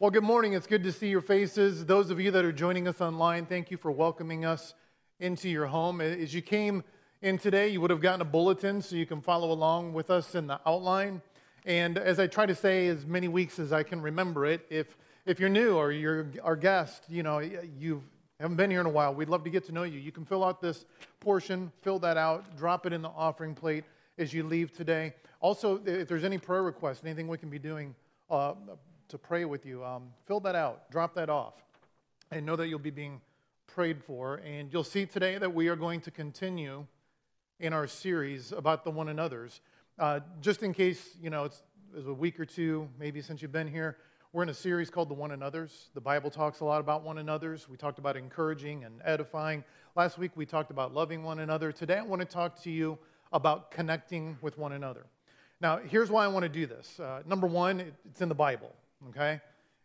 Well, 0.00 0.12
good 0.12 0.22
morning. 0.22 0.52
It's 0.52 0.68
good 0.68 0.84
to 0.84 0.92
see 0.92 1.08
your 1.08 1.20
faces. 1.20 1.84
Those 1.84 2.10
of 2.10 2.20
you 2.20 2.30
that 2.30 2.44
are 2.44 2.52
joining 2.52 2.86
us 2.86 3.00
online, 3.00 3.46
thank 3.46 3.72
you 3.72 3.76
for 3.76 3.90
welcoming 3.90 4.44
us 4.44 4.74
into 5.18 5.48
your 5.48 5.66
home. 5.66 6.00
As 6.00 6.32
you 6.32 6.40
came 6.40 6.84
in 7.20 7.36
today, 7.36 7.66
you 7.66 7.80
would 7.80 7.90
have 7.90 8.00
gotten 8.00 8.20
a 8.20 8.24
bulletin 8.24 8.80
so 8.80 8.94
you 8.94 9.06
can 9.06 9.20
follow 9.20 9.50
along 9.50 9.94
with 9.94 10.08
us 10.08 10.36
in 10.36 10.46
the 10.46 10.60
outline. 10.64 11.20
And 11.66 11.98
as 11.98 12.20
I 12.20 12.28
try 12.28 12.46
to 12.46 12.54
say 12.54 12.86
as 12.86 13.06
many 13.06 13.26
weeks 13.26 13.58
as 13.58 13.72
I 13.72 13.82
can 13.82 14.00
remember 14.00 14.46
it, 14.46 14.64
if, 14.70 14.96
if 15.26 15.40
you're 15.40 15.48
new 15.48 15.74
or 15.74 15.90
you're 15.90 16.28
our 16.44 16.54
guest, 16.54 17.02
you 17.08 17.24
know, 17.24 17.40
you 17.40 18.04
haven't 18.38 18.56
been 18.56 18.70
here 18.70 18.80
in 18.80 18.86
a 18.86 18.90
while, 18.90 19.12
we'd 19.12 19.28
love 19.28 19.42
to 19.42 19.50
get 19.50 19.64
to 19.64 19.72
know 19.72 19.82
you. 19.82 19.98
You 19.98 20.12
can 20.12 20.24
fill 20.24 20.44
out 20.44 20.60
this 20.60 20.84
portion, 21.18 21.72
fill 21.82 21.98
that 21.98 22.16
out, 22.16 22.56
drop 22.56 22.86
it 22.86 22.92
in 22.92 23.02
the 23.02 23.10
offering 23.16 23.52
plate 23.52 23.82
as 24.16 24.32
you 24.32 24.44
leave 24.44 24.70
today. 24.70 25.14
Also, 25.40 25.82
if 25.84 26.06
there's 26.06 26.22
any 26.22 26.38
prayer 26.38 26.62
requests, 26.62 27.02
anything 27.04 27.26
we 27.26 27.36
can 27.36 27.50
be 27.50 27.58
doing, 27.58 27.96
uh, 28.30 28.54
to 29.08 29.18
pray 29.18 29.44
with 29.44 29.64
you. 29.64 29.84
Um, 29.84 30.10
fill 30.26 30.40
that 30.40 30.54
out, 30.54 30.90
drop 30.90 31.14
that 31.14 31.30
off, 31.30 31.54
and 32.30 32.44
know 32.44 32.56
that 32.56 32.68
you'll 32.68 32.78
be 32.78 32.90
being 32.90 33.20
prayed 33.66 34.02
for. 34.02 34.36
And 34.36 34.72
you'll 34.72 34.84
see 34.84 35.06
today 35.06 35.38
that 35.38 35.54
we 35.54 35.68
are 35.68 35.76
going 35.76 36.00
to 36.02 36.10
continue 36.10 36.86
in 37.58 37.72
our 37.72 37.86
series 37.86 38.52
about 38.52 38.84
the 38.84 38.90
one 38.90 39.08
another's. 39.08 39.60
Uh, 39.98 40.20
just 40.40 40.62
in 40.62 40.72
case, 40.72 41.16
you 41.20 41.30
know, 41.30 41.44
it's, 41.44 41.62
it's 41.96 42.06
a 42.06 42.12
week 42.12 42.38
or 42.38 42.44
two, 42.44 42.88
maybe 42.98 43.20
since 43.20 43.42
you've 43.42 43.52
been 43.52 43.66
here, 43.66 43.96
we're 44.32 44.42
in 44.42 44.50
a 44.50 44.54
series 44.54 44.90
called 44.90 45.08
The 45.08 45.14
One 45.14 45.30
Another's. 45.30 45.88
The 45.94 46.02
Bible 46.02 46.30
talks 46.30 46.60
a 46.60 46.64
lot 46.64 46.80
about 46.80 47.02
one 47.02 47.16
another's. 47.16 47.66
We 47.66 47.78
talked 47.78 47.98
about 47.98 48.14
encouraging 48.14 48.84
and 48.84 49.00
edifying. 49.02 49.64
Last 49.96 50.18
week 50.18 50.32
we 50.36 50.44
talked 50.44 50.70
about 50.70 50.92
loving 50.92 51.22
one 51.22 51.38
another. 51.38 51.72
Today 51.72 51.96
I 51.96 52.02
want 52.02 52.20
to 52.20 52.26
talk 52.26 52.62
to 52.62 52.70
you 52.70 52.98
about 53.32 53.70
connecting 53.70 54.36
with 54.42 54.58
one 54.58 54.72
another. 54.72 55.06
Now, 55.60 55.78
here's 55.78 56.10
why 56.10 56.24
I 56.24 56.28
want 56.28 56.42
to 56.42 56.48
do 56.50 56.66
this. 56.66 57.00
Uh, 57.00 57.22
number 57.26 57.46
one, 57.46 57.80
it's 58.04 58.20
in 58.20 58.28
the 58.28 58.34
Bible 58.34 58.74
okay? 59.08 59.40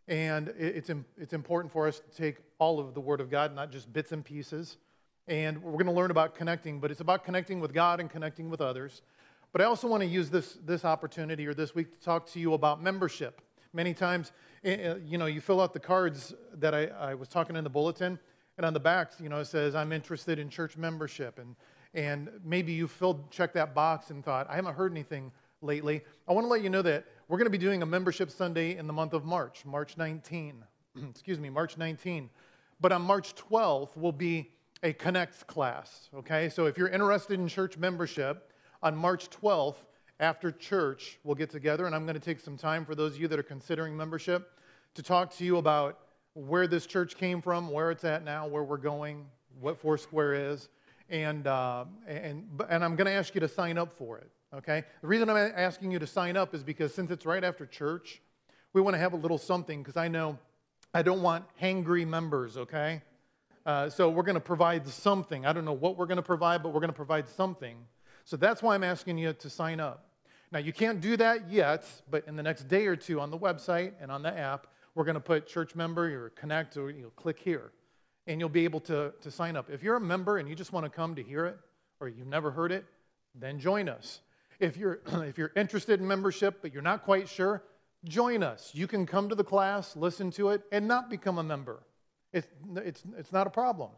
And 0.08 0.54
it's, 0.58 0.90
it's 1.18 1.34
important 1.34 1.72
for 1.72 1.88
us 1.88 2.00
to 2.00 2.16
take 2.16 2.38
all 2.60 2.80
of 2.80 2.94
the 2.94 3.00
Word 3.00 3.22
of 3.22 3.30
God, 3.30 3.56
not 3.56 3.72
just 3.72 3.92
bits 3.92 4.12
and 4.12 4.24
pieces. 4.24 4.78
And 5.28 5.62
we're 5.64 5.72
going 5.74 5.86
to 5.86 5.94
learn 5.94 6.12
about 6.12 6.36
connecting, 6.36 6.80
but 6.80 6.92
it's 6.92 7.00
about 7.00 7.24
connecting 7.24 7.62
with 7.62 7.74
God 7.74 8.00
and 8.00 8.10
connecting 8.10 8.50
with 8.50 8.60
others. 8.60 9.02
But 9.54 9.62
I 9.62 9.66
also 9.66 9.88
want 9.88 10.02
to 10.02 10.08
use 10.08 10.30
this, 10.30 10.58
this 10.66 10.84
opportunity 10.84 11.48
or 11.48 11.54
this 11.54 11.74
week 11.74 11.98
to 11.98 12.04
talk 12.04 12.26
to 12.32 12.40
you 12.40 12.54
about 12.54 12.82
membership. 12.82 13.40
Many 13.72 13.94
times, 13.94 14.32
you 14.64 15.18
know, 15.18 15.26
you 15.26 15.40
fill 15.40 15.62
out 15.62 15.74
the 15.74 15.80
cards 15.80 16.34
that 16.56 16.74
I, 16.74 16.88
I 16.88 17.14
was 17.14 17.28
talking 17.28 17.56
in 17.56 17.64
the 17.64 17.70
bulletin, 17.70 18.20
and 18.58 18.66
on 18.66 18.74
the 18.74 18.80
back, 18.80 19.12
you 19.20 19.30
know, 19.30 19.40
it 19.40 19.46
says, 19.46 19.74
I'm 19.74 19.92
interested 19.92 20.38
in 20.40 20.50
church 20.50 20.76
membership. 20.76 21.40
And, 21.40 21.56
and 21.94 22.30
maybe 22.44 22.74
you 22.74 22.88
filled, 22.88 23.32
checked 23.32 23.54
that 23.54 23.74
box 23.74 24.10
and 24.10 24.24
thought, 24.24 24.48
I 24.50 24.56
haven't 24.56 24.76
heard 24.76 24.92
anything 24.92 25.32
lately. 25.62 26.02
I 26.28 26.34
want 26.34 26.46
to 26.46 26.50
let 26.50 26.62
you 26.62 26.70
know 26.70 26.82
that 26.82 27.06
we're 27.28 27.38
going 27.38 27.46
to 27.46 27.52
be 27.52 27.58
doing 27.58 27.82
a 27.82 27.86
membership 27.86 28.30
Sunday 28.30 28.76
in 28.78 28.86
the 28.86 28.94
month 28.94 29.14
of 29.14 29.24
March, 29.24 29.66
March 29.66 29.98
19. 29.98 30.64
Excuse 31.10 31.40
me, 31.40 31.50
March 31.50 31.78
19. 31.78 32.30
But 32.82 32.92
on 32.92 33.02
March 33.02 33.34
12th 33.36 33.96
will 33.96 34.12
be 34.12 34.52
a 34.84 34.92
Connects 34.92 35.44
class, 35.44 36.10
okay? 36.14 36.50
So 36.50 36.66
if 36.66 36.78
you're 36.78 36.90
interested 36.90 37.40
in 37.40 37.48
church 37.48 37.78
membership, 37.78 38.52
on 38.82 38.98
March 38.98 39.30
12th, 39.30 39.78
after 40.20 40.52
church, 40.52 41.18
we'll 41.24 41.36
get 41.36 41.50
together, 41.50 41.86
and 41.86 41.96
I'm 41.96 42.06
going 42.06 42.16
to 42.16 42.20
take 42.20 42.42
some 42.42 42.58
time 42.58 42.86
for 42.86 42.94
those 42.94 43.16
of 43.16 43.22
you 43.22 43.30
that 43.30 43.40
are 43.40 43.44
considering 43.44 43.96
membership 43.96 44.52
to 44.96 45.02
talk 45.02 45.34
to 45.38 45.46
you 45.46 45.58
about 45.58 46.00
where 46.34 46.68
this 46.68 46.86
church 46.86 47.16
came 47.16 47.42
from, 47.42 47.72
where 47.72 47.90
it's 47.90 48.04
at 48.04 48.26
now, 48.26 48.48
where 48.48 48.64
we're 48.64 48.78
going, 48.78 49.26
what 49.62 49.80
Foursquare 49.80 50.34
is, 50.52 50.68
and, 51.10 51.48
uh, 51.48 51.86
and, 52.06 52.62
and 52.70 52.84
I'm 52.84 52.98
going 52.98 53.06
to 53.06 53.14
ask 53.14 53.34
you 53.34 53.42
to 53.42 53.48
sign 53.48 53.78
up 53.78 53.94
for 53.94 54.18
it 54.18 54.30
okay? 54.54 54.84
The 55.02 55.08
reason 55.08 55.30
I'm 55.30 55.52
asking 55.56 55.92
you 55.92 56.00
to 56.00 56.08
sign 56.08 56.38
up 56.38 56.54
is 56.54 56.64
because 56.64 56.94
since 56.94 57.12
it's 57.12 57.26
right 57.26 57.44
after 57.44 57.66
church, 57.66 58.22
we 58.74 58.82
want 58.82 58.96
to 58.96 59.00
have 59.00 59.14
a 59.14 59.18
little 59.18 59.38
something 59.38 59.82
because 59.82 59.98
I 59.98 60.08
know 60.08 60.38
I 60.94 61.02
don't 61.02 61.22
want 61.22 61.46
hangry 61.62 62.08
members, 62.08 62.58
okay? 62.58 63.02
Uh, 63.66 63.90
so 63.90 64.10
we're 64.10 64.24
going 64.24 64.36
to 64.36 64.42
provide 64.42 64.88
something. 64.88 65.46
I 65.46 65.54
don't 65.54 65.66
know 65.66 65.74
what 65.74 65.98
we're 65.98 66.06
going 66.06 66.18
to 66.18 66.22
provide, 66.22 66.62
but 66.62 66.70
we're 66.70 66.82
going 66.82 66.90
to 66.90 66.96
provide 66.96 67.28
something. 67.30 67.78
So 68.26 68.38
that's 68.38 68.62
why 68.62 68.76
I'm 68.76 68.84
asking 68.84 69.18
you 69.18 69.34
to 69.34 69.50
sign 69.50 69.80
up. 69.80 70.08
Now, 70.52 70.60
you 70.60 70.72
can't 70.72 71.02
do 71.02 71.18
that 71.18 71.50
yet, 71.50 71.86
but 72.12 72.28
in 72.28 72.36
the 72.36 72.44
next 72.44 72.68
day 72.68 72.86
or 72.86 72.96
two 72.96 73.20
on 73.20 73.32
the 73.32 73.38
website 73.38 73.94
and 74.00 74.12
on 74.12 74.22
the 74.22 74.38
app, 74.38 74.68
we're 74.94 75.04
going 75.04 75.16
to 75.16 75.22
put 75.22 75.48
church 75.48 75.76
member 75.76 76.06
or 76.26 76.30
connect 76.30 76.78
or 76.78 76.92
you'll 76.92 77.10
click 77.12 77.40
here 77.40 77.72
and 78.28 78.40
you'll 78.40 78.50
be 78.50 78.64
able 78.64 78.80
to, 78.82 79.14
to 79.22 79.32
sign 79.32 79.56
up. 79.56 79.70
If 79.70 79.82
you're 79.82 79.96
a 79.96 80.02
member 80.02 80.38
and 80.38 80.48
you 80.48 80.56
just 80.56 80.72
want 80.72 80.86
to 80.86 80.90
come 80.90 81.16
to 81.16 81.24
hear 81.24 81.46
it 81.46 81.58
or 82.00 82.08
you've 82.08 82.28
never 82.28 82.52
heard 82.52 82.72
it, 82.72 82.86
then 83.34 83.60
join 83.60 83.90
us. 83.90 84.20
If 84.60 84.78
you're, 84.78 85.02
if 85.06 85.38
you're 85.38 85.52
interested 85.56 86.00
in 86.00 86.08
membership, 86.08 86.62
but 86.62 86.74
you're 86.74 86.82
not 86.82 87.04
quite 87.04 87.28
sure, 87.28 87.64
join 88.06 88.44
us. 88.44 88.72
You 88.74 88.88
can 88.88 89.06
come 89.06 89.30
to 89.30 89.36
the 89.36 89.44
class, 89.44 89.96
listen 89.96 90.32
to 90.32 90.50
it, 90.50 90.64
and 90.72 90.88
not 90.88 91.10
become 91.10 91.38
a 91.38 91.44
member. 91.44 91.80
It's, 92.32 92.48
it's, 92.76 93.04
it's 93.18 93.32
not 93.32 93.48
a 93.48 93.50
problem. 93.50 93.92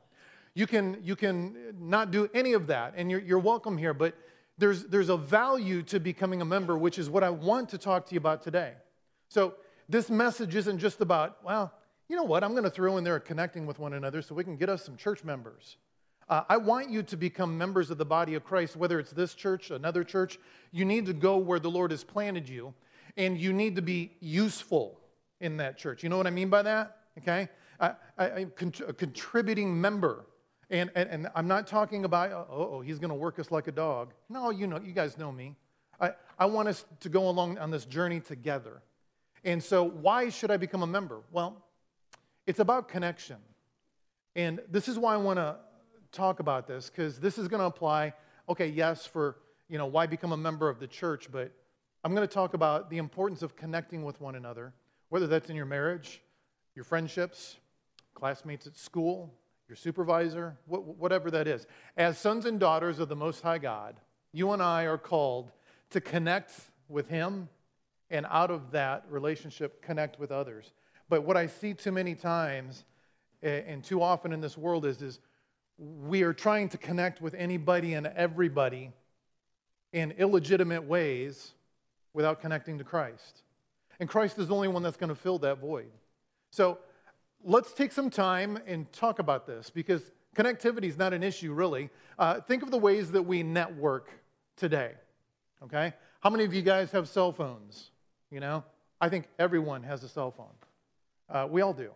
You 0.54 0.68
can, 0.68 1.00
you 1.04 1.16
can 1.16 1.76
not 1.80 2.12
do 2.12 2.30
any 2.34 2.54
of 2.54 2.68
that, 2.68 2.94
and 2.96 3.12
you're, 3.12 3.20
you're 3.20 3.40
welcome 3.40 3.78
here, 3.78 3.94
but 3.94 4.16
there's, 4.58 4.86
there's 4.86 5.10
a 5.10 5.18
value 5.18 5.84
to 5.84 6.00
becoming 6.00 6.42
a 6.42 6.46
member, 6.46 6.78
which 6.78 6.98
is 6.98 7.10
what 7.10 7.24
I 7.24 7.30
want 7.30 7.70
to 7.70 7.78
talk 7.78 8.06
to 8.08 8.14
you 8.14 8.20
about 8.20 8.42
today. 8.42 8.74
So, 9.30 9.56
this 9.88 10.10
message 10.10 10.56
isn't 10.56 10.80
just 10.80 11.00
about, 11.02 11.44
well, 11.44 11.72
you 12.08 12.16
know 12.16 12.24
what, 12.24 12.44
I'm 12.44 12.52
going 12.52 12.64
to 12.64 12.72
throw 12.72 12.98
in 12.98 13.04
there 13.04 13.20
connecting 13.20 13.68
with 13.68 13.78
one 13.78 13.94
another 13.94 14.22
so 14.22 14.34
we 14.34 14.44
can 14.44 14.56
get 14.56 14.70
us 14.70 14.84
some 14.84 14.98
church 14.98 15.24
members. 15.24 15.78
Uh, 16.28 16.44
I 16.50 16.58
want 16.58 16.90
you 16.90 17.04
to 17.04 17.18
become 17.18 17.58
members 17.58 17.92
of 17.92 17.98
the 17.98 18.06
body 18.06 18.34
of 18.34 18.44
Christ, 18.44 18.76
whether 18.76 19.00
it's 19.00 19.12
this 19.12 19.36
church, 19.36 19.70
another 19.70 20.04
church. 20.04 20.40
You 20.72 20.84
need 20.84 21.06
to 21.06 21.14
go 21.14 21.38
where 21.38 21.60
the 21.60 21.70
Lord 21.70 21.92
has 21.92 22.04
planted 22.04 22.50
you, 22.50 22.74
and 23.16 23.38
you 23.40 23.54
need 23.54 23.76
to 23.76 23.82
be 23.82 24.12
useful 24.20 25.00
in 25.40 25.58
that 25.58 25.78
church. 25.78 26.02
You 26.04 26.10
know 26.10 26.18
what 26.18 26.28
I 26.28 26.32
mean 26.32 26.50
by 26.50 26.64
that? 26.64 26.98
Okay? 27.20 27.48
I, 27.80 27.94
am 28.18 28.52
a 28.88 28.94
contributing 28.94 29.80
member. 29.80 30.26
And, 30.70 30.90
and, 30.96 31.10
and, 31.10 31.28
I'm 31.36 31.48
not 31.48 31.68
talking 31.68 32.06
about, 32.06 32.32
oh 32.50 32.82
he's 32.82 32.98
going 32.98 33.10
to 33.10 33.16
work 33.16 33.38
us 33.38 33.52
like 33.52 33.68
a 33.68 33.72
dog. 33.72 34.14
No, 34.30 34.50
you 34.50 34.66
know, 34.66 34.80
you 34.80 34.94
guys 34.94 35.18
know 35.18 35.32
me. 35.32 35.56
I, 36.02 36.14
I 36.40 36.46
want 36.48 36.68
us 36.68 36.86
to 37.02 37.10
go 37.10 37.30
along 37.30 37.60
on 37.60 37.70
this 37.70 37.86
journey 37.86 38.20
together. 38.20 38.82
And 39.44 39.64
so, 39.64 39.84
why 39.84 40.30
should 40.30 40.50
I 40.50 40.58
become 40.58 40.82
a 40.82 40.88
member? 40.88 41.22
Well, 41.32 41.64
it's 42.48 42.60
about 42.60 42.88
connection. 42.88 43.38
And 44.36 44.60
this 44.70 44.88
is 44.88 44.98
why 44.98 45.14
I 45.14 45.18
want 45.18 45.38
to 45.38 45.58
talk 46.16 46.40
about 46.40 46.68
this 46.68 46.90
because 46.90 47.20
this 47.20 47.38
is 47.38 47.48
going 47.48 47.60
to 47.60 47.66
apply, 47.66 48.14
okay, 48.50 48.68
yes, 48.68 49.06
for, 49.06 49.38
you 49.70 49.78
know, 49.78 49.86
why 49.86 50.08
become 50.08 50.32
a 50.32 50.38
member 50.38 50.70
of 50.70 50.80
the 50.80 50.88
church, 50.88 51.30
but 51.32 51.52
I'm 52.04 52.16
going 52.16 52.28
to 52.28 52.34
talk 52.34 52.54
about 52.54 52.90
the 52.90 52.98
importance 52.98 53.42
of 53.42 53.56
connecting 53.56 54.04
with 54.04 54.22
one 54.22 54.36
another, 54.36 54.74
whether 55.10 55.28
that's 55.28 55.50
in 55.50 55.56
your 55.56 55.66
marriage, 55.66 56.22
your 56.76 56.86
friendships, 56.86 57.58
classmates 58.14 58.68
at 58.68 58.78
school, 58.78 59.34
your 59.68 59.76
supervisor, 59.76 60.58
whatever 60.68 61.32
that 61.32 61.48
is. 61.48 61.66
As 61.98 62.18
sons 62.18 62.46
and 62.46 62.60
daughters 62.60 63.00
of 63.00 63.10
the 63.10 63.16
Most 63.16 63.42
High 63.42 63.58
God, 63.58 64.00
you 64.32 64.52
and 64.52 64.62
I 64.62 64.84
are 64.84 64.98
called 64.98 65.52
to 65.90 66.02
connect 66.02 66.52
with 66.88 67.10
Him 67.10 67.50
and 68.10 68.26
out 68.30 68.52
of 68.52 68.72
that 68.72 69.06
relationship, 69.10 69.82
connect 69.82 70.20
with 70.20 70.32
others. 70.32 70.72
But 71.10 71.24
what 71.24 71.38
I 71.38 71.48
see 71.48 71.74
too 71.74 71.92
many 71.92 72.16
times 72.16 72.86
and 73.42 73.84
too 73.84 74.02
often 74.02 74.34
in 74.34 74.42
this 74.42 74.58
world 74.58 74.86
is, 74.86 75.02
is 75.02 75.20
we 75.78 76.24
are 76.24 76.34
trying 76.34 76.70
to 76.70 76.78
connect 76.78 77.22
with 77.22 77.34
anybody 77.34 77.94
and 77.94 78.08
everybody 78.08 78.92
in 79.94 80.12
illegitimate 80.12 80.84
ways 80.84 81.54
without 82.14 82.40
connecting 82.42 82.78
to 82.78 82.84
Christ. 82.84 83.44
And 84.00 84.10
Christ 84.10 84.38
is 84.40 84.48
the 84.48 84.56
only 84.56 84.68
one 84.68 84.84
that's 84.84 84.98
going 84.98 85.10
to 85.10 85.16
fill 85.16 85.40
that 85.40 85.60
void. 85.60 85.92
So 86.52 86.80
let's 87.44 87.74
take 87.74 87.92
some 87.92 88.10
time 88.10 88.60
and 88.66 88.92
talk 88.92 89.20
about 89.20 89.46
this 89.46 89.70
because 89.70 90.12
connectivity 90.36 90.86
is 90.86 90.98
not 90.98 91.14
an 91.14 91.24
issue, 91.24 91.54
really. 91.54 91.90
Uh, 92.18 92.42
think 92.42 92.64
of 92.64 92.72
the 92.72 92.78
ways 92.78 93.12
that 93.12 93.22
we 93.22 93.44
network 93.44 94.10
today, 94.58 94.94
okay? 95.64 95.94
How 96.22 96.30
many 96.30 96.44
of 96.44 96.54
you 96.54 96.62
guys 96.62 96.92
have 96.92 97.08
cell 97.08 97.32
phones? 97.32 97.92
You 98.32 98.40
know, 98.40 98.64
I 99.00 99.10
think 99.10 99.28
everyone 99.38 99.84
has 99.84 100.04
a 100.04 100.10
cell 100.10 100.32
phone. 100.32 100.48
Uh, 101.30 101.48
we 101.50 101.62
all 101.62 101.74
do. 101.74 101.92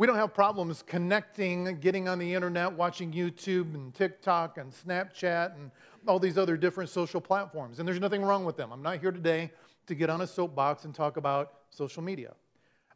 We 0.00 0.06
don't 0.06 0.16
have 0.16 0.32
problems 0.32 0.82
connecting, 0.86 1.78
getting 1.78 2.08
on 2.08 2.18
the 2.18 2.32
internet, 2.32 2.72
watching 2.72 3.12
YouTube 3.12 3.74
and 3.74 3.94
TikTok 3.94 4.56
and 4.56 4.72
Snapchat 4.72 5.54
and 5.56 5.70
all 6.06 6.18
these 6.18 6.38
other 6.38 6.56
different 6.56 6.88
social 6.88 7.20
platforms. 7.20 7.78
And 7.78 7.86
there's 7.86 8.00
nothing 8.00 8.22
wrong 8.22 8.46
with 8.46 8.56
them. 8.56 8.72
I'm 8.72 8.80
not 8.80 8.98
here 8.98 9.12
today 9.12 9.50
to 9.88 9.94
get 9.94 10.08
on 10.08 10.22
a 10.22 10.26
soapbox 10.26 10.86
and 10.86 10.94
talk 10.94 11.18
about 11.18 11.52
social 11.68 12.02
media. 12.02 12.32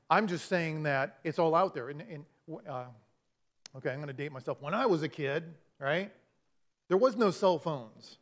I'm 0.09 0.27
just 0.27 0.49
saying 0.49 0.85
that 0.85 1.19
it's 1.25 1.39
all 1.39 1.55
out 1.55 1.75
there. 1.75 1.91
And, 1.91 2.03
and 2.11 2.25
uh, 2.67 2.85
okay, 3.77 3.91
I'm 3.91 3.97
going 3.97 4.07
to 4.07 4.15
date 4.15 4.33
myself. 4.33 4.63
When 4.63 4.73
I 4.73 4.87
was 4.87 5.03
a 5.03 5.09
kid, 5.11 5.45
right, 5.79 6.11
there 6.89 6.97
was 6.97 7.17
no 7.19 7.31
cell 7.31 7.59
phones. 7.59 8.17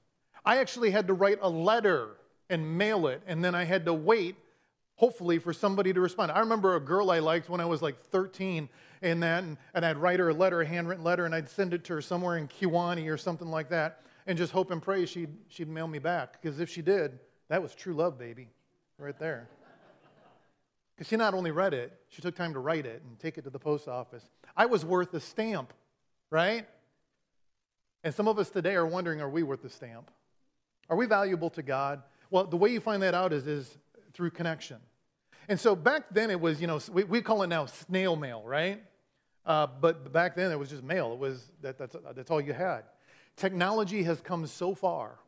I 0.44 0.56
actually 0.56 0.90
had 0.90 1.06
to 1.06 1.14
write 1.14 1.38
a 1.40 1.48
letter 1.48 2.16
and 2.50 2.76
mail 2.76 3.06
it, 3.06 3.22
and 3.28 3.44
then 3.44 3.54
I 3.54 3.62
had 3.62 3.84
to 3.84 3.94
wait 3.94 4.34
hopefully 5.02 5.40
for 5.40 5.52
somebody 5.52 5.92
to 5.92 6.00
respond. 6.00 6.30
I 6.30 6.38
remember 6.38 6.76
a 6.76 6.80
girl 6.80 7.10
I 7.10 7.18
liked 7.18 7.48
when 7.48 7.60
I 7.60 7.64
was 7.64 7.82
like 7.82 8.00
13 8.00 8.68
and 9.02 9.20
that, 9.24 9.42
and, 9.42 9.58
I'd 9.74 9.96
write 9.96 10.20
her 10.20 10.28
a 10.28 10.32
letter, 10.32 10.60
a 10.60 10.64
handwritten 10.64 11.02
letter, 11.02 11.26
and 11.26 11.34
I'd 11.34 11.48
send 11.48 11.74
it 11.74 11.82
to 11.86 11.94
her 11.94 12.00
somewhere 12.00 12.38
in 12.38 12.46
Kewaunee 12.46 13.10
or 13.10 13.16
something 13.16 13.48
like 13.48 13.68
that, 13.70 14.02
and 14.28 14.38
just 14.38 14.52
hope 14.52 14.70
and 14.70 14.80
pray 14.80 15.04
she'd, 15.04 15.30
she'd 15.48 15.68
mail 15.68 15.88
me 15.88 15.98
back. 15.98 16.40
Because 16.40 16.60
if 16.60 16.70
she 16.70 16.82
did, 16.82 17.18
that 17.48 17.60
was 17.60 17.74
true 17.74 17.94
love, 17.94 18.16
baby, 18.16 18.48
right 18.96 19.18
there. 19.18 19.48
Because 20.94 21.08
she 21.08 21.16
not 21.16 21.34
only 21.34 21.50
read 21.50 21.74
it, 21.74 21.98
she 22.08 22.22
took 22.22 22.36
time 22.36 22.52
to 22.52 22.60
write 22.60 22.86
it 22.86 23.02
and 23.04 23.18
take 23.18 23.38
it 23.38 23.42
to 23.42 23.50
the 23.50 23.58
post 23.58 23.88
office. 23.88 24.22
I 24.56 24.66
was 24.66 24.84
worth 24.84 25.12
a 25.14 25.20
stamp, 25.20 25.72
right? 26.30 26.64
And 28.04 28.14
some 28.14 28.28
of 28.28 28.38
us 28.38 28.50
today 28.50 28.76
are 28.76 28.86
wondering 28.86 29.20
are 29.20 29.28
we 29.28 29.42
worth 29.42 29.64
a 29.64 29.68
stamp? 29.68 30.12
Are 30.88 30.96
we 30.96 31.06
valuable 31.06 31.50
to 31.50 31.62
God? 31.62 32.04
Well, 32.30 32.44
the 32.44 32.56
way 32.56 32.70
you 32.70 32.78
find 32.78 33.02
that 33.02 33.14
out 33.14 33.32
is, 33.32 33.48
is 33.48 33.78
through 34.12 34.30
connection. 34.30 34.76
And 35.48 35.58
so 35.58 35.74
back 35.74 36.04
then 36.10 36.30
it 36.30 36.40
was, 36.40 36.60
you 36.60 36.66
know, 36.66 36.80
we, 36.90 37.04
we 37.04 37.20
call 37.20 37.42
it 37.42 37.48
now 37.48 37.66
snail 37.66 38.16
mail, 38.16 38.42
right? 38.44 38.82
Uh, 39.44 39.66
but 39.66 40.12
back 40.12 40.36
then 40.36 40.52
it 40.52 40.58
was 40.58 40.70
just 40.70 40.82
mail. 40.82 41.12
It 41.12 41.18
was 41.18 41.50
that, 41.62 41.78
that's, 41.78 41.96
that's 42.14 42.30
all 42.30 42.40
you 42.40 42.52
had. 42.52 42.82
Technology 43.36 44.02
has 44.04 44.20
come 44.20 44.46
so 44.46 44.74
far 44.74 45.18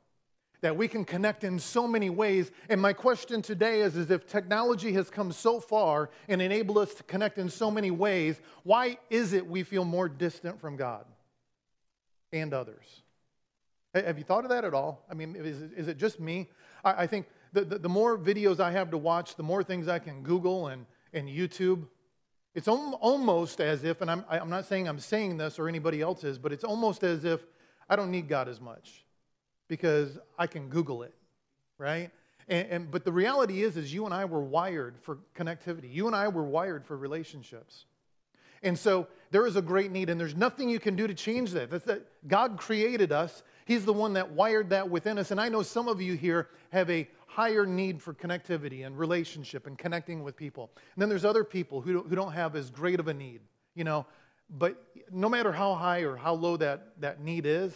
that 0.60 0.76
we 0.76 0.88
can 0.88 1.04
connect 1.04 1.44
in 1.44 1.58
so 1.58 1.86
many 1.86 2.08
ways. 2.08 2.50
And 2.70 2.80
my 2.80 2.94
question 2.94 3.42
today 3.42 3.80
is, 3.80 3.96
is 3.96 4.10
if 4.10 4.26
technology 4.26 4.92
has 4.94 5.10
come 5.10 5.30
so 5.30 5.60
far 5.60 6.08
and 6.28 6.40
enabled 6.40 6.78
us 6.78 6.94
to 6.94 7.02
connect 7.02 7.36
in 7.36 7.50
so 7.50 7.70
many 7.70 7.90
ways, 7.90 8.40
why 8.62 8.96
is 9.10 9.34
it 9.34 9.46
we 9.46 9.62
feel 9.62 9.84
more 9.84 10.08
distant 10.08 10.60
from 10.60 10.76
God 10.76 11.04
and 12.32 12.54
others? 12.54 13.02
Have 13.94 14.16
you 14.16 14.24
thought 14.24 14.44
of 14.44 14.50
that 14.50 14.64
at 14.64 14.74
all? 14.74 15.04
I 15.10 15.14
mean, 15.14 15.36
is, 15.36 15.60
is 15.60 15.86
it 15.86 15.98
just 15.98 16.18
me? 16.18 16.48
I, 16.82 17.02
I 17.02 17.06
think 17.06 17.26
the, 17.54 17.64
the, 17.64 17.78
the, 17.78 17.88
more 17.88 18.18
videos 18.18 18.60
I 18.60 18.72
have 18.72 18.90
to 18.90 18.98
watch, 18.98 19.36
the 19.36 19.42
more 19.42 19.62
things 19.62 19.88
I 19.88 20.00
can 20.00 20.22
Google 20.22 20.66
and, 20.66 20.86
and 21.12 21.28
YouTube. 21.28 21.86
It's 22.54 22.68
almost 22.68 23.60
as 23.60 23.84
if, 23.84 24.00
and 24.00 24.10
I'm, 24.10 24.24
I'm 24.28 24.50
not 24.50 24.66
saying 24.66 24.86
I'm 24.86 24.98
saying 24.98 25.38
this 25.38 25.58
or 25.58 25.68
anybody 25.68 26.00
else 26.00 26.24
is, 26.24 26.38
but 26.38 26.52
it's 26.52 26.64
almost 26.64 27.02
as 27.02 27.24
if 27.24 27.40
I 27.88 27.96
don't 27.96 28.10
need 28.10 28.28
God 28.28 28.48
as 28.48 28.60
much 28.60 29.04
because 29.68 30.18
I 30.38 30.46
can 30.46 30.68
Google 30.68 31.02
it, 31.02 31.14
right? 31.78 32.10
And, 32.48 32.68
and, 32.68 32.90
but 32.90 33.04
the 33.04 33.12
reality 33.12 33.62
is, 33.62 33.76
is 33.76 33.92
you 33.92 34.04
and 34.04 34.12
I 34.12 34.24
were 34.24 34.42
wired 34.42 34.96
for 35.00 35.18
connectivity. 35.36 35.92
You 35.92 36.06
and 36.06 36.14
I 36.14 36.28
were 36.28 36.44
wired 36.44 36.84
for 36.84 36.96
relationships. 36.96 37.86
And 38.62 38.78
so 38.78 39.08
there 39.30 39.46
is 39.46 39.56
a 39.56 39.62
great 39.62 39.92
need, 39.92 40.10
and 40.10 40.18
there's 40.18 40.34
nothing 40.34 40.68
you 40.68 40.80
can 40.80 40.96
do 40.96 41.06
to 41.06 41.14
change 41.14 41.52
that. 41.52 41.70
That's 41.70 41.84
that 41.84 42.06
God 42.26 42.56
created 42.56 43.12
us. 43.12 43.42
He's 43.66 43.84
the 43.84 43.92
one 43.92 44.14
that 44.14 44.32
wired 44.32 44.70
that 44.70 44.90
within 44.90 45.18
us. 45.18 45.30
And 45.30 45.40
I 45.40 45.48
know 45.48 45.62
some 45.62 45.88
of 45.88 46.00
you 46.00 46.14
here 46.14 46.48
have 46.70 46.88
a 46.90 47.08
higher 47.34 47.66
need 47.66 48.00
for 48.00 48.14
connectivity 48.14 48.86
and 48.86 48.96
relationship 48.96 49.66
and 49.66 49.76
connecting 49.76 50.22
with 50.22 50.36
people. 50.36 50.70
And 50.94 51.02
then 51.02 51.08
there's 51.08 51.24
other 51.24 51.42
people 51.42 51.80
who 51.80 51.94
don't, 51.94 52.08
who 52.08 52.14
don't 52.14 52.32
have 52.32 52.54
as 52.54 52.70
great 52.70 53.00
of 53.00 53.08
a 53.08 53.14
need, 53.14 53.40
you 53.74 53.82
know. 53.82 54.06
But 54.48 54.80
no 55.10 55.28
matter 55.28 55.50
how 55.50 55.74
high 55.74 56.00
or 56.00 56.16
how 56.16 56.34
low 56.34 56.56
that, 56.58 57.00
that 57.00 57.20
need 57.20 57.44
is, 57.44 57.74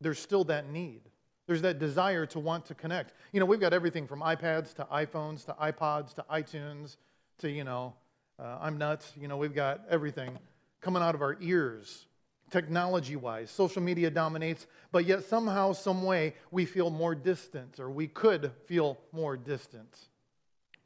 there's 0.00 0.18
still 0.18 0.42
that 0.44 0.68
need. 0.70 1.02
There's 1.46 1.62
that 1.62 1.78
desire 1.78 2.26
to 2.26 2.40
want 2.40 2.66
to 2.66 2.74
connect. 2.74 3.14
You 3.32 3.38
know, 3.38 3.46
we've 3.46 3.60
got 3.60 3.72
everything 3.72 4.08
from 4.08 4.20
iPads 4.20 4.74
to 4.74 4.84
iPhones 4.86 5.44
to 5.46 5.52
iPods 5.52 6.14
to 6.14 6.24
iTunes 6.30 6.96
to, 7.38 7.50
you 7.50 7.64
know, 7.64 7.94
uh, 8.40 8.58
I'm 8.60 8.76
nuts. 8.76 9.12
You 9.20 9.28
know, 9.28 9.36
we've 9.36 9.54
got 9.54 9.82
everything 9.88 10.36
coming 10.80 11.02
out 11.02 11.14
of 11.14 11.22
our 11.22 11.36
ears, 11.40 12.06
technology 12.54 13.16
wise. 13.16 13.50
Social 13.50 13.82
media 13.82 14.08
dominates, 14.10 14.68
but 14.92 15.04
yet 15.06 15.24
somehow, 15.24 15.72
some 15.72 16.04
way, 16.04 16.34
we 16.52 16.64
feel 16.64 16.88
more 16.88 17.12
distant, 17.12 17.80
or 17.80 17.90
we 17.90 18.06
could 18.06 18.52
feel 18.66 18.96
more 19.10 19.36
distant 19.36 19.98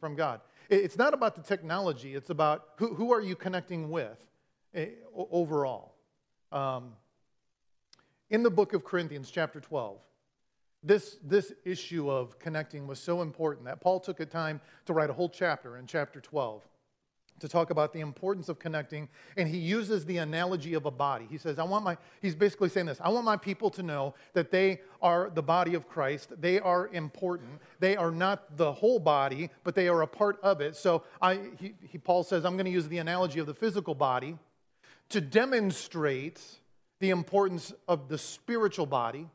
from 0.00 0.14
God. 0.14 0.40
It's 0.70 0.96
not 0.96 1.12
about 1.12 1.34
the 1.34 1.42
technology, 1.42 2.14
it's 2.14 2.30
about 2.30 2.68
who, 2.76 2.94
who 2.94 3.12
are 3.12 3.20
you 3.20 3.36
connecting 3.36 3.90
with 3.90 4.18
eh, 4.74 4.86
overall. 5.14 5.94
Um, 6.52 6.94
in 8.30 8.42
the 8.42 8.50
book 8.50 8.72
of 8.72 8.82
Corinthians, 8.82 9.30
chapter 9.30 9.60
12, 9.60 9.98
this, 10.82 11.18
this 11.22 11.52
issue 11.66 12.10
of 12.10 12.38
connecting 12.38 12.86
was 12.86 12.98
so 12.98 13.20
important 13.20 13.66
that 13.66 13.82
Paul 13.82 14.00
took 14.00 14.20
a 14.20 14.26
time 14.26 14.62
to 14.86 14.94
write 14.94 15.10
a 15.10 15.12
whole 15.12 15.28
chapter 15.28 15.76
in 15.76 15.86
chapter 15.86 16.18
12 16.18 16.66
to 17.40 17.48
talk 17.48 17.70
about 17.70 17.92
the 17.92 18.00
importance 18.00 18.48
of 18.48 18.58
connecting. 18.58 19.08
And 19.36 19.48
he 19.48 19.58
uses 19.58 20.04
the 20.04 20.18
analogy 20.18 20.74
of 20.74 20.86
a 20.86 20.90
body. 20.90 21.26
He 21.30 21.38
says, 21.38 21.58
I 21.58 21.64
want 21.64 21.84
my, 21.84 21.96
he's 22.20 22.34
basically 22.34 22.68
saying 22.68 22.86
this 22.86 23.00
I 23.00 23.08
want 23.08 23.24
my 23.24 23.36
people 23.36 23.70
to 23.70 23.82
know 23.82 24.14
that 24.32 24.50
they 24.50 24.80
are 25.00 25.30
the 25.30 25.42
body 25.42 25.74
of 25.74 25.88
Christ. 25.88 26.32
They 26.40 26.60
are 26.60 26.88
important. 26.88 27.60
They 27.80 27.96
are 27.96 28.10
not 28.10 28.56
the 28.56 28.72
whole 28.72 28.98
body, 28.98 29.50
but 29.64 29.74
they 29.74 29.88
are 29.88 30.02
a 30.02 30.06
part 30.06 30.38
of 30.42 30.60
it. 30.60 30.76
So 30.76 31.04
I, 31.20 31.40
he, 31.58 31.74
he 31.82 31.98
Paul 31.98 32.24
says, 32.24 32.44
I'm 32.44 32.54
going 32.54 32.66
to 32.66 32.70
use 32.70 32.88
the 32.88 32.98
analogy 32.98 33.40
of 33.40 33.46
the 33.46 33.54
physical 33.54 33.94
body 33.94 34.36
to 35.10 35.20
demonstrate 35.20 36.40
the 37.00 37.10
importance 37.10 37.72
of 37.86 38.08
the 38.08 38.18
spiritual 38.18 38.86
body 38.86 39.26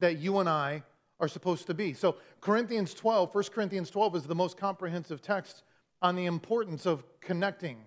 that 0.00 0.18
you 0.18 0.38
and 0.38 0.48
I 0.48 0.82
are 1.20 1.28
supposed 1.28 1.66
to 1.66 1.74
be. 1.74 1.92
So, 1.92 2.16
Corinthians 2.40 2.94
12, 2.94 3.34
1 3.34 3.44
Corinthians 3.52 3.90
12 3.90 4.16
is 4.16 4.22
the 4.24 4.34
most 4.34 4.56
comprehensive 4.56 5.20
text 5.20 5.64
on 6.00 6.16
the 6.16 6.26
importance 6.26 6.86
of 6.86 7.02
connecting 7.20 7.78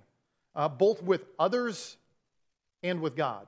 uh, 0.55 0.67
both 0.67 1.01
with 1.01 1.25
others 1.39 1.97
and 2.83 3.01
with 3.01 3.15
God. 3.15 3.47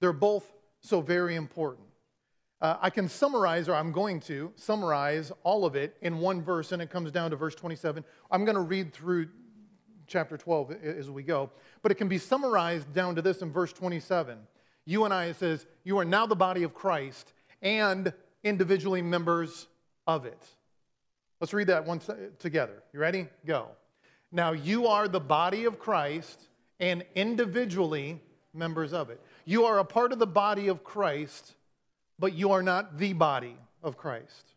They're 0.00 0.12
both 0.12 0.50
so 0.80 1.00
very 1.00 1.34
important. 1.34 1.86
Uh, 2.60 2.76
I 2.80 2.90
can 2.90 3.08
summarize, 3.08 3.68
or 3.68 3.74
I'm 3.74 3.90
going 3.90 4.20
to 4.20 4.52
summarize 4.54 5.32
all 5.44 5.64
of 5.64 5.76
it 5.76 5.96
in 6.02 6.18
one 6.18 6.42
verse, 6.42 6.72
and 6.72 6.82
it 6.82 6.90
comes 6.90 7.10
down 7.10 7.30
to 7.30 7.36
verse 7.36 7.54
27. 7.54 8.04
I'm 8.30 8.44
going 8.44 8.54
to 8.54 8.60
read 8.60 8.92
through 8.92 9.28
chapter 10.06 10.36
12 10.36 10.72
as 10.82 11.10
we 11.10 11.22
go, 11.22 11.50
but 11.82 11.90
it 11.90 11.94
can 11.94 12.08
be 12.08 12.18
summarized 12.18 12.92
down 12.92 13.14
to 13.14 13.22
this 13.22 13.40
in 13.40 13.50
verse 13.50 13.72
27. 13.72 14.38
You 14.84 15.04
and 15.04 15.14
I, 15.14 15.26
it 15.26 15.36
says, 15.36 15.66
You 15.84 15.98
are 15.98 16.04
now 16.04 16.26
the 16.26 16.36
body 16.36 16.62
of 16.62 16.74
Christ 16.74 17.32
and 17.62 18.12
individually 18.44 19.02
members 19.02 19.66
of 20.06 20.26
it. 20.26 20.42
Let's 21.40 21.54
read 21.54 21.68
that 21.68 21.86
one 21.86 22.00
together. 22.38 22.82
You 22.92 23.00
ready? 23.00 23.26
Go. 23.46 23.68
Now, 24.32 24.52
you 24.52 24.86
are 24.86 25.08
the 25.08 25.20
body 25.20 25.64
of 25.64 25.78
Christ 25.78 26.48
and 26.78 27.04
individually 27.14 28.20
members 28.54 28.92
of 28.92 29.10
it. 29.10 29.20
You 29.44 29.64
are 29.64 29.78
a 29.78 29.84
part 29.84 30.12
of 30.12 30.18
the 30.18 30.26
body 30.26 30.68
of 30.68 30.84
Christ, 30.84 31.54
but 32.18 32.34
you 32.34 32.52
are 32.52 32.62
not 32.62 32.98
the 32.98 33.12
body 33.12 33.56
of 33.82 33.96
Christ. 33.96 34.54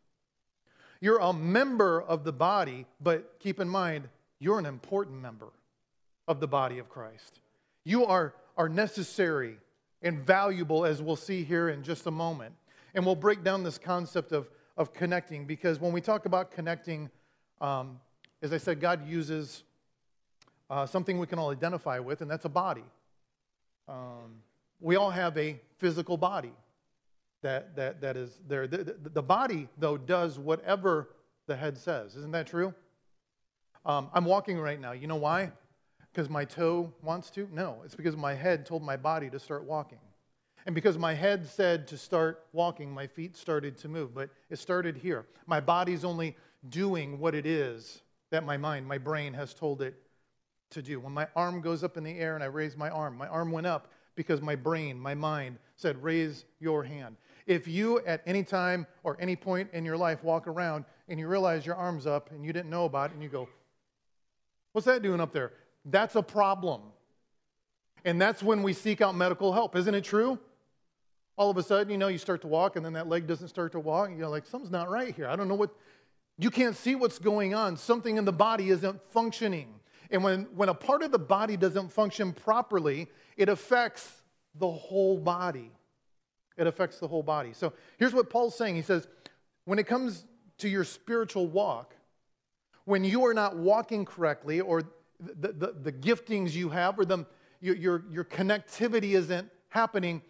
You're 1.01 1.19
a 1.19 1.33
member 1.33 2.01
of 2.01 2.23
the 2.23 2.31
body, 2.31 2.85
but 3.01 3.39
keep 3.39 3.59
in 3.59 3.67
mind, 3.67 4.07
you're 4.39 4.59
an 4.59 4.65
important 4.65 5.21
member 5.21 5.49
of 6.27 6.39
the 6.39 6.47
body 6.47 6.79
of 6.79 6.89
Christ. 6.89 7.39
You 7.83 8.05
are, 8.05 8.33
are 8.55 8.69
necessary 8.69 9.57
and 10.01 10.19
valuable, 10.25 10.85
as 10.85 11.01
we'll 11.01 11.15
see 11.15 11.43
here 11.43 11.69
in 11.69 11.83
just 11.83 12.05
a 12.05 12.11
moment. 12.11 12.53
And 12.93 13.05
we'll 13.05 13.15
break 13.15 13.43
down 13.43 13.63
this 13.63 13.77
concept 13.77 14.31
of, 14.31 14.49
of 14.77 14.93
connecting 14.93 15.45
because 15.45 15.79
when 15.79 15.91
we 15.91 16.01
talk 16.01 16.25
about 16.25 16.51
connecting, 16.51 17.09
um, 17.59 17.99
as 18.43 18.51
I 18.51 18.57
said, 18.57 18.81
God 18.81 19.07
uses 19.07 19.63
uh, 20.69 20.85
something 20.85 21.17
we 21.17 21.25
can 21.25 21.39
all 21.39 21.49
identify 21.49 21.97
with, 21.99 22.21
and 22.21 22.29
that's 22.29 22.43
a 22.43 22.49
body. 22.49 22.83
Um, 23.87 24.41
we 24.81 24.97
all 24.97 25.09
have 25.09 25.37
a 25.37 25.59
physical 25.77 26.17
body 26.17 26.51
that, 27.41 27.75
that, 27.77 28.01
that 28.01 28.17
is 28.17 28.41
there. 28.47 28.67
The, 28.67 28.77
the, 28.83 29.09
the, 29.13 29.23
body, 29.23 29.69
though, 29.77 29.97
does 29.97 30.37
whatever 30.37 31.09
the 31.47 31.55
head 31.55 31.77
says. 31.77 32.17
Isn't 32.17 32.31
that 32.31 32.47
true? 32.47 32.73
Um, 33.85 34.09
I'm 34.13 34.25
walking 34.25 34.59
right 34.59 34.79
now. 34.79 34.91
You 34.91 35.07
know 35.07 35.15
why? 35.15 35.51
Because 36.11 36.29
my 36.29 36.43
toe 36.43 36.93
wants 37.01 37.29
to? 37.31 37.47
No, 37.51 37.81
it's 37.85 37.95
because 37.95 38.17
my 38.17 38.33
head 38.33 38.65
told 38.65 38.83
my 38.83 38.97
body 38.97 39.29
to 39.29 39.39
start 39.39 39.63
walking. 39.63 39.99
And 40.65 40.75
because 40.75 40.97
my 40.97 41.13
head 41.13 41.47
said 41.47 41.87
to 41.87 41.97
start 41.97 42.45
walking, 42.51 42.91
my 42.91 43.07
feet 43.07 43.37
started 43.37 43.77
to 43.79 43.87
move. 43.87 44.13
But 44.13 44.29
it 44.49 44.59
started 44.59 44.97
here. 44.97 45.25
My 45.45 45.61
body's 45.61 46.03
only 46.03 46.35
doing 46.69 47.19
what 47.19 47.35
it 47.35 47.45
is 47.45 48.01
that 48.33 48.43
my 48.43 48.57
mind, 48.57 48.87
my 48.87 48.97
brain 48.97 49.31
has 49.35 49.53
told 49.53 49.83
it 49.83 49.93
to 50.71 50.81
do. 50.81 50.99
When 50.99 51.13
my 51.13 51.27
arm 51.35 51.61
goes 51.61 51.83
up 51.83 51.97
in 51.97 52.03
the 52.03 52.17
air 52.17 52.33
and 52.33 52.43
I 52.43 52.47
raise 52.47 52.75
my 52.75 52.89
arm, 52.89 53.15
my 53.15 53.27
arm 53.27 53.51
went 53.51 53.67
up 53.67 53.91
because 54.15 54.41
my 54.41 54.55
brain, 54.55 54.99
my 54.99 55.13
mind 55.13 55.59
said, 55.75 56.01
raise 56.01 56.45
your 56.59 56.83
hand. 56.83 57.15
If 57.45 57.67
you 57.67 57.99
at 58.07 58.23
any 58.25 58.43
time 58.43 58.87
or 59.03 59.17
any 59.19 59.35
point 59.35 59.69
in 59.71 59.85
your 59.85 59.97
life 59.97 60.23
walk 60.23 60.47
around 60.47 60.85
and 61.07 61.19
you 61.19 61.27
realize 61.27 61.63
your 61.63 61.75
arm's 61.75 62.07
up 62.07 62.31
and 62.31 62.43
you 62.43 62.51
didn't 62.51 62.71
know 62.71 62.85
about 62.85 63.11
it 63.11 63.13
and 63.13 63.21
you 63.21 63.29
go, 63.29 63.47
What's 64.71 64.87
that 64.87 65.03
doing 65.03 65.21
up 65.21 65.31
there? 65.31 65.51
That's 65.85 66.15
a 66.15 66.23
problem. 66.23 66.81
And 68.03 68.19
that's 68.19 68.41
when 68.41 68.63
we 68.63 68.73
seek 68.73 69.01
out 69.01 69.13
medical 69.13 69.53
help. 69.53 69.75
Isn't 69.75 69.93
it 69.93 70.03
true? 70.03 70.39
all 71.35 71.49
of 71.49 71.57
a 71.57 71.63
sudden, 71.63 71.89
you 71.89 71.97
know, 71.97 72.09
you 72.09 72.17
start 72.17 72.41
to 72.41 72.47
walk 72.47 72.75
and 72.75 72.85
then 72.85 72.93
that 72.93 73.07
leg 73.07 73.25
doesn't 73.25 73.47
start 73.47 73.71
to 73.71 73.79
walk. 73.79 74.09
And 74.09 74.17
you're 74.17 74.27
like, 74.27 74.45
something's 74.45 74.71
not 74.71 74.89
right 74.89 75.15
here. 75.15 75.27
I 75.27 75.35
don't 75.35 75.47
know 75.47 75.55
what, 75.55 75.75
you 76.37 76.49
can't 76.49 76.75
see 76.75 76.95
what's 76.95 77.19
going 77.19 77.53
on. 77.53 77.77
Something 77.77 78.17
in 78.17 78.25
the 78.25 78.33
body 78.33 78.69
isn't 78.69 79.01
functioning. 79.11 79.73
And 80.09 80.23
when, 80.23 80.43
when 80.55 80.69
a 80.69 80.73
part 80.73 81.03
of 81.03 81.11
the 81.11 81.19
body 81.19 81.57
doesn't 81.57 81.91
function 81.91 82.33
properly, 82.33 83.07
it 83.37 83.49
affects 83.49 84.21
the 84.55 84.69
whole 84.69 85.17
body. 85.17 85.71
It 86.57 86.67
affects 86.67 86.99
the 86.99 87.07
whole 87.07 87.23
body. 87.23 87.53
So 87.53 87.73
here's 87.97 88.13
what 88.13 88.29
Paul's 88.29 88.55
saying 88.55 88.75
He 88.75 88.81
says, 88.81 89.07
when 89.65 89.79
it 89.79 89.87
comes 89.87 90.25
to 90.59 90.69
your 90.69 90.83
spiritual 90.83 91.47
walk, 91.47 91.95
when 92.85 93.03
you 93.03 93.25
are 93.25 93.33
not 93.33 93.55
walking 93.55 94.05
correctly, 94.05 94.59
or 94.59 94.83
the, 95.19 95.53
the, 95.53 95.75
the 95.81 95.91
giftings 95.91 96.53
you 96.53 96.69
have, 96.69 96.99
or 96.99 97.05
the, 97.05 97.25
your, 97.61 97.75
your, 97.75 98.03
your 98.11 98.23
connectivity 98.23 99.13
isn't 99.13 99.49
happening, 99.69 100.21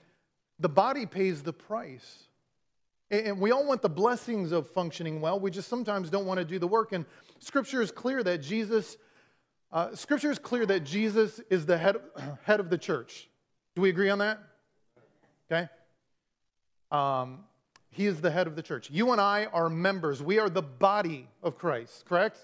the 0.60 0.70
body 0.70 1.06
pays 1.06 1.42
the 1.42 1.54
price. 1.54 2.24
And 3.14 3.40
we 3.40 3.52
all 3.52 3.66
want 3.66 3.82
the 3.82 3.90
blessings 3.90 4.52
of 4.52 4.68
functioning 4.68 5.22
well. 5.22 5.40
We 5.40 5.52
just 5.52 5.70
sometimes 5.70 6.10
don't 6.10 6.26
want 6.26 6.40
to 6.40 6.46
do 6.46 6.58
the 6.58 6.68
work. 6.68 6.94
And 6.94 7.06
scripture 7.40 7.82
is 7.82 7.92
clear 7.92 8.24
that 8.24 8.40
Jesus 8.42 8.98
Uh, 9.74 9.96
scripture 9.96 10.30
is 10.30 10.38
clear 10.38 10.68
that 10.68 10.84
Jesus 10.84 11.42
is 11.50 11.66
the 11.66 11.76
head, 11.76 11.96
head 12.44 12.60
of 12.60 12.70
the 12.70 12.78
church. 12.78 13.28
Do 13.74 13.82
we 13.82 13.90
agree 13.90 14.12
on 14.12 14.20
that? 14.20 14.38
Okay. 15.52 15.68
Um, 16.92 17.40
he 17.90 18.06
is 18.06 18.22
the 18.22 18.30
head 18.30 18.46
of 18.46 18.56
the 18.56 18.62
church. 18.62 18.92
You 18.92 19.12
and 19.12 19.20
I 19.20 19.46
are 19.46 19.70
members. 19.70 20.22
We 20.22 20.38
are 20.38 20.48
the 20.48 20.62
body 20.62 21.28
of 21.42 21.58
Christ, 21.58 22.06
correct? 22.06 22.38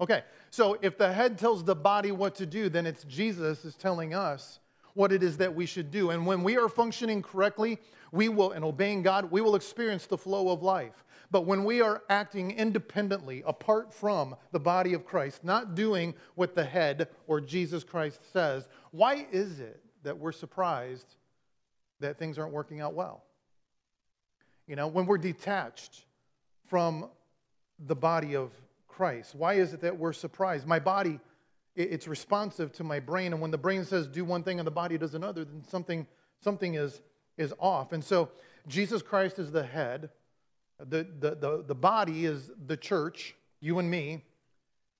Okay, 0.00 0.22
so 0.50 0.78
if 0.82 0.96
the 0.96 1.12
head 1.12 1.36
tells 1.36 1.64
the 1.64 1.74
body 1.74 2.12
what 2.12 2.36
to 2.36 2.46
do, 2.46 2.68
then 2.68 2.86
it's 2.86 3.02
Jesus 3.02 3.64
is 3.64 3.74
telling 3.74 4.14
us 4.14 4.60
what 4.94 5.10
it 5.10 5.24
is 5.24 5.38
that 5.38 5.52
we 5.52 5.66
should 5.66 5.90
do. 5.90 6.10
And 6.10 6.26
when 6.26 6.44
we 6.44 6.56
are 6.56 6.68
functioning 6.68 7.22
correctly, 7.22 7.78
we 8.12 8.28
will, 8.28 8.52
and 8.52 8.64
obeying 8.64 9.02
God, 9.02 9.30
we 9.30 9.40
will 9.40 9.54
experience 9.54 10.06
the 10.06 10.18
flow 10.18 10.50
of 10.50 10.62
life. 10.62 11.04
But 11.30 11.42
when 11.42 11.64
we 11.64 11.80
are 11.80 12.02
acting 12.08 12.52
independently, 12.52 13.42
apart 13.46 13.92
from 13.92 14.36
the 14.52 14.60
body 14.60 14.94
of 14.94 15.04
Christ, 15.04 15.44
not 15.44 15.74
doing 15.74 16.14
what 16.34 16.54
the 16.54 16.64
head 16.64 17.08
or 17.26 17.40
Jesus 17.40 17.82
Christ 17.82 18.32
says, 18.32 18.68
why 18.92 19.26
is 19.32 19.58
it 19.58 19.80
that 20.04 20.18
we're 20.18 20.32
surprised 20.32 21.16
that 22.00 22.18
things 22.18 22.38
aren't 22.38 22.52
working 22.52 22.80
out 22.80 22.94
well? 22.94 23.24
You 24.66 24.76
know, 24.76 24.86
when 24.86 25.06
we're 25.06 25.18
detached 25.18 26.04
from 26.68 27.08
the 27.78 27.96
body 27.96 28.36
of 28.36 28.52
Christ, 28.88 29.34
why 29.34 29.54
is 29.54 29.74
it 29.74 29.80
that 29.80 29.98
we're 29.98 30.12
surprised? 30.12 30.66
My 30.66 30.78
body, 30.78 31.20
it's 31.74 32.08
responsive 32.08 32.72
to 32.74 32.84
my 32.84 33.00
brain, 33.00 33.32
and 33.32 33.42
when 33.42 33.50
the 33.50 33.58
brain 33.58 33.84
says 33.84 34.06
do 34.06 34.24
one 34.24 34.42
thing 34.42 34.58
and 34.58 34.66
the 34.66 34.72
body 34.72 34.96
does 34.96 35.14
another, 35.14 35.44
then 35.44 35.62
something, 35.68 36.06
something 36.40 36.74
is, 36.74 37.00
is 37.36 37.52
off. 37.58 37.92
And 37.92 38.02
so 38.02 38.30
Jesus 38.66 39.02
Christ 39.02 39.38
is 39.38 39.50
the 39.52 39.64
head 39.64 40.10
the, 40.78 41.06
the, 41.18 41.34
the, 41.34 41.64
the 41.66 41.74
body 41.74 42.26
is 42.26 42.50
the 42.66 42.76
church, 42.76 43.34
you 43.60 43.78
and 43.78 43.90
me, 43.90 44.24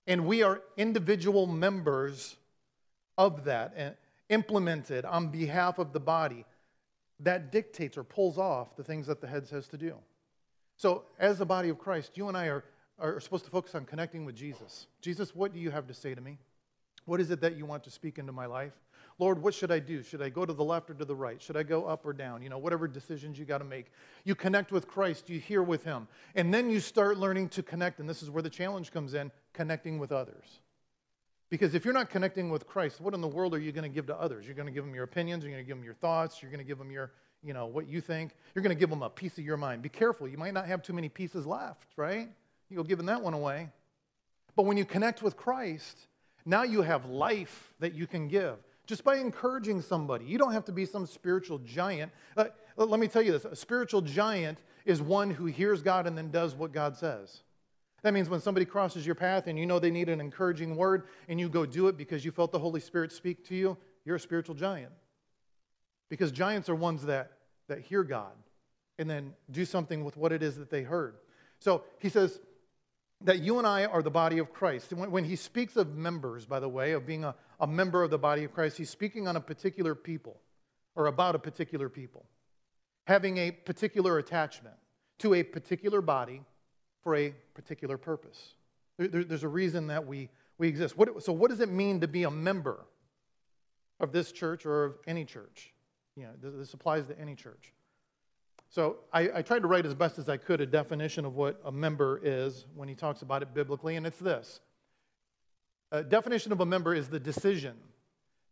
and 0.06 0.26
we 0.26 0.42
are 0.42 0.62
individual 0.76 1.46
members 1.46 2.36
of 3.18 3.44
that 3.44 3.74
and 3.76 3.94
implemented 4.28 5.04
on 5.04 5.28
behalf 5.28 5.78
of 5.78 5.92
the 5.92 6.00
body. 6.00 6.44
That 7.20 7.50
dictates 7.50 7.96
or 7.96 8.04
pulls 8.04 8.38
off 8.38 8.76
the 8.76 8.84
things 8.84 9.06
that 9.06 9.20
the 9.20 9.26
head 9.26 9.46
says 9.46 9.68
to 9.68 9.78
do. 9.78 9.94
So, 10.76 11.04
as 11.18 11.38
the 11.38 11.46
body 11.46 11.70
of 11.70 11.78
Christ, 11.78 12.18
you 12.18 12.28
and 12.28 12.36
I 12.36 12.46
are, 12.46 12.64
are 12.98 13.20
supposed 13.20 13.46
to 13.46 13.50
focus 13.50 13.74
on 13.74 13.86
connecting 13.86 14.26
with 14.26 14.36
Jesus. 14.36 14.86
Jesus, 15.00 15.34
what 15.34 15.54
do 15.54 15.58
you 15.58 15.70
have 15.70 15.86
to 15.86 15.94
say 15.94 16.14
to 16.14 16.20
me? 16.20 16.36
What 17.06 17.20
is 17.20 17.30
it 17.30 17.40
that 17.40 17.56
you 17.56 17.64
want 17.64 17.84
to 17.84 17.90
speak 17.90 18.18
into 18.18 18.32
my 18.32 18.44
life? 18.44 18.74
Lord, 19.18 19.42
what 19.42 19.54
should 19.54 19.73
I 19.73 19.78
do? 19.78 20.02
Should 20.02 20.20
I 20.20 20.28
go 20.28 20.44
to 20.44 20.52
the 20.52 20.64
left 20.64 20.90
or 20.90 20.94
to 20.94 21.04
the 21.04 21.14
right? 21.14 21.40
Should 21.40 21.56
I 21.56 21.62
go 21.62 21.87
up 21.87 22.04
or 22.04 22.12
down? 22.12 22.42
You 22.42 22.50
know, 22.50 22.58
whatever 22.58 22.87
decisions 22.87 23.38
you 23.38 23.46
got 23.46 23.58
to 23.58 23.64
make. 23.64 23.87
You 24.25 24.35
connect 24.35 24.73
with 24.73 24.87
Christ, 24.87 25.30
you 25.30 25.40
hear 25.40 25.62
with 25.62 25.85
Him. 25.85 26.06
And 26.35 26.52
then 26.52 26.68
you 26.68 26.80
start 26.80 27.16
learning 27.16 27.49
to 27.50 27.62
connect. 27.62 27.99
And 27.99 28.08
this 28.08 28.23
is 28.23 28.28
where 28.28 28.42
the 28.42 28.50
challenge 28.50 28.92
comes 28.92 29.14
in 29.14 29.32
connecting 29.54 29.99
with 29.99 30.12
others. 30.12 30.61
Because 31.49 31.75
if 31.75 31.85
you're 31.85 31.94
not 31.94 32.11
connecting 32.11 32.50
with 32.50 32.66
Christ, 32.66 33.00
what 33.00 33.14
in 33.14 33.20
the 33.23 33.28
world 33.28 33.54
are 33.54 33.58
you 33.58 33.73
going 33.73 33.88
to 33.88 33.94
give 33.94 34.06
to 34.08 34.20
others? 34.20 34.44
You're 34.44 34.54
going 34.54 34.66
to 34.66 34.73
give 34.73 34.85
them 34.85 34.94
your 34.94 35.04
opinions, 35.04 35.44
you're 35.44 35.52
going 35.52 35.64
to 35.64 35.66
give 35.66 35.76
them 35.76 35.85
your 35.85 35.94
thoughts, 35.94 36.42
you're 36.42 36.50
going 36.50 36.62
to 36.62 36.66
give 36.66 36.78
them 36.78 36.90
your, 36.90 37.12
you 37.42 37.54
know, 37.54 37.66
what 37.66 37.87
you 37.87 38.00
think. 38.00 38.32
You're 38.54 38.62
going 38.62 38.75
to 38.75 38.78
give 38.78 38.90
them 38.90 39.02
a 39.02 39.08
piece 39.08 39.38
of 39.38 39.44
your 39.44 39.56
mind. 39.56 39.80
Be 39.80 39.88
careful. 39.88 40.28
You 40.28 40.38
might 40.38 40.52
not 40.52 40.66
have 40.66 40.82
too 40.82 40.92
many 40.92 41.08
pieces 41.08 41.46
left, 41.46 41.92
right? 41.96 42.28
You'll 42.68 42.85
giving 42.85 43.06
that 43.06 43.23
one 43.23 43.32
away. 43.32 43.70
But 44.56 44.64
when 44.64 44.76
you 44.76 44.85
connect 44.85 45.23
with 45.23 45.37
Christ, 45.37 46.08
now 46.44 46.64
you 46.64 46.82
have 46.82 47.06
life 47.06 47.73
that 47.78 47.94
you 47.94 48.06
can 48.06 48.28
give 48.28 48.56
just 48.86 49.04
by 49.04 49.16
encouraging 49.16 49.82
somebody. 49.82 50.24
You 50.24 50.38
don't 50.38 50.52
have 50.52 50.64
to 50.66 50.72
be 50.72 50.86
some 50.86 51.06
spiritual 51.06 51.58
giant. 51.58 52.12
Uh, 52.36 52.46
let 52.76 53.00
me 53.00 53.08
tell 53.08 53.22
you 53.22 53.32
this 53.32 53.44
a 53.44 53.56
spiritual 53.56 54.00
giant 54.00 54.58
is 54.84 55.02
one 55.02 55.30
who 55.30 55.46
hears 55.46 55.82
God 55.82 56.06
and 56.06 56.16
then 56.16 56.30
does 56.30 56.54
what 56.54 56.72
God 56.72 56.96
says. 56.96 57.42
That 58.02 58.14
means 58.14 58.28
when 58.28 58.40
somebody 58.40 58.64
crosses 58.64 59.04
your 59.04 59.16
path 59.16 59.48
and 59.48 59.58
you 59.58 59.66
know 59.66 59.78
they 59.80 59.90
need 59.90 60.08
an 60.08 60.20
encouraging 60.20 60.76
word 60.76 61.08
and 61.28 61.40
you 61.40 61.48
go 61.48 61.66
do 61.66 61.88
it 61.88 61.96
because 61.96 62.24
you 62.24 62.30
felt 62.30 62.52
the 62.52 62.58
Holy 62.58 62.80
Spirit 62.80 63.10
speak 63.10 63.44
to 63.48 63.56
you, 63.56 63.76
you're 64.04 64.16
a 64.16 64.20
spiritual 64.20 64.54
giant. 64.54 64.92
Because 66.08 66.30
giants 66.30 66.68
are 66.68 66.76
ones 66.76 67.04
that, 67.06 67.32
that 67.66 67.80
hear 67.80 68.04
God 68.04 68.32
and 68.98 69.10
then 69.10 69.32
do 69.50 69.64
something 69.64 70.04
with 70.04 70.16
what 70.16 70.30
it 70.30 70.42
is 70.42 70.56
that 70.56 70.70
they 70.70 70.84
heard. 70.84 71.16
So 71.58 71.82
he 71.98 72.08
says, 72.08 72.40
that 73.23 73.40
you 73.40 73.58
and 73.58 73.66
I 73.66 73.87
are 73.87 74.02
the 74.02 74.11
body 74.11 74.38
of 74.38 74.52
Christ. 74.52 74.92
When, 74.92 75.11
when 75.11 75.25
he 75.25 75.37
speaks 75.37 75.76
of 75.76 75.96
members, 75.96 76.44
by 76.44 76.61
the 76.61 76.68
way, 76.68 76.92
of 76.92 77.06
being 77.06 77.25
a, 77.25 77.35
a 77.61 77.66
member 77.66 78.02
of 78.02 78.11
the 78.11 78.18
body 78.18 78.44
of 78.44 78.52
Christ, 78.52 78.76
he's 78.76 78.90
speaking 78.90 79.26
on 79.26 79.37
a 79.37 79.40
particular 79.40 79.94
people 79.94 80.40
or 80.94 81.06
about 81.06 81.35
a 81.35 81.38
particular 81.38 81.88
people, 81.88 82.26
having 83.06 83.38
a 83.38 83.50
particular 83.50 84.18
attachment 84.18 84.76
to 85.18 85.35
a 85.35 85.42
particular 85.42 86.00
body 86.00 86.42
for 87.02 87.14
a 87.14 87.30
particular 87.54 87.96
purpose. 87.96 88.54
There, 88.99 89.08
there, 89.08 89.25
there's 89.25 89.44
a 89.44 89.49
reason 89.49 89.87
that 89.88 90.06
we, 90.06 90.28
we 90.58 90.68
exist. 90.68 90.96
What, 90.96 91.23
so, 91.23 91.32
what 91.32 91.50
does 91.50 91.61
it 91.61 91.70
mean 91.70 92.00
to 92.00 92.08
be 92.08 92.25
a 92.25 92.30
member 92.30 92.85
of 94.00 94.12
this 94.12 94.32
church 94.32 94.66
or 94.66 94.85
of 94.85 94.94
any 95.06 95.25
church? 95.25 95.73
You 96.16 96.25
know, 96.25 96.30
this, 96.42 96.54
this 96.54 96.75
applies 96.75 97.06
to 97.06 97.18
any 97.18 97.35
church. 97.35 97.73
So 98.76 98.99
I, 99.11 99.30
I, 99.37 99.40
tried 99.40 99.61
to 99.61 99.68
write 99.68 99.87
as 99.87 99.95
best 99.95 100.18
as 100.18 100.28
I 100.28 100.37
could 100.37 100.61
a 100.61 100.66
definition 100.66 101.25
of 101.25 101.35
what 101.35 101.59
a 101.64 101.73
member 101.73 102.21
is 102.23 102.66
when 102.75 102.90
he 102.90 102.95
talks 102.95 103.23
about 103.23 103.40
it 103.40 103.54
biblically, 103.54 103.97
and 103.97 104.06
it's 104.06 104.18
this. 104.18 104.61
A 105.92 106.02
definition 106.02 106.52
of 106.52 106.61
a 106.61 106.66
member 106.66 106.95
is 106.95 107.09
the 107.09 107.18
decision 107.18 107.73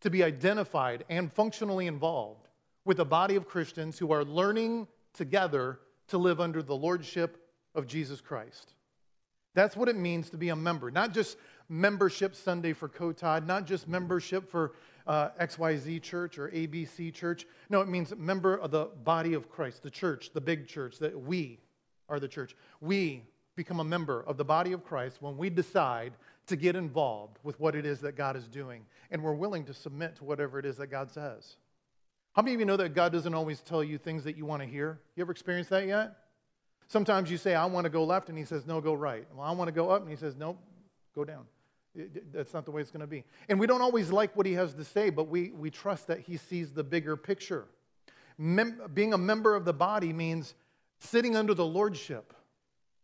to 0.00 0.08
be 0.08 0.24
identified 0.24 1.04
and 1.10 1.30
functionally 1.30 1.86
involved 1.86 2.48
with 2.86 3.00
a 3.00 3.04
body 3.04 3.36
of 3.36 3.46
Christians 3.46 3.98
who 3.98 4.12
are 4.12 4.24
learning 4.24 4.88
together 5.12 5.78
to 6.08 6.16
live 6.16 6.40
under 6.40 6.62
the 6.62 6.74
lordship 6.74 7.36
of 7.74 7.86
Jesus 7.86 8.22
Christ. 8.22 8.72
That's 9.52 9.76
what 9.76 9.90
it 9.90 9.96
means 9.96 10.30
to 10.30 10.38
be 10.38 10.48
a 10.48 10.56
member, 10.56 10.90
not 10.90 11.12
just 11.12 11.36
membership 11.68 12.34
Sunday 12.34 12.72
for 12.72 12.88
Kotod, 12.88 13.46
not 13.46 13.66
just 13.66 13.88
membership 13.88 14.48
for 14.50 14.72
uh, 15.06 15.30
XYZ 15.40 16.02
church 16.02 16.38
or 16.38 16.48
ABC 16.50 17.12
church. 17.12 17.46
No, 17.68 17.80
it 17.80 17.88
means 17.88 18.14
member 18.16 18.56
of 18.56 18.70
the 18.70 18.86
body 19.04 19.34
of 19.34 19.50
Christ, 19.50 19.82
the 19.82 19.90
church, 19.90 20.30
the 20.32 20.40
big 20.40 20.66
church, 20.66 20.98
that 20.98 21.18
we 21.18 21.60
are 22.08 22.20
the 22.20 22.28
church. 22.28 22.56
We 22.80 23.24
become 23.56 23.80
a 23.80 23.84
member 23.84 24.22
of 24.22 24.36
the 24.36 24.44
body 24.44 24.72
of 24.72 24.84
Christ 24.84 25.18
when 25.20 25.36
we 25.36 25.50
decide 25.50 26.12
to 26.46 26.56
get 26.56 26.76
involved 26.76 27.38
with 27.42 27.58
what 27.60 27.74
it 27.74 27.86
is 27.86 28.00
that 28.00 28.16
God 28.16 28.36
is 28.36 28.48
doing 28.48 28.84
and 29.10 29.22
we're 29.22 29.34
willing 29.34 29.64
to 29.64 29.74
submit 29.74 30.16
to 30.16 30.24
whatever 30.24 30.58
it 30.58 30.66
is 30.66 30.76
that 30.76 30.88
God 30.88 31.10
says. 31.10 31.56
How 32.32 32.42
many 32.42 32.54
of 32.54 32.60
you 32.60 32.66
know 32.66 32.76
that 32.76 32.94
God 32.94 33.12
doesn't 33.12 33.32
always 33.32 33.60
tell 33.60 33.84
you 33.84 33.96
things 33.96 34.24
that 34.24 34.36
you 34.36 34.44
want 34.44 34.60
to 34.60 34.68
hear? 34.68 34.98
You 35.14 35.22
ever 35.22 35.30
experienced 35.30 35.70
that 35.70 35.86
yet? 35.86 36.16
Sometimes 36.88 37.30
you 37.30 37.38
say, 37.38 37.54
I 37.54 37.64
want 37.66 37.84
to 37.84 37.90
go 37.90 38.04
left, 38.04 38.28
and 38.28 38.36
he 38.36 38.44
says, 38.44 38.66
No, 38.66 38.80
go 38.80 38.92
right. 38.92 39.26
Well, 39.32 39.46
I 39.46 39.52
want 39.52 39.68
to 39.68 39.72
go 39.72 39.90
up, 39.90 40.02
and 40.02 40.10
he 40.10 40.16
says, 40.16 40.34
Nope, 40.36 40.58
go 41.14 41.24
down. 41.24 41.46
That's 42.32 42.52
not 42.52 42.64
the 42.64 42.70
way 42.70 42.80
it's 42.82 42.90
going 42.90 43.02
to 43.02 43.06
be. 43.06 43.24
And 43.48 43.60
we 43.60 43.66
don't 43.66 43.82
always 43.82 44.10
like 44.10 44.36
what 44.36 44.46
he 44.46 44.54
has 44.54 44.74
to 44.74 44.84
say, 44.84 45.10
but 45.10 45.28
we, 45.28 45.50
we 45.50 45.70
trust 45.70 46.08
that 46.08 46.20
he 46.20 46.36
sees 46.36 46.72
the 46.72 46.82
bigger 46.82 47.16
picture. 47.16 47.66
Mem- 48.36 48.80
being 48.92 49.12
a 49.12 49.18
member 49.18 49.54
of 49.54 49.64
the 49.64 49.72
body 49.72 50.12
means 50.12 50.54
sitting 50.98 51.36
under 51.36 51.54
the 51.54 51.64
lordship 51.64 52.34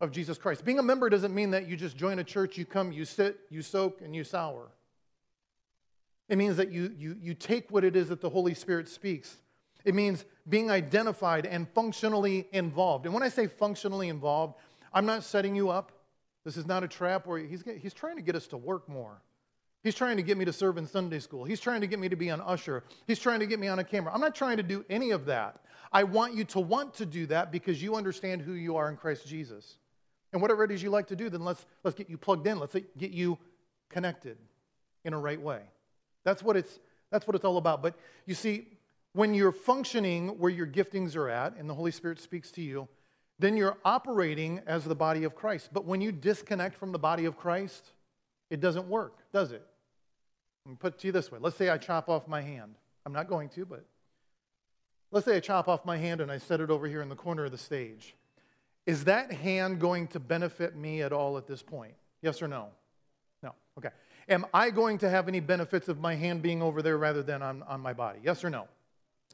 of 0.00 0.10
Jesus 0.10 0.38
Christ. 0.38 0.64
Being 0.64 0.78
a 0.78 0.82
member 0.82 1.08
doesn't 1.08 1.34
mean 1.34 1.50
that 1.52 1.68
you 1.68 1.76
just 1.76 1.96
join 1.96 2.18
a 2.18 2.24
church, 2.24 2.58
you 2.58 2.64
come, 2.64 2.90
you 2.90 3.04
sit, 3.04 3.38
you 3.50 3.62
soak, 3.62 4.00
and 4.00 4.16
you 4.16 4.24
sour. 4.24 4.70
It 6.28 6.38
means 6.38 6.56
that 6.56 6.72
you, 6.72 6.94
you, 6.96 7.16
you 7.20 7.34
take 7.34 7.70
what 7.70 7.84
it 7.84 7.96
is 7.96 8.08
that 8.08 8.20
the 8.20 8.30
Holy 8.30 8.54
Spirit 8.54 8.88
speaks. 8.88 9.36
It 9.84 9.94
means 9.94 10.24
being 10.48 10.70
identified 10.70 11.46
and 11.46 11.68
functionally 11.68 12.48
involved. 12.52 13.04
And 13.04 13.14
when 13.14 13.22
I 13.22 13.28
say 13.28 13.46
functionally 13.46 14.08
involved, 14.08 14.54
I'm 14.92 15.06
not 15.06 15.24
setting 15.24 15.54
you 15.54 15.70
up. 15.70 15.92
This 16.44 16.56
is 16.56 16.66
not 16.66 16.82
a 16.82 16.88
trap 16.88 17.26
where 17.26 17.38
he's, 17.38 17.62
he's 17.80 17.94
trying 17.94 18.16
to 18.16 18.22
get 18.22 18.34
us 18.34 18.46
to 18.48 18.56
work 18.56 18.88
more. 18.88 19.22
He's 19.82 19.94
trying 19.94 20.16
to 20.18 20.22
get 20.22 20.36
me 20.36 20.44
to 20.44 20.52
serve 20.52 20.76
in 20.76 20.86
Sunday 20.86 21.20
school. 21.20 21.44
He's 21.44 21.60
trying 21.60 21.80
to 21.80 21.86
get 21.86 21.98
me 21.98 22.08
to 22.08 22.16
be 22.16 22.28
an 22.28 22.40
usher. 22.40 22.84
He's 23.06 23.18
trying 23.18 23.40
to 23.40 23.46
get 23.46 23.58
me 23.58 23.68
on 23.68 23.78
a 23.78 23.84
camera. 23.84 24.12
I'm 24.12 24.20
not 24.20 24.34
trying 24.34 24.58
to 24.58 24.62
do 24.62 24.84
any 24.90 25.10
of 25.10 25.26
that. 25.26 25.60
I 25.92 26.04
want 26.04 26.34
you 26.34 26.44
to 26.44 26.60
want 26.60 26.94
to 26.94 27.06
do 27.06 27.26
that 27.26 27.50
because 27.50 27.82
you 27.82 27.96
understand 27.96 28.42
who 28.42 28.52
you 28.52 28.76
are 28.76 28.88
in 28.88 28.96
Christ 28.96 29.26
Jesus. 29.26 29.78
And 30.32 30.40
whatever 30.40 30.64
it 30.64 30.70
is 30.70 30.82
you 30.82 30.90
like 30.90 31.08
to 31.08 31.16
do, 31.16 31.30
then 31.30 31.44
let's, 31.44 31.64
let's 31.82 31.96
get 31.96 32.10
you 32.10 32.18
plugged 32.18 32.46
in. 32.46 32.58
Let's 32.58 32.76
get 32.96 33.10
you 33.10 33.38
connected 33.88 34.36
in 35.04 35.14
a 35.14 35.18
right 35.18 35.40
way. 35.40 35.62
That's 36.24 36.42
what 36.42 36.56
it's, 36.56 36.78
that's 37.10 37.26
what 37.26 37.34
it's 37.34 37.44
all 37.44 37.56
about. 37.56 37.82
But 37.82 37.96
you 38.26 38.34
see, 38.34 38.68
when 39.12 39.34
you're 39.34 39.50
functioning 39.50 40.38
where 40.38 40.50
your 40.50 40.66
giftings 40.66 41.16
are 41.16 41.28
at 41.28 41.56
and 41.56 41.68
the 41.68 41.74
Holy 41.74 41.90
Spirit 41.90 42.20
speaks 42.20 42.50
to 42.52 42.62
you, 42.62 42.86
then 43.40 43.56
you're 43.56 43.76
operating 43.84 44.60
as 44.66 44.84
the 44.84 44.94
body 44.94 45.24
of 45.24 45.34
Christ. 45.34 45.70
But 45.72 45.86
when 45.86 46.00
you 46.00 46.12
disconnect 46.12 46.76
from 46.76 46.92
the 46.92 46.98
body 46.98 47.24
of 47.24 47.36
Christ, 47.36 47.84
it 48.50 48.60
doesn't 48.60 48.86
work, 48.88 49.14
does 49.32 49.52
it? 49.52 49.66
Let 50.66 50.70
me 50.70 50.76
put 50.78 50.94
it 50.94 51.00
to 51.00 51.06
you 51.08 51.12
this 51.12 51.32
way. 51.32 51.38
Let's 51.40 51.56
say 51.56 51.70
I 51.70 51.78
chop 51.78 52.08
off 52.08 52.28
my 52.28 52.42
hand. 52.42 52.74
I'm 53.06 53.12
not 53.12 53.28
going 53.28 53.48
to, 53.50 53.64
but 53.64 53.84
let's 55.10 55.24
say 55.24 55.36
I 55.36 55.40
chop 55.40 55.68
off 55.68 55.84
my 55.86 55.96
hand 55.96 56.20
and 56.20 56.30
I 56.30 56.38
set 56.38 56.60
it 56.60 56.70
over 56.70 56.86
here 56.86 57.00
in 57.00 57.08
the 57.08 57.16
corner 57.16 57.46
of 57.46 57.50
the 57.50 57.58
stage. 57.58 58.14
Is 58.86 59.04
that 59.04 59.32
hand 59.32 59.80
going 59.80 60.06
to 60.08 60.20
benefit 60.20 60.76
me 60.76 61.02
at 61.02 61.12
all 61.12 61.38
at 61.38 61.46
this 61.46 61.62
point? 61.62 61.94
Yes 62.22 62.42
or 62.42 62.48
no? 62.48 62.68
No. 63.42 63.54
Okay. 63.78 63.90
Am 64.28 64.44
I 64.52 64.70
going 64.70 64.98
to 64.98 65.08
have 65.08 65.28
any 65.28 65.40
benefits 65.40 65.88
of 65.88 65.98
my 65.98 66.14
hand 66.14 66.42
being 66.42 66.62
over 66.62 66.82
there 66.82 66.98
rather 66.98 67.22
than 67.22 67.42
on, 67.42 67.62
on 67.62 67.80
my 67.80 67.94
body? 67.94 68.20
Yes 68.22 68.44
or 68.44 68.50
no? 68.50 68.68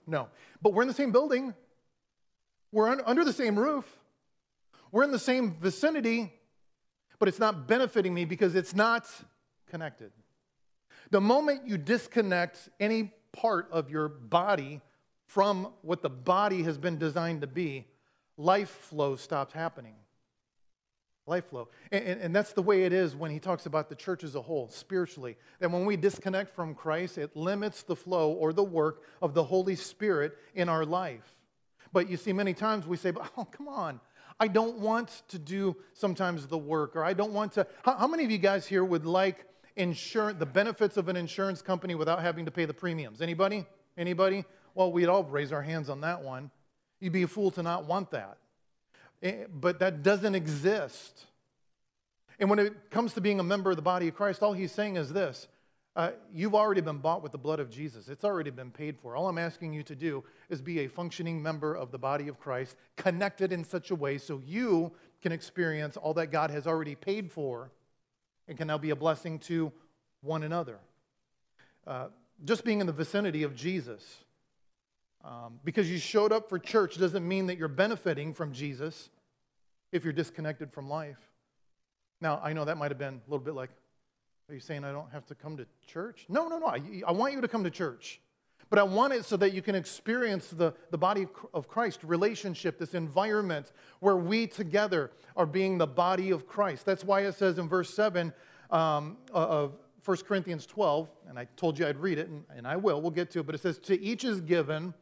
No. 0.07 0.29
But 0.63 0.73
we're 0.73 0.83
in 0.83 0.89
the 0.89 0.95
same 0.95 1.11
building. 1.11 1.55
We're 2.73 2.89
un- 2.89 3.03
under 3.05 3.25
the 3.25 3.33
same 3.33 3.59
roof. 3.59 3.85
We're 4.93 5.05
in 5.05 5.13
the 5.13 5.19
same 5.19 5.57
vicinity, 5.61 6.33
but 7.19 7.29
it's 7.29 7.39
not 7.39 7.67
benefiting 7.67 8.15
me 8.15 8.25
because 8.25 8.55
it's 8.55 8.75
not 8.75 9.07
connected. 9.71 10.13
The 11.11 11.21
moment 11.21 11.67
you 11.67 11.79
disconnect 11.79 12.69
any 12.81 13.13
part 13.33 13.69
of 13.71 13.91
your 13.91 14.09
body 14.09 14.81
from 15.27 15.73
what 15.83 16.03
the 16.03 16.11
body 16.11 16.63
has 16.63 16.79
been 16.79 16.99
designed 16.99 17.43
to 17.43 17.47
be, 17.47 17.87
life 18.37 18.71
flow 18.71 19.17
stops 19.17 19.53
happening. 19.53 19.95
Life 21.27 21.47
flow. 21.47 21.69
And, 21.91 22.05
and, 22.05 22.21
and, 22.21 22.37
that's 22.37 22.53
the 22.53 22.63
way 22.63 22.85
it 22.85 22.93
is 22.93 23.17
when 23.17 23.33
he 23.33 23.41
talks 23.41 23.67
about 23.67 23.89
the 23.89 23.97
church 23.97 24.23
as 24.23 24.37
a 24.37 24.41
whole, 24.41 24.69
spiritually. 24.69 25.37
That 25.59 25.73
when 25.73 25.85
we 25.85 25.97
disconnect 25.97 26.55
from 26.55 26.73
Christ, 26.73 27.19
it 27.19 27.35
limits 27.35 27.83
the 27.83 27.97
flow 27.97 28.31
or 28.31 28.53
the 28.53 28.63
work 28.63 29.03
of 29.21 29.35
the 29.35 29.43
Holy 29.43 29.75
Spirit 29.75 30.39
in 30.55 30.69
our 30.69 30.85
life. 30.85 31.36
But 31.97 32.11
you 32.11 32.19
see, 32.19 32.35
many 32.35 32.53
times 32.53 32.87
we 32.87 32.99
say, 32.99 33.11
but 33.11 33.33
oh, 33.39 33.47
come 33.47 33.69
on. 33.69 34.01
I 34.39 34.49
don't 34.49 34.81
want 34.81 35.23
to 35.29 35.39
do 35.39 35.75
sometimes 35.95 36.47
the 36.47 36.59
work, 36.59 36.95
or 36.95 37.03
I 37.03 37.15
don't 37.15 37.33
want 37.33 37.53
to. 37.53 37.67
How, 37.85 37.97
how 37.97 38.07
many 38.07 38.23
of 38.23 38.31
you 38.31 38.37
guys 38.37 38.67
here 38.67 38.85
would 38.85 39.07
like 39.07 39.47
insurance, 39.77 40.39
the 40.39 40.45
benefits 40.45 40.99
of 40.99 41.09
an 41.09 41.17
insurance 41.17 41.63
company 41.63 41.95
without 41.95 42.21
having 42.21 42.45
to 42.45 42.51
pay 42.51 42.67
the 42.67 42.75
premiums? 42.75 43.23
Anybody? 43.23 43.65
Anybody? 43.97 44.45
Well, 44.75 44.93
we'd 44.93 45.07
all 45.07 45.25
raise 45.25 45.53
our 45.53 45.63
hands 45.63 45.89
on 45.89 46.03
that 46.03 46.21
one. 46.21 46.51
You'd 47.01 47.15
be 47.15 47.23
a 47.23 47.27
fool 47.27 47.51
to 47.53 47.63
not 47.63 47.87
want 47.87 48.11
that. 48.11 48.37
Eh, 49.23 49.47
but 49.49 49.79
that 49.79 50.03
doesn't 50.03 50.35
exist. 50.35 51.25
And 52.39 52.51
when 52.51 52.59
it 52.59 52.91
comes 52.91 53.15
to 53.15 53.23
being 53.23 53.41
a 53.41 53.43
member 53.43 53.71
of 53.71 53.77
the 53.77 53.83
body 53.83 54.09
of 54.09 54.15
Christ, 54.15 54.43
all 54.43 54.53
he's 54.53 54.71
saying 54.71 54.97
is 54.97 55.15
this 55.15 55.49
uh, 55.97 56.13
You've 56.33 56.55
already 56.55 56.81
been 56.81 56.99
bought 56.99 57.23
with 57.23 57.33
the 57.33 57.39
blood 57.39 57.59
of 57.59 57.71
Jesus, 57.71 58.09
it's 58.09 58.25
already 58.25 58.51
been 58.51 58.71
paid 58.71 58.99
for. 58.99 59.17
All 59.17 59.29
I'm 59.29 59.39
asking 59.39 59.73
you 59.73 59.83
to 59.85 59.97
do 59.97 60.23
is 60.49 60.63
be 60.63 60.81
a 60.81 60.89
functioning 60.89 61.43
member 61.43 61.75
of 61.75 61.91
the 61.91 61.99
body 61.99 62.29
of 62.29 62.39
Christ, 62.39 62.77
connected 62.97 63.53
in 63.53 63.65
such 63.65 63.91
a 63.91 63.95
way 63.95 64.19
so 64.19 64.41
you 64.47 64.93
can 65.23 65.33
experience 65.33 65.97
all 65.97 66.15
that 66.15 66.29
God 66.29 66.51
has 66.51 66.67
already 66.67 66.95
paid 66.95 67.33
for 67.33 67.73
and 68.47 68.57
can 68.57 68.69
now 68.69 68.79
be 68.79 68.91
a 68.91 68.97
blessing 68.97 69.41
to 69.41 69.73
one 70.21 70.45
another. 70.45 70.79
Uh, 71.87 72.09
just 72.45 72.65
being 72.65 72.81
in 72.81 72.87
the 72.87 72.93
vicinity 72.93 73.43
of 73.43 73.57
Jesus 73.57 74.03
um, 75.27 75.59
because 75.65 75.91
you 75.91 75.99
showed 75.99 76.31
up 76.31 76.49
for 76.49 76.59
church 76.59 76.99
doesn't 76.99 77.27
mean 77.27 77.47
that 77.47 77.59
you're 77.59 77.67
benefiting 77.67 78.33
from 78.33 78.53
Jesus 78.53 79.11
if 79.91 80.05
you're 80.05 80.13
disconnected 80.13 80.73
from 80.73 80.89
life. 80.89 81.19
Now, 82.21 82.41
I 82.43 82.53
know 82.53 82.65
that 82.65 82.77
might 82.77 82.93
have 82.93 82.99
been 82.99 83.15
a 83.15 83.31
little 83.31 83.45
bit 83.45 83.55
like, 83.55 83.71
are 84.49 84.55
you 84.55 84.61
saying 84.61 84.85
I 84.85 84.93
don't 84.93 85.11
have 85.11 85.27
to 85.27 85.35
come 85.35 85.57
to 85.57 85.67
church? 85.87 86.25
No, 86.29 86.47
no, 86.47 86.59
no. 86.59 86.67
I, 86.67 86.81
I 87.07 87.13
want 87.13 87.33
you 87.33 87.41
to 87.41 87.49
come 87.49 87.65
to 87.65 87.71
church. 87.71 88.21
But 88.71 88.79
I 88.79 88.85
want 88.85 89.13
it 89.13 89.25
so 89.25 89.37
that 89.37 89.53
you 89.53 89.63
can 89.63 89.75
experience 89.75 90.49
the, 90.49 90.73
the 90.91 90.99
body 90.99 91.27
of 91.55 91.69
Christ 91.69 92.01
relationship, 92.03 92.79
this 92.79 92.95
environment 92.95 93.73
where 94.01 94.17
we 94.17 94.47
together 94.47 95.11
are 95.37 95.47
being 95.47 95.79
the 95.79 95.87
body 95.87 96.31
of 96.31 96.47
Christ. 96.47 96.85
That's 96.85 97.05
why 97.05 97.23
it 97.23 97.35
says 97.35 97.59
in 97.59 97.69
verse 97.69 97.93
7 97.95 98.33
um, 98.71 99.19
of 99.33 99.75
1 100.05 100.17
Corinthians 100.19 100.67
12, 100.67 101.09
and 101.29 101.39
I 101.39 101.47
told 101.57 101.79
you 101.79 101.87
I'd 101.87 101.99
read 101.99 102.19
it, 102.19 102.29
and, 102.29 102.45
and 102.57 102.67
I 102.67 102.77
will, 102.77 103.01
we'll 103.01 103.11
get 103.11 103.31
to 103.33 103.41
it, 103.41 103.47
but 103.47 103.55
it 103.55 103.61
says, 103.61 103.79
To 103.81 104.01
each 104.01 104.25
is 104.25 104.41
given 104.41 104.95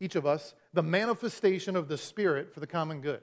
each 0.00 0.14
of 0.14 0.26
us, 0.26 0.54
the 0.72 0.82
manifestation 0.82 1.74
of 1.74 1.88
the 1.88 1.98
Spirit 1.98 2.52
for 2.52 2.60
the 2.60 2.66
common 2.66 3.00
good. 3.00 3.22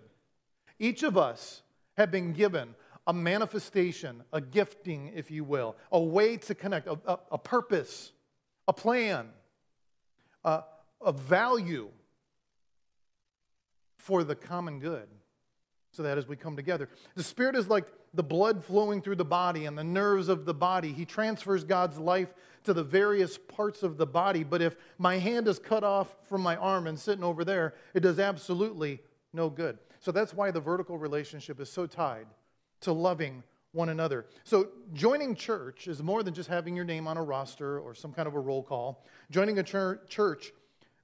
Each 0.79 1.03
of 1.03 1.17
us 1.17 1.62
have 1.98 2.12
been 2.12 2.34
given 2.34 2.75
a 3.06 3.14
manifestation, 3.14 4.24
a 4.32 4.40
gifting, 4.40 5.12
if 5.16 5.30
you 5.30 5.44
will, 5.44 5.76
a 5.92 6.00
way 6.00 6.38
to 6.38 6.56
connect, 6.56 6.88
a, 6.88 6.98
a, 7.06 7.20
a 7.34 7.38
purpose, 7.38 8.12
a 8.68 8.74
plan, 8.74 9.28
a, 10.44 10.64
a 11.02 11.12
value 11.12 11.90
for 13.98 14.24
the 14.24 14.36
common 14.36 14.80
good. 14.80 15.08
So 15.92 16.04
that 16.04 16.18
as 16.18 16.28
we 16.28 16.36
come 16.36 16.56
together, 16.56 16.90
the 17.16 17.24
Spirit 17.24 17.56
is 17.56 17.68
like 17.68 17.86
the 18.16 18.24
blood 18.24 18.64
flowing 18.64 19.02
through 19.02 19.18
the 19.18 19.26
body 19.26 19.66
and 19.66 19.78
the 19.78 19.84
nerves 19.84 20.28
of 20.28 20.46
the 20.46 20.54
body. 20.54 20.92
He 20.92 21.06
transfers 21.06 21.64
God's 21.64 22.00
life 22.00 22.34
to 22.64 22.74
the 22.74 22.84
various 22.84 23.38
parts 23.38 23.84
of 23.84 23.98
the 23.98 24.08
body. 24.08 24.44
But 24.44 24.62
if 24.62 24.76
my 24.98 25.20
hand 25.20 25.48
is 25.48 25.60
cut 25.60 25.84
off 25.84 26.16
from 26.24 26.42
my 26.42 26.56
arm 26.56 26.88
and 26.88 26.98
sitting 26.98 27.24
over 27.24 27.46
there, 27.46 27.76
it 27.94 28.00
does 28.00 28.18
absolutely 28.18 29.02
no 29.34 29.50
good. 29.50 29.78
So 30.00 30.12
that's 30.12 30.34
why 30.34 30.50
the 30.50 30.60
vertical 30.60 30.98
relationship 30.98 31.60
is 31.60 31.72
so 31.72 31.86
tied 31.86 32.26
to 32.84 32.93
loving 32.93 33.43
one 33.72 33.89
another. 33.89 34.26
So 34.43 34.69
joining 34.93 35.36
church 35.36 35.88
is 35.88 36.02
more 36.02 36.24
than 36.24 36.34
just 36.34 36.48
having 36.48 36.76
your 36.76 36.86
name 36.86 37.08
on 37.08 37.17
a 37.17 37.24
roster 37.24 37.80
or 37.80 37.96
some 37.96 38.13
kind 38.13 38.28
of 38.28 38.36
a 38.36 38.39
roll 38.39 38.63
call. 38.63 39.04
Joining 39.32 39.60
a 39.60 39.63
church 39.63 40.54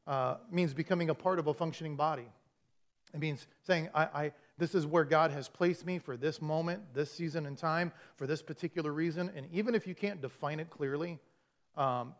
uh, 0.07 0.35
means 0.51 0.73
becoming 0.73 1.09
a 1.09 1.15
part 1.15 1.39
of 1.39 1.47
a 1.47 1.53
functioning 1.53 1.95
body. 1.95 2.27
It 3.13 3.19
means 3.19 3.47
saying, 3.65 3.89
I, 3.93 4.03
I 4.03 4.31
this 4.59 4.75
is 4.75 4.85
where 4.85 5.05
God 5.05 5.31
has 5.31 5.47
placed 5.47 5.85
me 5.85 5.99
for 5.99 6.17
this 6.17 6.41
moment, 6.41 6.81
this 6.93 7.11
season 7.11 7.45
and 7.45 7.57
time, 7.57 7.91
for 8.17 8.27
this 8.27 8.41
particular 8.41 8.91
reason. 8.91 9.31
And 9.35 9.47
even 9.51 9.73
if 9.73 9.87
you 9.87 9.95
can't 9.95 10.21
define 10.21 10.59
it 10.59 10.69
clearly, 10.69 11.17
um, 11.77 12.13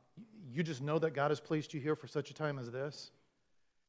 you 0.52 0.63
just 0.63 0.82
know 0.82 0.98
that 1.00 1.13
God 1.13 1.32
has 1.32 1.39
placed 1.39 1.74
you 1.74 1.82
here 1.82 1.95
for 1.95 2.08
such 2.08 2.32
a 2.32 2.34
time 2.34 2.58
as 2.58 2.72
this, 2.72 3.12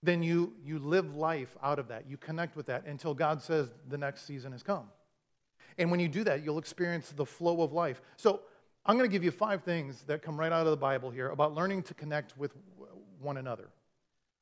then 0.03 0.23
you, 0.23 0.53
you 0.65 0.79
live 0.79 1.15
life 1.15 1.57
out 1.63 1.79
of 1.79 1.89
that. 1.89 2.09
You 2.09 2.17
connect 2.17 2.57
with 2.57 2.67
that 2.67 2.87
until 2.87 3.15
God 3.15 3.41
says 3.41 3.71
the 3.89 3.99
next 3.99 4.27
season 4.27 4.53
has 4.53 4.63
come. 4.63 4.89
And 5.79 5.91
when 5.91 6.01
you 6.01 6.09
do 6.09 6.25
that, 6.25 6.45
you'll 6.45 6.59
experience 6.59 7.11
the 7.11 7.27
flow 7.27 7.63
of 7.63 7.73
life. 7.73 8.01
So 8.17 8.41
I'm 8.87 8.97
going 8.97 9.09
to 9.09 9.13
give 9.13 9.25
you 9.25 9.31
five 9.31 9.63
things 9.63 10.03
that 10.05 10.23
come 10.23 10.39
right 10.39 10.53
out 10.53 10.67
of 10.67 10.71
the 10.71 10.77
Bible 10.77 11.11
here 11.11 11.31
about 11.31 11.55
learning 11.55 11.83
to 11.85 11.95
connect 11.95 12.37
with 12.37 12.53
one 13.21 13.37
another. 13.37 13.69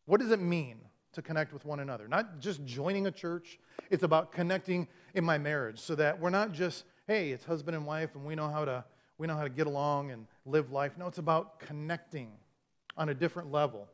What 0.06 0.20
does 0.20 0.30
it 0.30 0.40
mean 0.40 0.78
to 1.12 1.22
connect 1.22 1.52
with 1.52 1.64
one 1.64 1.80
another. 1.80 2.06
Not 2.06 2.40
just 2.40 2.64
joining 2.64 3.06
a 3.06 3.10
church, 3.10 3.58
it's 3.90 4.02
about 4.02 4.32
connecting 4.32 4.86
in 5.14 5.24
my 5.24 5.38
marriage 5.38 5.78
so 5.80 5.94
that 5.96 6.20
we're 6.20 6.30
not 6.30 6.52
just, 6.52 6.84
hey, 7.06 7.30
it's 7.30 7.44
husband 7.44 7.76
and 7.76 7.86
wife 7.86 8.14
and 8.14 8.24
we 8.24 8.34
know 8.34 8.48
how 8.48 8.64
to 8.64 8.84
we 9.18 9.26
know 9.26 9.34
how 9.34 9.42
to 9.42 9.50
get 9.50 9.66
along 9.66 10.12
and 10.12 10.28
live 10.46 10.70
life. 10.70 10.92
No, 10.96 11.08
it's 11.08 11.18
about 11.18 11.58
connecting 11.58 12.30
on 12.96 13.08
a 13.08 13.14
different 13.14 13.50
level. 13.50 13.88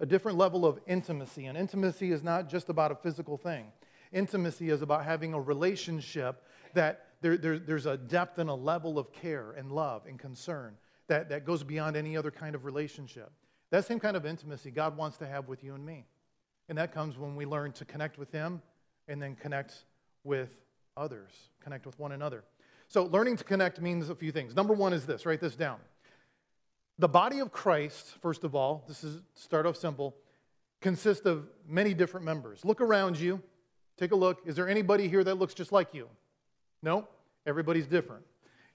A 0.00 0.04
different 0.04 0.36
level 0.36 0.66
of 0.66 0.78
intimacy. 0.86 1.46
And 1.46 1.56
intimacy 1.56 2.12
is 2.12 2.22
not 2.22 2.50
just 2.50 2.68
about 2.68 2.92
a 2.92 2.94
physical 2.94 3.38
thing. 3.38 3.72
Intimacy 4.12 4.68
is 4.68 4.82
about 4.82 5.02
having 5.06 5.32
a 5.32 5.40
relationship 5.40 6.44
that 6.76 7.06
there, 7.20 7.36
there, 7.36 7.58
there's 7.58 7.86
a 7.86 7.96
depth 7.96 8.38
and 8.38 8.48
a 8.48 8.54
level 8.54 8.98
of 8.98 9.12
care 9.12 9.52
and 9.52 9.72
love 9.72 10.06
and 10.06 10.18
concern 10.18 10.76
that, 11.08 11.28
that 11.28 11.44
goes 11.44 11.62
beyond 11.62 11.96
any 11.96 12.16
other 12.16 12.30
kind 12.30 12.54
of 12.54 12.64
relationship. 12.64 13.30
That 13.70 13.84
same 13.84 13.98
kind 13.98 14.16
of 14.16 14.24
intimacy 14.24 14.70
God 14.70 14.96
wants 14.96 15.16
to 15.18 15.26
have 15.26 15.48
with 15.48 15.64
you 15.64 15.74
and 15.74 15.84
me. 15.84 16.04
And 16.68 16.78
that 16.78 16.92
comes 16.92 17.18
when 17.18 17.36
we 17.36 17.46
learn 17.46 17.72
to 17.72 17.84
connect 17.84 18.18
with 18.18 18.30
Him 18.30 18.62
and 19.08 19.20
then 19.20 19.34
connect 19.34 19.84
with 20.24 20.56
others, 20.96 21.30
connect 21.60 21.86
with 21.86 21.98
one 21.98 22.12
another. 22.12 22.44
So, 22.88 23.04
learning 23.04 23.36
to 23.38 23.44
connect 23.44 23.80
means 23.80 24.08
a 24.08 24.14
few 24.14 24.30
things. 24.30 24.54
Number 24.54 24.74
one 24.74 24.92
is 24.92 25.06
this 25.06 25.26
write 25.26 25.40
this 25.40 25.56
down. 25.56 25.78
The 26.98 27.08
body 27.08 27.40
of 27.40 27.52
Christ, 27.52 28.14
first 28.22 28.44
of 28.44 28.54
all, 28.54 28.84
this 28.88 29.04
is 29.04 29.20
start 29.34 29.66
off 29.66 29.76
simple, 29.76 30.16
consists 30.80 31.26
of 31.26 31.48
many 31.68 31.94
different 31.94 32.24
members. 32.24 32.64
Look 32.64 32.80
around 32.80 33.18
you, 33.18 33.42
take 33.96 34.12
a 34.12 34.16
look. 34.16 34.40
Is 34.46 34.56
there 34.56 34.68
anybody 34.68 35.08
here 35.08 35.24
that 35.24 35.36
looks 35.36 35.54
just 35.54 35.72
like 35.72 35.92
you? 35.92 36.08
No, 36.82 37.08
everybody's 37.46 37.86
different. 37.86 38.24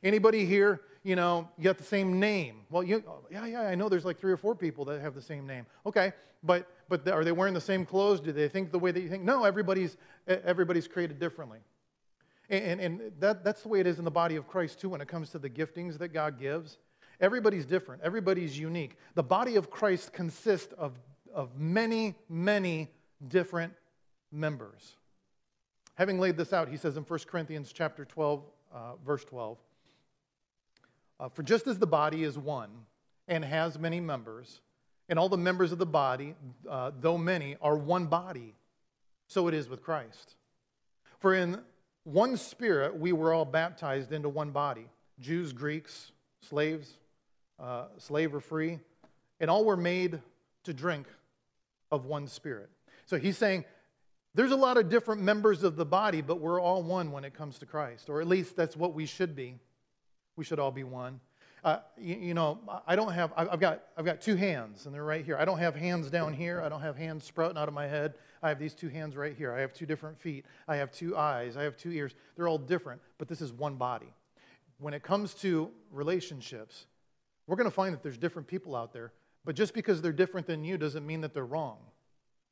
Anybody 0.04 0.46
here, 0.46 0.82
you 1.04 1.16
know, 1.16 1.48
you 1.58 1.64
got 1.64 1.78
the 1.78 1.84
same 1.84 2.20
name? 2.20 2.62
Well, 2.70 2.84
you, 2.84 3.04
oh, 3.08 3.26
yeah, 3.30 3.46
yeah, 3.46 3.62
I 3.62 3.76
know 3.76 3.90
there's 3.90 4.06
like 4.06 4.20
three 4.20 4.32
or 4.32 4.38
four 4.38 4.56
people 4.56 4.86
that 4.86 5.02
have 5.02 5.14
the 5.14 5.22
same 5.22 5.46
name. 5.46 5.66
Okay, 5.86 6.14
but 6.44 6.68
but 6.90 7.08
are 7.08 7.24
they 7.24 7.32
wearing 7.32 7.54
the 7.54 7.62
same 7.62 7.86
clothes? 7.86 8.20
Do 8.20 8.32
they 8.32 8.50
think 8.50 8.72
the 8.72 8.80
way 8.80 8.92
that 8.92 9.02
you 9.02 9.10
think? 9.10 9.24
No, 9.24 9.44
everybody's 9.44 9.98
everybody's 10.28 10.88
created 10.88 11.20
differently. 11.20 11.60
And, 12.50 12.82
and, 12.82 12.82
and 12.82 13.12
that, 13.20 13.46
that's 13.46 13.62
the 13.62 13.70
way 13.70 13.80
it 13.80 13.88
is 13.88 13.98
in 13.98 14.04
the 14.04 14.12
body 14.12 14.36
of 14.36 14.46
Christ, 14.46 14.82
too, 14.82 14.90
when 14.90 15.00
it 15.00 15.08
comes 15.08 15.30
to 15.30 15.40
the 15.40 15.50
giftings 15.50 15.98
that 16.00 16.10
God 16.10 16.38
gives. 16.38 16.78
Everybody's 17.22 17.66
different, 17.66 18.02
everybody's 18.04 18.60
unique. 18.60 18.98
The 19.16 19.24
body 19.24 19.56
of 19.56 19.70
Christ 19.70 20.12
consists 20.12 20.74
of, 20.74 21.00
of 21.34 21.58
many, 21.58 22.16
many 22.28 22.90
different 23.28 23.74
members. 24.32 24.96
Having 25.96 26.20
laid 26.20 26.38
this 26.38 26.54
out, 26.54 26.70
he 26.70 26.78
says 26.78 26.98
in 26.98 27.04
1 27.04 27.20
Corinthians 27.28 27.72
chapter 27.74 28.06
12, 28.06 28.44
uh, 28.74 28.78
verse 29.06 29.24
12, 29.26 29.58
uh, 31.20 31.30
For 31.30 31.44
just 31.44 31.68
as 31.68 31.80
the 31.80 31.88
body 31.88 32.24
is 32.24 32.38
one 32.38 32.70
and 33.28 33.44
has 33.44 33.78
many 33.78 34.00
members, 34.00 34.62
and 35.10 35.20
all 35.20 35.30
the 35.30 35.38
members 35.38 35.72
of 35.72 35.78
the 35.78 35.86
body, 35.86 36.36
uh, 36.70 36.92
though 37.00 37.18
many, 37.18 37.58
are 37.62 37.76
one 37.76 38.06
body, 38.06 38.56
so 39.28 39.48
it 39.48 39.54
is 39.54 39.70
with 39.70 39.84
Christ. 39.84 40.36
For 41.20 41.36
in 41.36 41.60
one 42.04 42.38
spirit 42.38 42.98
we 42.98 43.12
were 43.12 43.34
all 43.34 43.46
baptized 43.46 44.12
into 44.12 44.30
one 44.30 44.52
body 44.52 44.88
Jews, 45.20 45.54
Greeks, 45.54 46.12
slaves, 46.42 46.94
uh, 47.60 47.86
slave 47.98 48.34
or 48.34 48.40
free, 48.40 48.80
and 49.40 49.52
all 49.52 49.66
were 49.66 49.78
made 49.78 50.20
to 50.64 50.74
drink 50.74 51.08
of 51.92 52.06
one 52.06 52.28
spirit. 52.28 52.70
So 53.06 53.18
he's 53.18 53.38
saying 53.38 53.66
there's 54.34 54.52
a 54.52 54.56
lot 54.56 54.78
of 54.78 54.90
different 54.90 55.22
members 55.22 55.64
of 55.64 55.76
the 55.76 55.86
body, 55.86 56.22
but 56.22 56.40
we're 56.40 56.62
all 56.62 56.84
one 56.84 57.12
when 57.12 57.24
it 57.24 57.34
comes 57.34 57.60
to 57.60 57.66
Christ, 57.66 58.10
or 58.10 58.22
at 58.22 58.28
least 58.28 58.56
that's 58.56 58.78
what 58.78 58.94
we 58.94 59.06
should 59.06 59.36
be. 59.36 59.60
We 60.36 60.46
should 60.46 60.60
all 60.60 60.72
be 60.72 60.84
one. 60.84 61.20
Uh, 61.64 61.78
you, 61.98 62.16
you, 62.16 62.34
know, 62.34 62.60
I 62.88 62.96
don't 62.96 63.12
have, 63.12 63.34
I've 63.38 63.60
got, 63.60 63.84
I've 63.96 64.06
got 64.06 64.22
two 64.22 64.36
hands, 64.36 64.86
and 64.86 64.96
they're 64.96 65.04
right 65.04 65.24
here. 65.24 65.38
I 65.38 65.46
don't 65.46 65.60
have 65.60 65.76
hands 65.76 66.10
down 66.10 66.34
here. 66.34 66.62
I 66.62 66.70
don't 66.70 66.82
have 66.82 66.96
hands 66.96 67.24
sprouting 67.24 67.58
out 67.58 67.68
of 67.68 67.74
my 67.74 67.88
head. 67.88 68.16
I 68.42 68.50
have 68.50 68.58
these 68.58 68.74
two 68.74 68.88
hands 68.88 69.16
right 69.16 69.36
here. 69.36 69.54
I 69.54 69.60
have 69.60 69.74
two 69.74 69.86
different 69.86 70.20
feet. 70.20 70.46
I 70.68 70.78
have 70.78 70.92
two 70.92 71.16
eyes. 71.16 71.58
I 71.58 71.64
have 71.64 71.78
two 71.78 71.92
ears. 71.92 72.16
They're 72.36 72.48
all 72.48 72.58
different, 72.58 73.02
but 73.20 73.28
this 73.28 73.42
is 73.42 73.54
one 73.54 73.76
body. 73.76 74.12
When 74.80 74.96
it 74.96 75.04
comes 75.04 75.36
to 75.36 75.70
relationships, 75.92 76.88
we're 77.46 77.58
going 77.58 77.70
to 77.70 77.76
find 77.76 77.94
that 77.94 78.02
there's 78.02 78.18
different 78.18 78.48
people 78.48 78.76
out 78.76 78.94
there. 78.94 79.12
But 79.46 79.56
just 79.56 79.76
because 79.76 80.02
they're 80.02 80.12
different 80.12 80.48
than 80.48 80.64
you 80.64 80.78
doesn't 80.78 81.06
mean 81.06 81.22
that 81.22 81.34
they're 81.34 81.46
wrong. 81.46 81.78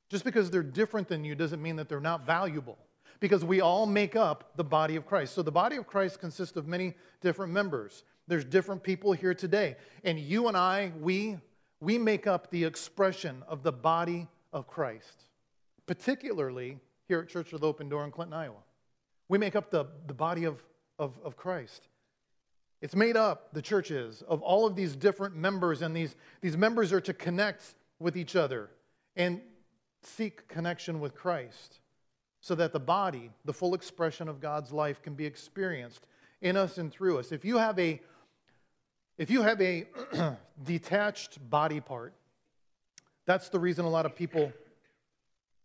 Just 0.10 0.26
because 0.26 0.50
they're 0.50 0.64
different 0.64 1.08
than 1.08 1.24
you 1.24 1.36
doesn't 1.36 1.62
mean 1.62 1.76
that 1.78 1.88
they're 1.88 2.00
not 2.00 2.26
valuable. 2.26 2.78
Because 3.20 3.46
we 3.46 3.62
all 3.62 3.86
make 3.86 4.16
up 4.16 4.56
the 4.56 4.64
body 4.64 4.96
of 4.96 5.06
Christ. 5.06 5.34
So 5.34 5.42
the 5.42 5.52
body 5.52 5.76
of 5.76 5.86
Christ 5.86 6.20
consists 6.20 6.58
of 6.58 6.68
many 6.68 6.96
different 7.22 7.54
members. 7.54 8.04
There's 8.28 8.46
different 8.46 8.82
people 8.82 9.14
here 9.14 9.34
today. 9.34 9.76
And 10.04 10.20
you 10.20 10.48
and 10.48 10.58
I, 10.58 10.92
we, 11.00 11.38
we 11.80 11.98
make 11.98 12.28
up 12.28 12.50
the 12.50 12.64
expression 12.64 13.44
of 13.48 13.62
the 13.62 13.72
body 13.72 14.28
of 14.52 14.68
Christ, 14.68 15.26
particularly 15.86 16.80
here 17.08 17.20
at 17.20 17.28
Church 17.28 17.54
of 17.54 17.62
the 17.62 17.68
Open 17.68 17.90
Door 17.90 18.06
in 18.06 18.12
Clinton, 18.12 18.34
Iowa. 18.34 18.64
We 19.28 19.38
make 19.38 19.56
up 19.56 19.70
the, 19.70 19.86
the 20.08 20.14
body 20.14 20.46
of, 20.46 20.64
of, 20.98 21.20
of 21.24 21.36
Christ. 21.36 21.88
It's 22.82 22.96
made 22.96 23.18
up, 23.18 23.54
the 23.54 23.62
church 23.62 23.92
is, 23.92 24.24
of 24.24 24.42
all 24.42 24.66
of 24.66 24.76
these 24.76 24.96
different 24.96 25.36
members, 25.36 25.82
and 25.82 25.96
these, 25.96 26.16
these 26.42 26.56
members 26.56 26.94
are 26.94 27.02
to 27.02 27.14
connect 27.14 27.76
with 28.00 28.16
each 28.16 28.36
other 28.36 28.70
and 29.16 29.42
seek 30.02 30.48
connection 30.48 31.00
with 31.00 31.16
Christ 31.16 31.80
so 32.42 32.56
that 32.56 32.74
the 32.74 32.80
body, 32.80 33.32
the 33.46 33.54
full 33.54 33.74
expression 33.74 34.28
of 34.28 34.40
God's 34.40 34.72
life, 34.72 35.02
can 35.02 35.14
be 35.14 35.26
experienced 35.26 36.08
in 36.42 36.56
us 36.56 36.78
and 36.78 36.92
through 36.92 37.20
us. 37.20 37.32
If 37.32 37.44
you 37.44 37.58
have 37.58 37.78
a 37.80 38.02
if 39.18 39.30
you 39.30 39.42
have 39.42 39.62
a 39.62 39.86
detached 40.64 41.38
body 41.50 41.82
part, 41.82 42.14
that's 43.26 43.50
the 43.50 43.60
reason 43.60 43.84
a 43.84 43.90
lot 43.90 44.06
of 44.06 44.16
people 44.16 44.54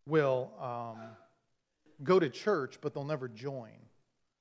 will 0.06 0.50
um, 0.60 0.98
go 2.02 2.18
to 2.18 2.28
church, 2.28 2.78
but 2.80 2.92
they'll 2.92 3.04
never 3.04 3.28
join. 3.28 3.70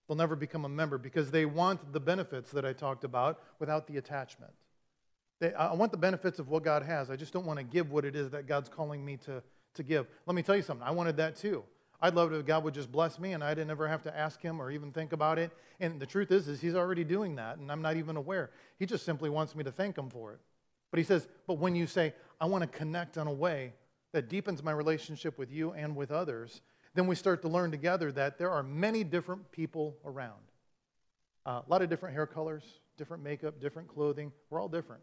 They'll 0.08 0.18
never 0.18 0.36
become 0.36 0.66
a 0.66 0.70
member 0.70 0.98
because 0.98 1.30
they 1.30 1.46
want 1.46 1.94
the 1.94 2.00
benefits 2.00 2.52
that 2.52 2.66
I 2.66 2.74
talked 2.74 3.04
about 3.04 3.40
without 3.60 3.88
the 3.88 3.98
attachment. 3.98 4.52
They, 5.40 5.54
I 5.54 5.74
want 5.74 5.92
the 5.92 5.98
benefits 5.98 6.40
of 6.40 6.50
what 6.50 6.64
God 6.64 6.84
has. 6.84 7.10
I 7.10 7.16
just 7.16 7.34
don't 7.34 7.46
want 7.46 7.60
to 7.60 7.64
give 7.64 7.92
what 7.92 8.06
it 8.06 8.16
is 8.16 8.32
that 8.32 8.48
God's 8.48 8.68
calling 8.68 9.06
me 9.06 9.18
to, 9.18 9.44
to 9.76 9.84
give. 9.84 10.08
Let 10.26 10.36
me 10.36 10.42
tell 10.42 10.56
you 10.56 10.62
something. 10.62 10.86
I 10.86 10.92
wanted 10.92 11.18
that 11.18 11.36
too. 11.36 11.64
I'd 12.02 12.16
love 12.16 12.34
it 12.34 12.36
if 12.36 12.46
God 12.46 12.66
would 12.66 12.74
just 12.74 12.92
bless 12.92 13.18
me 13.18 13.32
and 13.32 13.42
I 13.42 13.54
didn't 13.54 13.72
ever 13.72 13.88
have 13.88 14.04
to 14.04 14.18
ask 14.18 14.42
him 14.42 14.62
or 14.62 14.70
even 14.72 14.92
think 14.92 15.14
about 15.14 15.40
it. 15.40 15.52
And 15.80 16.02
the 16.02 16.06
truth 16.06 16.32
is, 16.32 16.50
is 16.50 16.60
he's 16.60 16.76
already 16.76 17.06
doing 17.06 17.36
that 17.38 17.58
and 17.58 17.72
I'm 17.72 17.82
not 17.82 17.96
even 17.96 18.18
aware. 18.18 18.52
He 18.78 18.86
just 18.86 19.06
simply 19.06 19.30
wants 19.30 19.56
me 19.56 19.64
to 19.64 19.72
thank 19.72 19.98
him 19.98 20.10
for 20.10 20.34
it. 20.34 20.40
But 20.92 20.98
he 20.98 21.06
says, 21.06 21.28
but 21.48 21.60
when 21.60 21.76
you 21.76 21.88
say, 21.88 22.14
I 22.42 22.46
want 22.46 22.62
to 22.62 22.78
connect 22.78 23.16
in 23.16 23.26
a 23.26 23.32
way 23.32 23.74
that 24.12 24.30
deepens 24.30 24.62
my 24.62 24.74
relationship 24.74 25.38
with 25.38 25.50
you 25.50 25.72
and 25.72 25.96
with 25.96 26.12
others, 26.12 26.62
then 26.94 27.08
we 27.08 27.16
start 27.16 27.42
to 27.42 27.48
learn 27.48 27.72
together 27.72 28.12
that 28.12 28.38
there 28.38 28.52
are 28.52 28.64
many 28.64 29.04
different 29.04 29.52
people 29.52 29.96
around. 30.06 30.34
Uh, 31.46 31.62
a 31.66 31.70
lot 31.70 31.82
of 31.82 31.90
different 31.90 32.16
hair 32.16 32.28
colors, 32.28 32.64
different 32.98 33.24
makeup, 33.24 33.60
different 33.60 33.88
clothing. 33.88 34.32
We're 34.50 34.62
all 34.62 34.70
different. 34.70 35.02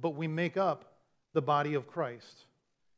But 0.00 0.10
we 0.10 0.28
make 0.28 0.56
up 0.56 0.92
the 1.32 1.42
body 1.42 1.74
of 1.74 1.86
Christ. 1.86 2.44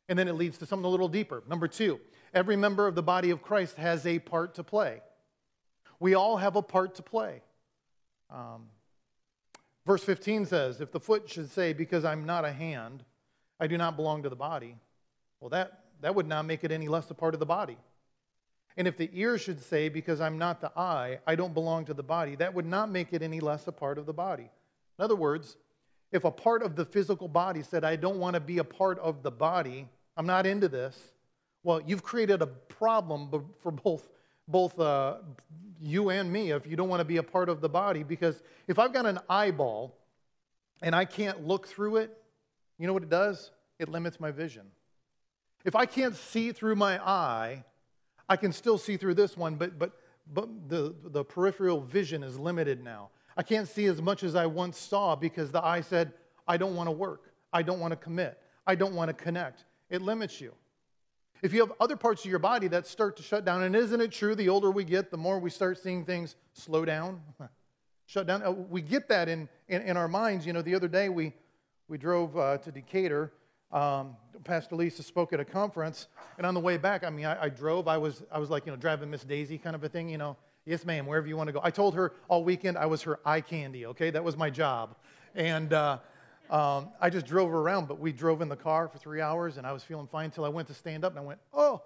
And 0.09 0.19
then 0.19 0.29
it 0.29 0.35
leads 0.35 0.59
to 0.59 0.67
something 0.67 0.85
a 0.85 0.89
little 0.89 1.09
deeper. 1.09 1.43
Number 1.49 1.67
two, 1.67 2.01
every 2.33 2.57
member 2.57 2.87
of 2.87 2.95
the 2.95 3.03
body 3.03 3.31
of 3.31 3.43
Christ 3.43 3.77
has 3.77 4.07
a 4.07 4.19
part 4.19 4.55
to 4.55 4.65
play. 4.65 5.01
We 5.99 6.15
all 6.15 6.37
have 6.37 6.57
a 6.57 6.63
part 6.63 6.95
to 6.97 7.03
play. 7.03 7.43
Um, 8.31 8.67
verse 9.85 10.05
15 10.05 10.47
says, 10.47 10.81
If 10.81 10.93
the 10.93 11.01
foot 11.01 11.29
should 11.29 11.51
say, 11.51 11.73
Because 11.73 12.05
I'm 12.05 12.25
not 12.25 12.45
a 12.45 12.53
hand, 12.53 13.05
I 13.59 13.67
do 13.67 13.77
not 13.77 13.97
belong 13.97 14.23
to 14.23 14.29
the 14.29 14.37
body, 14.37 14.77
well, 15.41 15.51
that, 15.51 15.85
that 16.03 16.15
would 16.15 16.27
not 16.27 16.45
make 16.45 16.65
it 16.65 16.71
any 16.71 16.89
less 16.89 17.11
a 17.11 17.15
part 17.15 17.35
of 17.35 17.41
the 17.41 17.47
body. 17.47 17.79
And 18.77 18.87
if 18.87 18.99
the 18.99 19.11
ear 19.13 19.39
should 19.39 19.61
say, 19.61 19.89
Because 19.89 20.21
I'm 20.21 20.39
not 20.39 20.61
the 20.61 20.71
eye, 20.79 21.19
I 21.27 21.35
don't 21.35 21.55
belong 21.55 21.87
to 21.87 21.95
the 21.95 22.03
body, 22.03 22.37
that 22.37 22.55
would 22.55 22.67
not 22.67 22.91
make 22.91 23.13
it 23.13 23.23
any 23.23 23.41
less 23.41 23.67
a 23.67 23.73
part 23.73 23.99
of 23.99 24.07
the 24.07 24.13
body. 24.13 24.51
In 24.99 25.05
other 25.05 25.17
words, 25.17 25.57
if 26.13 26.25
a 26.25 26.31
part 26.31 26.63
of 26.63 26.77
the 26.77 26.85
physical 26.85 27.29
body 27.29 27.63
said, 27.63 27.85
I 27.85 27.97
don't 27.97 28.19
want 28.19 28.35
to 28.35 28.41
be 28.41 28.59
a 28.59 28.65
part 28.65 28.99
of 29.01 29.23
the 29.23 29.31
body, 29.31 29.89
I'm 30.17 30.27
not 30.27 30.47
into 30.47 30.69
this, 30.69 30.97
well, 31.63 31.81
you've 31.85 32.03
created 32.03 32.43
a 32.43 32.47
problem 32.47 33.45
for 33.61 33.73
both, 33.73 34.09
both 34.47 34.79
uh, 34.79 35.17
you 35.81 36.11
and 36.11 36.33
me 36.33 36.53
if 36.53 36.67
you 36.67 36.77
don't 36.77 36.89
want 36.89 37.01
to 37.01 37.05
be 37.05 37.17
a 37.17 37.23
part 37.23 37.49
of 37.49 37.61
the 37.61 37.69
body. 37.69 38.03
Because 38.03 38.41
if 38.69 38.79
I've 38.79 38.93
got 38.93 39.05
an 39.05 39.19
eyeball 39.29 39.97
and 40.81 40.95
I 40.95 41.05
can't 41.05 41.47
look 41.47 41.67
through 41.67 41.97
it, 41.97 42.17
you 42.79 42.87
know 42.87 42.93
what 42.93 43.03
it 43.03 43.11
does? 43.11 43.51
It 43.79 43.89
limits 43.89 44.21
my 44.21 44.31
vision. 44.31 44.63
If 45.65 45.75
I 45.75 45.87
can't 45.87 46.15
see 46.15 46.53
through 46.53 46.77
my 46.77 47.05
eye, 47.05 47.65
I 48.29 48.37
can 48.37 48.53
still 48.53 48.79
see 48.79 48.97
through 48.97 49.15
this 49.15 49.37
one, 49.37 49.57
but, 49.57 49.79
but, 49.79 49.93
but 50.33 50.49
the, 50.69 50.95
the 51.05 51.25
peripheral 51.25 51.81
vision 51.81 52.23
is 52.23 52.39
limited 52.39 52.83
now. 52.83 53.11
I 53.37 53.43
can't 53.43 53.69
see 53.69 53.87
as 53.87 54.01
much 54.01 54.23
as 54.23 54.35
I 54.35 54.47
once 54.47 54.79
saw 54.79 55.17
because 55.17 55.51
the 55.51 55.65
eye 55.65 55.81
said, 55.81 56.13
I 56.47 56.57
don't 56.57 56.77
want 56.77 56.87
to 56.87 56.93
work. 56.93 57.33
I 57.53 57.63
don't 57.63 57.81
want 57.81 57.91
to 57.91 57.97
commit. 57.97 58.39
I 58.67 58.77
don't 58.77 58.95
want 58.95 59.09
to 59.09 59.15
connect. 59.15 59.65
It 59.91 60.03
limits 60.03 60.41
you. 60.41 60.53
If 61.43 61.53
you 61.53 61.61
have 61.61 61.73
other 61.81 61.97
parts 61.97 62.25
of 62.25 62.31
your 62.31 62.39
body 62.39 62.69
that 62.69 62.87
start 62.87 63.17
to 63.19 63.23
shut 63.23 63.45
down, 63.45 63.63
and 63.63 63.77
isn't 63.77 64.01
it 64.01 64.11
true 64.11 64.35
the 64.35 64.49
older 64.49 64.71
we 64.71 64.85
get, 64.85 65.11
the 65.11 65.17
more 65.17 65.39
we 65.39 65.51
start 65.51 65.79
seeing 65.79 66.05
things 66.05 66.35
slow 66.55 66.85
down, 66.85 67.21
shut 68.07 68.27
down? 68.27 68.43
Uh, 68.43 68.51
we 68.51 68.81
get 68.81 69.09
that 69.09 69.29
in, 69.29 69.49
in, 69.69 69.83
in, 69.83 69.97
our 69.97 70.09
minds. 70.09 70.47
You 70.47 70.55
know, 70.55 70.63
the 70.63 70.75
other 70.75 70.89
day 70.89 71.09
we, 71.09 71.35
we 71.89 71.99
drove 71.99 72.37
uh, 72.37 72.59
to 72.59 72.73
Decatur 72.73 73.33
um, 73.73 74.17
Pastor 74.45 74.77
Lisa 74.77 75.03
spoke 75.03 75.33
at 75.33 75.41
a 75.41 75.45
conference, 75.45 76.07
and 76.39 76.47
on 76.47 76.55
the 76.55 76.61
way 76.61 76.77
back, 76.77 77.05
I 77.05 77.11
mean, 77.11 77.27
I, 77.27 77.45
I, 77.45 77.49
drove. 77.49 77.89
I 77.89 77.99
was, 77.99 78.23
I 78.31 78.39
was 78.39 78.49
like, 78.49 78.65
you 78.67 78.73
know, 78.73 78.77
driving 78.77 79.11
Miss 79.11 79.25
Daisy 79.25 79.59
kind 79.59 79.75
of 79.75 79.83
a 79.83 79.89
thing, 79.89 80.09
you 80.09 80.19
know. 80.19 80.37
Yes, 80.65 80.85
ma'am, 80.85 81.07
wherever 81.07 81.27
you 81.27 81.37
want 81.37 81.49
to 81.49 81.53
go. 81.53 81.61
I 81.63 81.71
told 81.71 81.95
her 81.95 82.13
all 82.29 82.43
weekend 82.43 82.77
I 82.77 82.87
was 82.87 83.03
her 83.03 83.21
eye 83.25 83.41
candy, 83.41 83.87
okay? 83.87 84.11
That 84.11 84.25
was 84.25 84.37
my 84.37 84.51
job. 84.51 84.97
And 85.35 85.73
uh, 85.73 85.99
um, 86.51 86.91
I 87.01 87.11
just 87.11 87.27
drove 87.27 87.53
around, 87.53 87.89
but 87.89 87.99
we 87.99 88.13
drove 88.13 88.41
in 88.43 88.49
the 88.49 88.57
car 88.57 88.89
for 88.89 88.99
three 88.99 89.21
hours, 89.21 89.57
and 89.57 89.67
I 89.67 89.73
was 89.73 89.83
feeling 89.83 90.07
fine 90.07 90.27
until 90.27 90.45
I 90.45 90.49
went 90.49 90.69
to 90.69 90.75
stand 90.75 91.05
up, 91.05 91.13
and 91.13 91.19
I 91.19 91.23
went, 91.23 91.41
oh, 91.53 91.83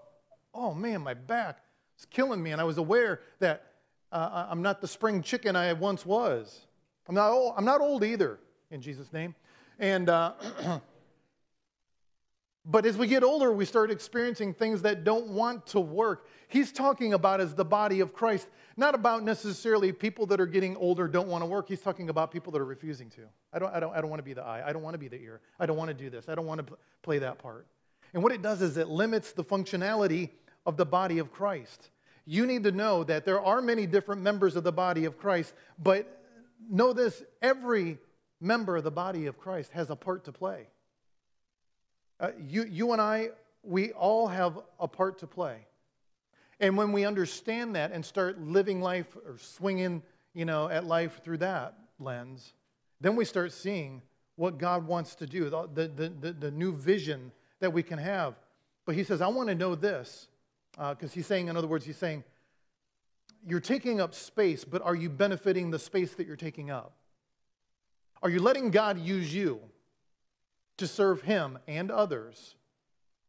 oh 0.55 0.75
man, 0.75 1.03
my 1.03 1.15
back 1.15 1.59
is 1.99 2.05
killing 2.07 2.43
me. 2.43 2.53
And 2.53 2.61
I 2.61 2.65
was 2.65 2.79
aware 2.79 3.21
that 3.39 3.65
uh, 4.13 4.47
I'm 4.49 4.63
not 4.63 4.81
the 4.81 4.89
spring 4.89 5.23
chicken 5.23 5.57
I 5.57 5.73
once 5.73 6.05
was. 6.05 6.67
I'm 7.09 7.15
not 7.15 7.31
old, 7.31 7.55
I'm 7.57 7.65
not 7.65 7.81
old 7.81 8.05
either, 8.05 8.39
in 8.71 8.81
Jesus' 8.81 9.13
name. 9.13 9.35
And 9.79 10.09
uh, 10.09 10.33
But 12.65 12.85
as 12.85 12.97
we 12.97 13.07
get 13.07 13.25
older, 13.25 13.53
we 13.53 13.65
start 13.65 13.91
experiencing 13.91 14.53
things 14.53 14.83
that 14.83 15.03
don't 15.03 15.29
want 15.29 15.67
to 15.69 15.81
work. 15.81 16.27
He's 16.49 16.73
talking 16.73 17.15
about 17.15 17.41
as 17.41 17.55
the 17.55 17.65
body 17.65 18.01
of 18.01 18.13
Christ, 18.13 18.49
not 18.77 18.95
about 18.95 19.23
necessarily 19.23 19.93
people 19.93 20.27
that 20.27 20.41
are 20.41 20.47
getting 20.47 20.77
older 20.77 21.09
don't 21.09 21.29
want 21.29 21.43
to 21.43 21.47
work. 21.47 21.69
He's 21.69 21.81
talking 21.81 22.11
about 22.11 22.31
people 22.31 22.53
that 22.53 22.61
are 22.61 22.67
refusing 22.67 23.09
to. 23.11 23.23
I 23.53 23.59
don't, 23.59 23.75
I 23.75 23.81
don't, 23.81 23.97
I 23.97 24.01
don't 24.03 24.11
want 24.11 24.21
to 24.21 24.25
be 24.25 24.35
the 24.35 24.43
eye. 24.43 24.63
I 24.67 24.73
don't 24.73 24.83
want 24.83 24.95
to 24.95 24.99
be 24.99 25.09
the 25.09 25.21
ear. 25.21 25.41
I 25.59 25.65
don't 25.65 25.77
want 25.77 25.89
to 25.89 25.95
do 25.95 26.11
this. 26.11 26.29
I 26.29 26.35
don't 26.35 26.47
want 26.47 26.67
to 26.67 26.75
play 27.03 27.19
that 27.21 27.39
part. 27.39 27.67
And 28.13 28.23
what 28.23 28.33
it 28.33 28.43
does 28.43 28.61
is 28.61 28.77
it 28.77 28.89
limits 28.89 29.33
the 29.33 29.45
functionality 29.45 30.31
of 30.67 30.77
the 30.77 30.87
body 30.87 31.19
of 31.19 31.33
Christ. 31.33 31.91
You 32.27 32.47
need 32.47 32.65
to 32.65 32.73
know 32.73 33.05
that 33.05 33.25
there 33.25 33.41
are 33.41 33.63
many 33.63 33.87
different 33.87 34.21
members 34.21 34.55
of 34.55 34.65
the 34.65 34.73
body 34.73 35.07
of 35.07 35.17
Christ, 35.19 35.55
but 35.79 36.23
know 36.69 36.93
this 36.93 37.23
every 37.41 37.99
member 38.41 38.77
of 38.77 38.85
the 38.85 38.91
body 38.91 39.27
of 39.27 39.39
Christ 39.39 39.73
has 39.73 39.89
a 39.89 39.97
part 39.97 40.25
to 40.25 40.33
play. 40.33 40.69
Uh, 42.21 42.31
you, 42.39 42.65
you 42.65 42.93
and 42.93 43.01
I, 43.01 43.31
we 43.63 43.93
all 43.93 44.29
have 44.29 44.61
a 44.79 44.87
part 44.87 45.19
to 45.21 45.27
play. 45.27 45.57
And 46.61 46.77
when 46.77 46.93
we 46.93 47.07
understand 47.07 47.75
that 47.77 47.93
and 47.93 48.05
start 48.05 48.39
living 48.39 48.83
life 48.83 49.17
or 49.27 49.39
swinging, 49.39 50.03
you 50.35 50.45
know, 50.45 50.69
at 50.69 50.85
life 50.85 51.23
through 51.25 51.39
that 51.39 51.75
lens, 51.99 52.53
then 53.01 53.17
we 53.17 53.25
start 53.25 53.53
seeing 53.53 54.03
what 54.37 54.59
God 54.59 54.87
wants 54.87 55.15
to 55.17 55.27
do, 55.27 55.49
the, 55.49 55.69
the, 55.75 56.13
the, 56.21 56.33
the 56.33 56.51
new 56.51 56.73
vision 56.73 57.33
that 57.61 57.73
we 57.73 57.83
can 57.83 57.99
have. 57.99 58.35
But 58.85 58.95
he 58.95 59.05
says, 59.05 59.23
I 59.23 59.29
want 59.29 59.49
to 59.49 59.55
know 59.55 59.75
this, 59.75 60.29
because 60.73 61.11
uh, 61.11 61.15
he's 61.15 61.27
saying, 61.27 61.49
in 61.49 61.57
other 61.57 61.67
words, 61.67 61.85
he's 61.85 61.97
saying, 61.97 62.25
you're 63.47 63.61
taking 63.61 64.01
up 64.01 64.15
space, 64.15 64.65
but 64.65 64.83
are 64.83 64.95
you 64.95 65.09
benefiting 65.09 65.71
the 65.71 65.79
space 65.79 66.15
that 66.15 66.27
you're 66.27 66.37
taking 66.37 66.71
up? 66.71 66.93
Are 68.23 68.29
you 68.29 68.41
letting 68.41 68.71
God 68.71 68.99
use 68.99 69.35
you? 69.35 69.61
To 70.81 70.87
serve 70.87 71.23
Him 71.23 71.59
and 71.67 71.91
others? 71.91 72.57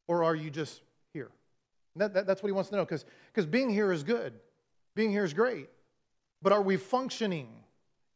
Or 0.08 0.24
are 0.24 0.36
you 0.36 0.50
just 0.50 0.82
here? 1.14 1.30
That, 1.96 2.14
that, 2.14 2.28
that's 2.28 2.44
what 2.44 2.48
He 2.48 2.54
wants 2.54 2.70
to 2.72 2.76
know 2.76 2.86
because 2.86 3.46
being 3.46 3.70
here 3.70 3.92
is 3.92 4.04
good, 4.04 4.34
being 4.96 5.12
here 5.12 5.24
is 5.24 5.34
great. 5.34 5.70
But 6.42 6.52
are 6.52 6.62
we 6.62 6.76
functioning 6.78 7.50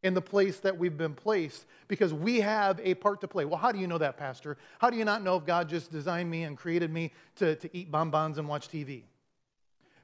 in 0.02 0.14
the 0.14 0.22
place 0.22 0.60
that 0.60 0.78
we've 0.78 0.96
been 0.96 1.14
placed 1.14 1.66
because 1.88 2.14
we 2.14 2.40
have 2.40 2.80
a 2.84 2.94
part 2.94 3.20
to 3.20 3.28
play. 3.28 3.44
Well, 3.44 3.58
how 3.58 3.72
do 3.72 3.78
you 3.80 3.88
know 3.88 3.98
that, 3.98 4.16
Pastor? 4.16 4.56
How 4.78 4.88
do 4.88 4.96
you 4.96 5.04
not 5.04 5.22
know 5.22 5.36
if 5.36 5.44
God 5.44 5.68
just 5.68 5.90
designed 5.90 6.30
me 6.30 6.44
and 6.44 6.56
created 6.56 6.92
me 6.92 7.12
to, 7.36 7.56
to 7.56 7.76
eat 7.76 7.90
bonbons 7.90 8.38
and 8.38 8.48
watch 8.48 8.68
TV? 8.68 9.02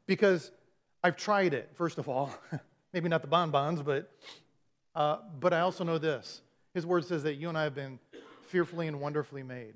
Because 0.06 0.50
I've 1.04 1.16
tried 1.16 1.54
it, 1.54 1.70
first 1.74 1.98
of 1.98 2.08
all. 2.08 2.34
Maybe 2.92 3.08
not 3.08 3.22
the 3.22 3.28
bonbons, 3.28 3.80
but, 3.80 4.10
uh, 4.94 5.18
but 5.38 5.52
I 5.52 5.60
also 5.60 5.84
know 5.84 5.98
this. 5.98 6.42
His 6.74 6.84
word 6.84 7.04
says 7.04 7.22
that 7.22 7.34
you 7.34 7.48
and 7.48 7.56
I 7.56 7.62
have 7.62 7.74
been 7.74 8.00
fearfully 8.52 8.86
and 8.86 9.00
wonderfully 9.00 9.42
made. 9.42 9.72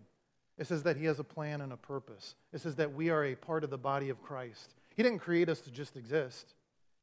It 0.59 0.67
says 0.67 0.83
that 0.83 0.99
He 0.99 1.07
has 1.07 1.19
a 1.19 1.25
plan 1.25 1.63
and 1.63 1.73
a 1.73 1.77
purpose. 1.77 2.35
It 2.53 2.61
says 2.61 2.77
that 2.77 2.95
we 2.95 3.09
are 3.09 3.25
a 3.25 3.35
part 3.35 3.65
of 3.65 3.71
the 3.71 3.79
body 3.79 4.11
of 4.11 4.23
Christ. 4.23 4.75
He 4.95 5.03
didn't 5.03 5.21
create 5.21 5.49
us 5.49 5.61
to 5.61 5.71
just 5.71 5.97
exist, 5.97 6.55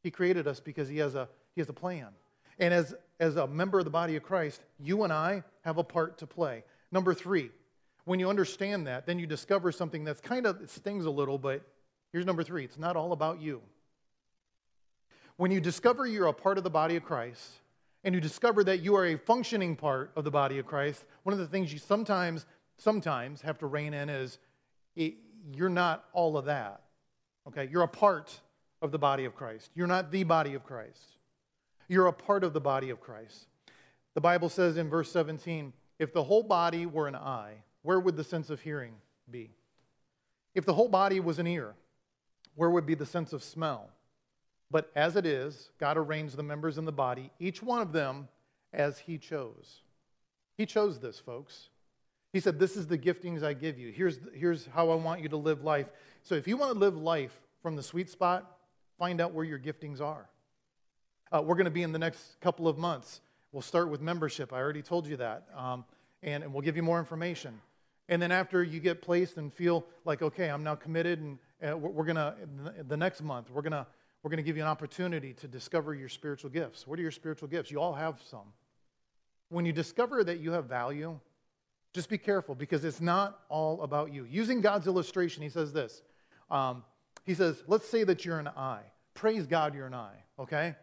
He 0.04 0.12
created 0.12 0.48
us 0.48 0.60
because 0.60 0.88
He 0.88 1.00
has 1.00 1.16
a, 1.16 1.28
he 1.56 1.62
has 1.62 1.70
a 1.70 1.74
plan. 1.74 2.10
And 2.60 2.74
as, 2.74 2.94
as 3.20 3.36
a 3.36 3.48
member 3.48 3.80
of 3.80 3.86
the 3.86 3.92
body 3.92 4.16
of 4.16 4.22
Christ, 4.22 4.62
you 4.80 5.04
and 5.04 5.12
I 5.12 5.44
have 5.62 5.80
a 5.80 5.84
part 5.84 6.20
to 6.20 6.28
play. 6.28 6.64
Number 6.92 7.16
three, 7.16 7.50
when 8.06 8.20
you 8.20 8.30
understand 8.30 8.86
that, 8.86 9.08
then 9.08 9.18
you 9.18 9.26
discover 9.26 9.72
something 9.72 10.04
that's 10.04 10.22
kind 10.22 10.46
of, 10.46 10.70
stings 10.70 11.06
a 11.06 11.10
little, 11.10 11.40
but 11.40 11.64
here's 12.12 12.26
number 12.26 12.44
three 12.44 12.64
it's 12.64 12.78
not 12.78 12.96
all 12.96 13.12
about 13.12 13.42
you. 13.42 13.62
When 15.38 15.50
you 15.50 15.60
discover 15.60 16.06
you're 16.06 16.28
a 16.28 16.34
part 16.34 16.60
of 16.60 16.64
the 16.64 16.70
body 16.70 16.96
of 16.96 17.04
Christ, 17.04 17.54
and 18.04 18.13
you 18.13 18.22
discover 18.22 18.63
that 18.66 18.82
you 18.82 18.96
are 18.96 19.06
a 19.06 19.18
functioning 19.18 19.76
part 19.76 20.12
of 20.16 20.24
the 20.24 20.32
body 20.32 20.60
of 20.60 20.66
Christ, 20.66 21.06
one 21.24 21.34
of 21.34 21.39
the 21.39 21.48
things 21.48 21.72
you 21.72 21.80
sometimes, 21.80 22.46
sometimes 22.78 23.42
have 23.42 23.58
to 23.60 23.66
rein 23.66 23.94
in 23.94 24.10
is 24.10 24.39
it, 24.96 25.16
you're 25.54 25.70
not 25.70 26.06
all 26.13 26.38
of 26.38 26.46
that. 26.46 26.82
Okay? 27.48 27.70
You're 27.72 27.84
a 27.84 27.88
part 27.88 28.39
of 28.82 28.92
the 28.92 29.00
body 29.00 29.26
of 29.26 29.36
Christ. 29.36 29.72
You're 29.74 29.88
not 29.88 30.12
the 30.12 30.24
body 30.24 30.54
of 30.54 30.63
Christ. 30.63 31.18
You're 31.88 32.08
a 32.08 32.13
part 32.13 32.44
of 32.44 32.54
the 32.54 32.62
body 32.62 32.89
of 32.89 33.00
Christ. 33.00 33.48
The 34.13 34.22
Bible 34.22 34.50
says 34.50 34.78
in 34.78 34.89
verse 34.89 35.12
17, 35.12 35.74
if 36.00 36.13
the 36.13 36.24
whole 36.24 36.44
body 36.44 36.86
were 36.86 37.08
an 37.08 37.16
eye, 37.16 37.63
where 37.82 38.00
would 38.00 38.18
the 38.18 38.24
sense 38.24 38.50
of 38.50 38.62
hearing 38.62 38.94
be? 39.30 39.52
If 40.54 40.66
the 40.66 40.74
whole 40.74 40.89
body 40.89 41.20
was 41.20 41.39
an 41.39 41.48
ear, 41.48 41.76
where 42.56 42.70
would 42.70 42.86
be 42.86 42.96
the 42.96 43.06
sense 43.06 43.34
of 43.34 43.44
smell? 43.44 43.89
But 44.74 44.92
as 44.96 45.16
it 45.16 45.28
is, 45.28 45.70
God 45.80 45.98
arranged 45.98 46.36
the 46.36 46.42
members 46.42 46.80
in 46.80 46.86
the 46.86 46.92
body, 46.92 47.30
each 47.40 47.62
one 47.62 47.80
of 47.80 47.94
them 47.94 48.28
as 48.74 48.98
He 48.98 49.20
chose. 49.20 49.82
He 50.58 50.66
chose 50.66 51.00
this, 51.00 51.20
folks. 51.20 51.70
He 52.34 52.40
said, 52.40 52.58
This 52.58 52.76
is 52.76 52.88
the 52.88 52.98
giftings 52.98 53.44
I 53.44 53.54
give 53.54 53.78
you. 53.78 53.92
Here's, 53.92 54.20
here's 54.34 54.66
how 54.66 54.90
I 54.90 54.96
want 54.96 55.22
you 55.22 55.30
to 55.30 55.38
live 55.38 55.64
life. 55.64 55.86
So 56.24 56.34
if 56.34 56.48
you 56.48 56.58
want 56.58 56.74
to 56.74 56.80
live 56.80 56.98
life 56.98 57.40
from 57.62 57.76
the 57.76 57.84
sweet 57.84 58.10
spot, 58.10 58.58
find 58.98 59.22
out 59.22 59.32
where 59.32 59.46
your 59.46 59.60
giftings 59.60 60.02
are. 60.02 60.28
Uh, 61.32 61.44
we're 61.44 61.56
going 61.56 61.66
to 61.66 61.72
be 61.72 61.84
in 61.84 61.92
the 61.92 62.00
next 62.00 62.40
couple 62.42 62.68
of 62.68 62.80
months. 62.80 63.22
We'll 63.52 63.62
start 63.62 63.90
with 63.90 64.02
membership. 64.02 64.52
I 64.52 64.58
already 64.58 64.82
told 64.82 65.06
you 65.06 65.18
that. 65.18 65.46
Um, 65.56 65.86
and, 66.24 66.44
and 66.44 66.52
we'll 66.52 66.64
give 66.64 66.76
you 66.76 66.84
more 66.84 66.98
information. 66.98 67.62
And 68.10 68.20
then 68.20 68.32
after 68.32 68.64
you 68.64 68.80
get 68.80 69.04
placed 69.04 69.38
and 69.38 69.54
feel 69.54 69.86
like, 70.04 70.24
okay, 70.24 70.50
I'm 70.50 70.64
now 70.64 70.74
committed, 70.74 71.20
and 71.20 71.38
uh, 71.64 71.78
we're 71.78 72.06
going 72.06 72.16
to, 72.16 72.36
the 72.88 72.98
next 72.98 73.22
month, 73.22 73.52
we're 73.52 73.62
going 73.62 73.74
to 73.74 73.86
we're 74.24 74.30
going 74.30 74.38
to 74.38 74.44
give 74.44 74.56
you 74.56 74.64
an 74.64 74.70
opportunity 74.70 75.34
to 75.34 75.48
discover 75.48 75.94
your 75.94 76.08
spiritual 76.08 76.50
gifts. 76.50 76.88
What 76.88 76.98
are 76.98 77.02
your 77.02 77.12
spiritual 77.12 77.50
gifts? 77.50 77.70
You 77.70 77.82
all 77.82 77.94
have 77.94 78.22
some. 78.30 78.54
When 79.50 79.66
you 79.66 79.74
discover 79.74 80.24
that 80.24 80.40
you 80.40 80.54
have 80.54 80.66
value, 80.66 81.20
just 81.94 82.10
be 82.10 82.18
careful 82.18 82.56
because 82.56 82.86
it's 82.86 83.02
not 83.02 83.42
all 83.50 83.82
about 83.82 84.14
you. 84.14 84.24
Using 84.24 84.62
God's 84.62 84.88
illustration, 84.88 85.44
he 85.44 85.50
says 85.50 85.74
this. 85.74 86.02
Um, 86.50 86.84
he 87.26 87.34
says, 87.34 87.64
let's 87.68 87.88
say 87.88 88.06
that 88.06 88.24
you're 88.24 88.40
an 88.40 88.48
eye. 88.48 88.84
Praise 89.14 89.46
God 89.46 89.76
you're 89.76 89.88
an 89.88 89.94
eye, 89.94 90.24
okay? 90.40 90.76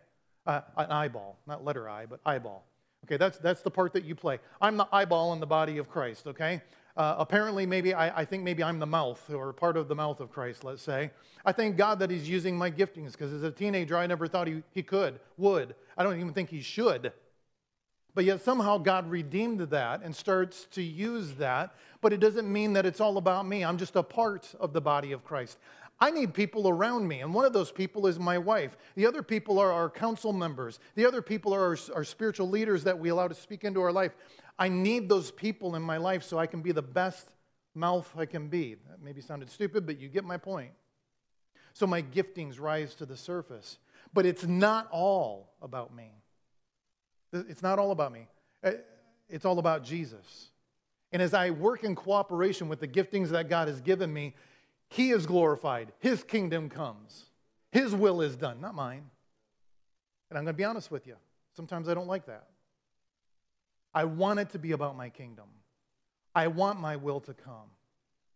Uh, 0.46 0.61
an 0.76 0.90
eyeball, 0.90 1.38
not 1.46 1.64
letter 1.64 1.88
I, 1.88 2.07
but 2.07 2.20
eyeball. 2.24 2.66
Okay, 3.07 3.16
that's, 3.16 3.38
that's 3.38 3.62
the 3.62 3.70
part 3.70 3.94
that 3.94 4.05
you 4.05 4.14
play. 4.14 4.38
I'm 4.61 4.76
the 4.76 4.87
eyeball 4.92 5.33
in 5.33 5.40
the 5.40 5.46
body 5.46 5.79
of 5.79 5.88
Christ, 5.88 6.26
okay? 6.26 6.61
Uh, 6.96 7.14
apparently, 7.18 7.66
maybe 7.66 7.94
I, 7.94 8.20
I, 8.20 8.24
think 8.24 8.42
maybe 8.42 8.62
I'm 8.62 8.79
the 8.79 8.87
mouth 8.87 9.22
or 9.33 9.53
part 9.53 9.76
of 9.76 9.88
the 9.88 9.94
mouth 9.94 10.20
of 10.20 10.33
Christ, 10.33 10.64
let's 10.64 10.83
say. 10.83 11.11
I 11.44 11.53
thank 11.53 11.76
God 11.76 11.98
that 12.00 12.11
He's 12.11 12.29
using 12.29 12.59
my 12.59 12.70
giftings 12.70 13.12
because 13.12 13.33
as 13.33 13.42
a 13.42 13.50
teenager, 13.50 13.96
I 13.96 14.07
never 14.07 14.26
thought 14.26 14.48
he, 14.48 14.62
he 14.72 14.83
could, 14.83 15.20
would. 15.37 15.74
I 15.96 16.03
don't 16.03 16.18
even 16.18 16.33
think 16.33 16.50
He 16.50 16.61
should. 16.61 17.12
But 18.14 18.24
yet, 18.24 18.42
somehow, 18.42 18.79
God 18.79 19.09
redeemed 19.09 19.61
that 19.61 20.03
and 20.03 20.14
starts 20.14 20.66
to 20.72 20.83
use 20.83 21.35
that. 21.35 21.74
But 22.00 22.12
it 22.12 22.18
doesn't 22.18 22.50
mean 22.50 22.72
that 22.72 22.87
it's 22.87 23.00
all 23.00 23.18
about 23.18 23.46
me. 23.46 23.64
I'm 23.64 23.79
just 23.79 23.94
a 23.94 24.03
part 24.03 24.53
of 24.59 24.72
the 24.72 24.81
body 24.81 25.12
of 25.12 25.24
Christ. 25.24 25.59
I 26.03 26.11
need 26.11 26.33
people 26.33 26.66
around 26.66 27.07
me, 27.07 27.20
and 27.20 27.35
one 27.35 27.44
of 27.44 27.53
those 27.53 27.70
people 27.70 28.07
is 28.07 28.18
my 28.18 28.38
wife. 28.38 28.79
The 28.94 29.07
other 29.07 29.22
people 29.22 29.59
are 29.59 29.70
our 29.70 29.90
council 29.90 30.33
members. 30.33 30.81
The 30.94 31.05
other 31.05 31.20
people 31.20 31.55
are 31.55 31.61
our, 31.61 31.76
our 31.94 32.05
spiritual 32.05 32.48
leaders 32.48 32.85
that 32.85 32.98
we 32.98 33.11
allow 33.11 33.29
to 33.29 33.35
speak 33.35 33.64
into 33.64 33.83
our 33.83 33.92
life. 33.92 34.12
I 34.60 34.68
need 34.68 35.08
those 35.08 35.30
people 35.30 35.74
in 35.74 35.80
my 35.80 35.96
life 35.96 36.22
so 36.22 36.38
I 36.38 36.46
can 36.46 36.60
be 36.60 36.70
the 36.70 36.82
best 36.82 37.26
mouth 37.74 38.08
I 38.16 38.26
can 38.26 38.48
be. 38.48 38.74
That 38.88 39.02
maybe 39.02 39.22
sounded 39.22 39.50
stupid, 39.50 39.86
but 39.86 39.98
you 39.98 40.08
get 40.08 40.22
my 40.22 40.36
point. 40.36 40.72
So 41.72 41.86
my 41.86 42.02
giftings 42.02 42.60
rise 42.60 42.94
to 42.96 43.06
the 43.06 43.16
surface. 43.16 43.78
But 44.12 44.26
it's 44.26 44.44
not 44.44 44.86
all 44.90 45.54
about 45.62 45.94
me. 45.94 46.12
It's 47.32 47.62
not 47.62 47.78
all 47.78 47.90
about 47.90 48.12
me. 48.12 48.26
Uh, 48.62 48.72
it's 49.30 49.46
all 49.46 49.58
about 49.58 49.82
Jesus. 49.82 50.50
And 51.12 51.22
as 51.22 51.32
I 51.32 51.50
work 51.50 51.82
in 51.82 51.94
cooperation 51.94 52.68
with 52.68 52.80
the 52.80 52.88
giftings 52.88 53.28
that 53.28 53.48
God 53.48 53.68
has 53.68 53.80
given 53.80 54.12
me, 54.12 54.34
He 54.88 55.10
is 55.10 55.24
glorified. 55.24 55.92
His 56.00 56.22
kingdom 56.22 56.68
comes. 56.68 57.24
His 57.72 57.94
will 57.94 58.20
is 58.20 58.36
done, 58.36 58.60
not 58.60 58.74
mine. 58.74 59.08
And 60.28 60.38
I'm 60.38 60.44
going 60.44 60.54
to 60.54 60.58
be 60.58 60.64
honest 60.64 60.90
with 60.90 61.06
you. 61.06 61.16
Sometimes 61.56 61.88
I 61.88 61.94
don't 61.94 62.08
like 62.08 62.26
that. 62.26 62.48
I 63.92 64.05
want 64.05 64.40
it 64.40 64.50
to 64.50 64.59
be 64.59 64.72
about 64.72 64.96
my 64.96 65.09
kingdom. 65.09 65.46
I 66.35 66.46
want 66.46 66.81
my 66.81 66.96
will 66.96 67.20
to 67.20 67.35
come. 67.35 67.70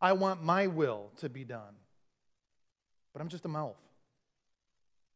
I 0.00 0.12
want 0.12 0.42
my 0.42 0.66
will 0.66 1.12
to 1.18 1.28
be 1.28 1.44
done. 1.44 1.74
But 3.12 3.22
I'm 3.22 3.28
just 3.28 3.44
a 3.44 3.48
mouth. 3.48 3.76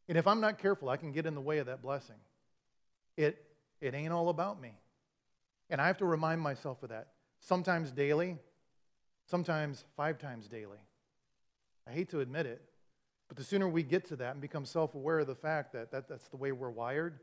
And 0.09 0.17
if 0.17 0.27
I'm 0.27 0.41
not 0.41 0.59
careful, 0.59 0.89
I 0.89 0.97
can 0.97 1.13
get 1.13 1.27
in 1.27 1.35
the 1.35 1.41
way 1.41 1.59
of 1.59 1.67
that 1.67 1.83
blessing. 1.83 2.17
It, 3.17 3.45
it 3.81 3.95
ain't 3.95 4.13
all 4.13 4.29
about 4.29 4.61
me. 4.61 4.73
And 5.71 5.81
I 5.81 5.87
have 5.87 5.99
to 5.99 6.07
remind 6.07 6.41
myself 6.41 6.83
of 6.83 6.91
that. 6.91 7.09
Sometimes 7.41 7.91
daily, 7.93 8.39
sometimes 9.27 9.85
five 9.97 10.19
times 10.19 10.49
daily. 10.49 10.79
I 11.87 11.93
hate 11.93 12.09
to 12.11 12.21
admit 12.21 12.47
it, 12.47 12.63
but 13.29 13.37
the 13.37 13.45
sooner 13.45 13.69
we 13.69 13.83
get 13.83 14.07
to 14.09 14.17
that 14.17 14.33
and 14.33 14.41
become 14.41 14.65
self 14.65 14.95
aware 14.95 15.19
of 15.19 15.27
the 15.27 15.35
fact 15.35 15.73
that, 15.73 15.91
that 15.93 16.09
that's 16.09 16.29
the 16.29 16.37
way 16.37 16.53
we're 16.53 16.71
wired, 16.71 17.19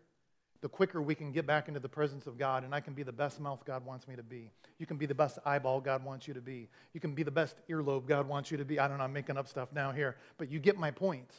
the 0.66 0.70
quicker 0.70 1.00
we 1.00 1.14
can 1.14 1.32
get 1.32 1.46
back 1.46 1.68
into 1.68 1.80
the 1.80 1.88
presence 1.88 2.26
of 2.26 2.40
God 2.40 2.64
and 2.64 2.74
I 2.74 2.80
can 2.80 2.96
be 2.96 3.04
the 3.04 3.12
best 3.12 3.40
mouth 3.40 3.64
God 3.66 3.86
wants 3.86 4.08
me 4.08 4.16
to 4.16 4.24
be. 4.24 4.50
You 4.80 4.88
can 4.88 4.98
be 4.98 5.06
the 5.06 5.14
best 5.14 5.38
eyeball 5.46 5.80
God 5.80 6.04
wants 6.04 6.28
you 6.28 6.34
to 6.34 6.42
be. 6.42 6.70
You 6.92 7.00
can 7.00 7.14
be 7.14 7.22
the 7.22 7.30
best 7.30 7.58
earlobe 7.70 8.08
God 8.08 8.28
wants 8.28 8.50
you 8.50 8.58
to 8.58 8.66
be. 8.66 8.80
I 8.80 8.88
don't 8.88 8.98
know, 8.98 9.04
I'm 9.04 9.14
making 9.14 9.38
up 9.38 9.48
stuff 9.48 9.70
now 9.72 9.92
here, 9.92 10.16
but 10.40 10.50
you 10.50 10.58
get 10.58 10.76
my 10.76 10.90
point. 10.90 11.32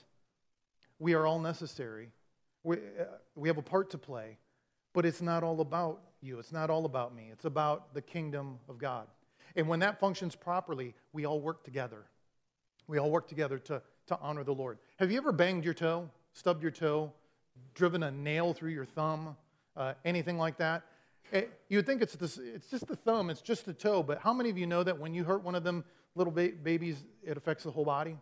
We 1.01 1.15
are 1.15 1.27
all 1.27 1.41
necessary. 1.41 2.11
We, 2.63 2.77
uh, 2.77 3.07
we 3.35 3.49
have 3.49 3.59
a 3.59 3.63
part 3.63 3.91
to 3.91 3.99
play, 3.99 4.39
but 4.93 5.05
it's 5.05 5.21
not 5.21 5.43
all 5.43 5.61
about 5.61 6.03
you. 6.23 6.39
It's 6.39 6.53
not 6.53 6.71
all 6.71 6.85
about 6.85 7.13
me. 7.13 7.31
It's 7.33 7.47
about 7.47 7.95
the 7.95 8.03
kingdom 8.03 8.61
of 8.69 8.79
God. 8.79 9.09
And 9.57 9.67
when 9.67 9.81
that 9.81 9.99
functions 9.99 10.37
properly, 10.37 10.95
we 11.13 11.27
all 11.27 11.41
work 11.41 11.65
together. 11.65 12.05
We 12.87 12.99
all 12.99 13.11
work 13.11 13.27
together 13.27 13.59
to, 13.59 13.83
to 14.07 14.19
honor 14.21 14.45
the 14.45 14.55
Lord. 14.55 14.79
Have 15.01 15.11
you 15.11 15.19
ever 15.19 15.33
banged 15.33 15.65
your 15.65 15.75
toe, 15.75 16.11
stubbed 16.33 16.63
your 16.63 16.71
toe, 16.71 17.13
driven 17.75 18.03
a 18.03 18.11
nail 18.11 18.55
through 18.55 18.71
your 18.71 18.85
thumb, 18.85 19.37
uh, 19.77 19.95
anything 20.05 20.39
like 20.39 20.59
that. 20.59 20.85
It, 21.33 21.45
eh, 21.45 21.47
you 21.69 21.79
would 21.79 21.87
think 21.87 22.03
it's, 22.03 22.15
this, 22.15 22.39
it's 22.39 22.71
just 22.71 22.87
the 22.87 22.97
thumb, 22.97 23.31
it's 23.31 23.43
just 23.43 23.67
the 23.67 23.73
toe, 23.73 24.03
but 24.03 24.19
how 24.19 24.33
many 24.33 24.51
of 24.51 24.59
you 24.59 24.67
know 24.67 24.83
that 24.83 24.99
when 24.99 25.13
you 25.13 25.25
hurt 25.25 25.43
one 25.43 25.55
of 25.55 25.65
them 25.65 25.85
little 26.15 26.33
ba- 26.33 26.53
babies, 26.63 27.05
it 27.25 27.37
affects 27.37 27.65
the 27.65 27.71
whole 27.71 27.85
body? 27.85 28.17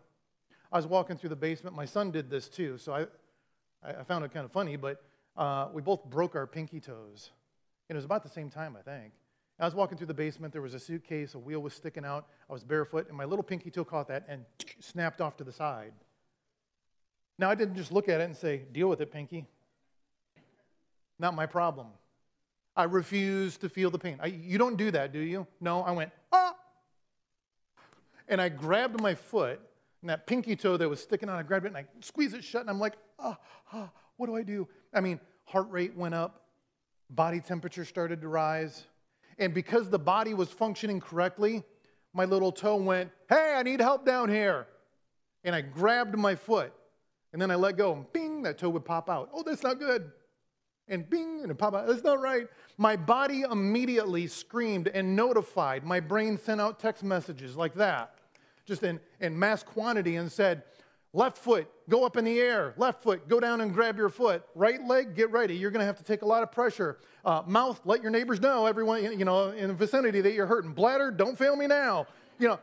I 0.71 0.77
was 0.77 0.87
walking 0.87 1.17
through 1.17 1.29
the 1.29 1.35
basement. 1.35 1.75
My 1.75 1.85
son 1.85 2.11
did 2.11 2.29
this 2.29 2.49
too, 2.49 2.77
so 2.77 2.93
I, 2.93 3.05
I 3.87 4.03
found 4.03 4.25
it 4.25 4.33
kind 4.33 4.45
of 4.45 4.51
funny, 4.51 4.75
but 4.75 5.03
uh, 5.37 5.67
we 5.73 5.81
both 5.81 6.03
broke 6.05 6.35
our 6.35 6.47
pinky 6.47 6.79
toes. 6.79 7.31
And 7.87 7.95
it 7.95 7.97
was 7.97 8.05
about 8.05 8.23
the 8.23 8.29
same 8.29 8.49
time, 8.49 8.75
I 8.77 8.81
think. 8.81 9.13
I 9.59 9.65
was 9.65 9.75
walking 9.75 9.97
through 9.97 10.07
the 10.07 10.13
basement. 10.13 10.51
There 10.51 10.61
was 10.61 10.73
a 10.73 10.79
suitcase, 10.79 11.33
a 11.33 11.39
wheel 11.39 11.61
was 11.61 11.73
sticking 11.73 12.03
out. 12.03 12.27
I 12.49 12.53
was 12.53 12.63
barefoot, 12.63 13.07
and 13.07 13.15
my 13.15 13.23
little 13.23 13.43
pinky 13.43 13.69
toe 13.69 13.85
caught 13.85 14.07
that 14.09 14.25
and 14.27 14.43
snapped 14.79 15.21
off 15.21 15.37
to 15.37 15.43
the 15.43 15.51
side. 15.51 15.93
Now, 17.37 17.49
I 17.49 17.55
didn't 17.55 17.75
just 17.75 17.91
look 17.91 18.07
at 18.07 18.21
it 18.21 18.23
and 18.23 18.35
say, 18.35 18.63
deal 18.71 18.87
with 18.87 19.01
it, 19.01 19.11
Pinky. 19.11 19.45
Not 21.19 21.33
my 21.33 21.45
problem. 21.45 21.87
I 22.75 22.83
refuse 22.83 23.57
to 23.57 23.69
feel 23.69 23.89
the 23.89 23.99
pain. 23.99 24.17
I, 24.21 24.27
you 24.27 24.57
don't 24.57 24.77
do 24.77 24.91
that, 24.91 25.13
do 25.13 25.19
you? 25.19 25.47
No, 25.61 25.81
I 25.81 25.91
went, 25.91 26.11
ah. 26.31 26.55
And 28.27 28.41
I 28.41 28.49
grabbed 28.49 28.99
my 28.99 29.15
foot, 29.15 29.61
and 30.01 30.09
that 30.09 30.27
pinky 30.27 30.55
toe 30.55 30.77
that 30.77 30.89
was 30.89 31.01
sticking 31.01 31.29
out, 31.29 31.37
I 31.37 31.43
grabbed 31.43 31.65
it 31.65 31.69
and 31.69 31.77
I 31.77 31.85
squeezed 32.01 32.35
it 32.35 32.43
shut, 32.43 32.61
and 32.61 32.69
I'm 32.69 32.79
like, 32.79 32.93
ah, 33.19 33.37
ah, 33.71 33.89
what 34.17 34.27
do 34.27 34.35
I 34.35 34.43
do? 34.43 34.67
I 34.93 35.01
mean, 35.01 35.19
heart 35.45 35.69
rate 35.69 35.95
went 35.95 36.15
up, 36.15 36.43
body 37.09 37.39
temperature 37.39 37.85
started 37.85 38.21
to 38.21 38.27
rise. 38.27 38.85
And 39.37 39.53
because 39.53 39.89
the 39.89 39.99
body 39.99 40.33
was 40.33 40.49
functioning 40.49 40.99
correctly, 40.99 41.63
my 42.13 42.25
little 42.25 42.51
toe 42.51 42.77
went, 42.77 43.11
hey, 43.29 43.53
I 43.55 43.63
need 43.63 43.81
help 43.81 44.05
down 44.05 44.29
here. 44.29 44.67
And 45.43 45.53
I 45.53 45.61
grabbed 45.61 46.17
my 46.17 46.35
foot 46.35 46.73
and 47.35 47.41
then 47.41 47.51
I 47.51 47.55
let 47.55 47.75
go, 47.75 47.91
and 47.91 48.13
bing, 48.13 48.43
that 48.43 48.57
toe 48.57 48.69
would 48.69 48.85
pop 48.85 49.09
out. 49.09 49.29
Oh, 49.33 49.43
that's 49.43 49.61
not 49.61 49.77
good. 49.77 50.09
And 50.87 51.09
bing, 51.09 51.41
and 51.41 51.51
it 51.51 51.55
pop 51.55 51.75
out. 51.75 51.85
That's 51.85 52.01
not 52.01 52.21
right. 52.21 52.47
My 52.77 52.95
body 52.95 53.41
immediately 53.41 54.27
screamed 54.27 54.87
and 54.87 55.17
notified. 55.17 55.83
My 55.83 55.99
brain 55.99 56.37
sent 56.37 56.61
out 56.61 56.79
text 56.79 57.03
messages 57.03 57.57
like 57.57 57.73
that, 57.73 58.15
just 58.65 58.83
in, 58.83 59.01
in 59.19 59.37
mass 59.37 59.63
quantity, 59.63 60.15
and 60.15 60.31
said, 60.31 60.63
Left 61.11 61.37
foot, 61.37 61.67
go 61.89 62.05
up 62.05 62.15
in 62.15 62.23
the 62.23 62.39
air. 62.39 62.73
Left 62.77 63.03
foot, 63.03 63.27
go 63.27 63.41
down 63.41 63.59
and 63.59 63.73
grab 63.73 63.97
your 63.97 64.07
foot. 64.07 64.45
Right 64.55 64.81
leg, 64.87 65.13
get 65.13 65.29
ready. 65.29 65.57
You're 65.57 65.71
going 65.71 65.81
to 65.81 65.85
have 65.85 65.97
to 65.97 66.05
take 66.05 66.21
a 66.21 66.25
lot 66.25 66.41
of 66.41 66.53
pressure. 66.53 66.99
Uh, 67.25 67.41
mouth, 67.45 67.81
let 67.83 68.01
your 68.01 68.11
neighbors 68.11 68.39
know, 68.39 68.65
everyone 68.65 69.03
you 69.19 69.25
know 69.25 69.49
in 69.49 69.67
the 69.67 69.73
vicinity 69.73 70.21
that 70.21 70.31
you're 70.31 70.47
hurting. 70.47 70.71
Bladder, 70.71 71.11
don't 71.11 71.37
fail 71.37 71.57
me 71.57 71.67
now. 71.67 72.07
You 72.39 72.47
know, 72.47 72.59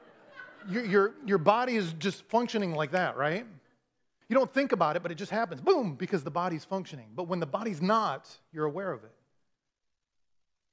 your, 0.66 0.84
your, 0.86 1.14
your 1.26 1.38
body 1.38 1.76
is 1.76 1.92
just 1.98 2.24
functioning 2.30 2.72
like 2.72 2.92
that, 2.92 3.18
right? 3.18 3.44
You 4.32 4.38
don't 4.38 4.54
think 4.54 4.72
about 4.72 4.96
it, 4.96 5.02
but 5.02 5.12
it 5.12 5.16
just 5.16 5.30
happens. 5.30 5.60
Boom, 5.60 5.94
because 5.94 6.24
the 6.24 6.30
body's 6.30 6.64
functioning. 6.64 7.08
But 7.14 7.24
when 7.24 7.38
the 7.38 7.44
body's 7.44 7.82
not, 7.82 8.30
you're 8.50 8.64
aware 8.64 8.90
of 8.90 9.04
it. 9.04 9.12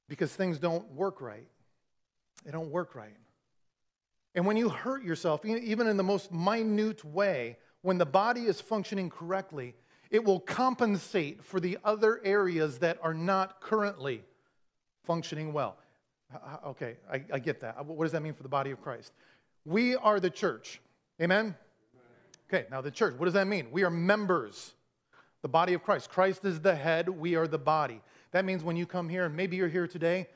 because 0.08 0.34
things 0.34 0.60
don't 0.60 0.89
work 0.93 1.19
right. 1.19 1.45
They 2.45 2.52
don't 2.52 2.72
work 2.72 2.95
right. 2.95 3.17
And 4.34 4.45
when 4.45 4.56
you 4.56 4.69
hurt 4.69 5.04
yourself, 5.04 5.43
even 5.43 5.88
in 5.88 5.98
the 5.98 6.04
most 6.04 6.32
minute 6.32 7.04
way, 7.04 7.58
when 7.82 7.98
the 7.98 8.06
body 8.06 8.43
is 8.43 8.62
functioning 8.62 9.10
correctly, 9.10 9.76
it 10.10 10.24
will 10.24 10.39
compensate 10.39 11.43
for 11.43 11.60
the 11.60 11.78
other 11.84 12.22
areas 12.24 12.80
that 12.80 12.98
are 13.04 13.13
not 13.13 13.60
currently 13.60 14.24
functioning 15.04 15.52
well. 15.52 15.76
Okay, 16.65 16.95
I, 17.12 17.26
I, 17.34 17.39
get 17.39 17.60
that. 17.60 17.86
What 17.86 18.06
does 18.06 18.13
that 18.13 18.22
mean 18.22 18.36
for 18.36 18.43
the 18.43 18.48
body 18.48 18.72
of 18.72 18.82
Christ? 18.82 19.12
We 19.65 19.98
are 19.98 20.22
the 20.22 20.30
church. 20.30 20.80
Amen? 21.22 21.58
Okay, 22.52 22.66
now 22.72 22.82
the 22.82 22.92
church, 22.92 23.14
what 23.18 23.26
does 23.26 23.36
that 23.36 23.48
mean? 23.48 23.68
We 23.72 23.84
are 23.84 23.92
members, 23.92 24.74
the 25.44 25.48
body 25.48 25.74
of 25.74 25.84
Christ. 25.84 26.10
Christ 26.10 26.44
is 26.46 26.60
the 26.62 26.76
head, 26.76 27.08
we 27.08 27.36
are 27.36 27.48
the 27.48 27.60
body. 27.60 28.02
That 28.32 28.44
means 28.44 28.64
when 28.64 28.76
you 28.76 28.86
come 28.86 29.08
here, 29.08 29.26
and 29.26 29.36
maybe 29.36 29.56
you're 29.56 29.68
here 29.68 29.88
today 29.88 30.28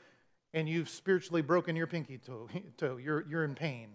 and 0.54 0.70
you've 0.70 0.90
spiritually 0.90 1.42
broken 1.42 1.76
your 1.76 1.88
pinky 1.88 2.20
toe, 2.20 2.48
toe 2.78 2.98
you're, 2.98 3.26
you're 3.28 3.44
in 3.44 3.56
pain, 3.56 3.88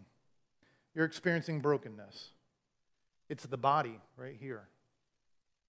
you're 0.94 1.04
experiencing 1.04 1.60
brokenness. 1.60 2.30
It's 3.28 3.44
the 3.46 3.56
body 3.56 4.00
right 4.16 4.36
here 4.38 4.66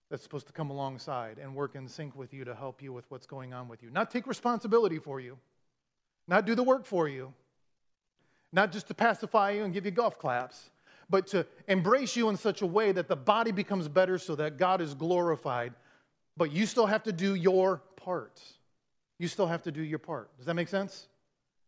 that's 0.10 0.24
supposed 0.24 0.48
to 0.48 0.54
come 0.54 0.72
alongside 0.72 1.38
and 1.38 1.54
work 1.54 1.76
in 1.76 1.88
sync 1.88 2.16
with 2.16 2.34
you 2.34 2.44
to 2.46 2.56
help 2.56 2.82
you 2.82 2.92
with 2.92 3.06
what's 3.10 3.28
going 3.28 3.54
on 3.54 3.68
with 3.68 3.84
you. 3.84 3.92
Not 3.92 4.10
take 4.10 4.26
responsibility 4.26 4.98
for 4.98 5.20
you, 5.20 5.38
not 6.28 6.48
do 6.48 6.56
the 6.56 6.64
work 6.64 6.88
for 6.88 7.08
you, 7.08 7.32
not 8.52 8.72
just 8.72 8.88
to 8.88 8.96
pacify 8.96 9.52
you 9.52 9.66
and 9.66 9.74
give 9.74 9.86
you 9.86 9.92
golf 9.92 10.18
claps, 10.18 10.72
but 11.10 11.28
to 11.28 11.46
embrace 11.68 12.16
you 12.16 12.30
in 12.30 12.38
such 12.38 12.62
a 12.62 12.66
way 12.66 12.92
that 12.92 13.08
the 13.08 13.16
body 13.16 13.52
becomes 13.52 13.88
better 13.88 14.18
so 14.18 14.36
that 14.36 14.58
God 14.58 14.82
is 14.82 14.94
glorified. 14.94 15.74
But 16.38 16.52
you 16.52 16.66
still 16.66 16.86
have 16.86 17.04
to 17.04 17.12
do 17.12 17.36
your 17.36 17.82
part. 17.96 18.42
You 19.18 19.28
still 19.28 19.48
have 19.48 19.64
to 19.64 19.72
do 19.72 19.82
your 19.82 20.00
part. 20.00 20.36
Does 20.38 20.46
that 20.46 20.54
make 20.54 20.70
sense? 20.70 21.08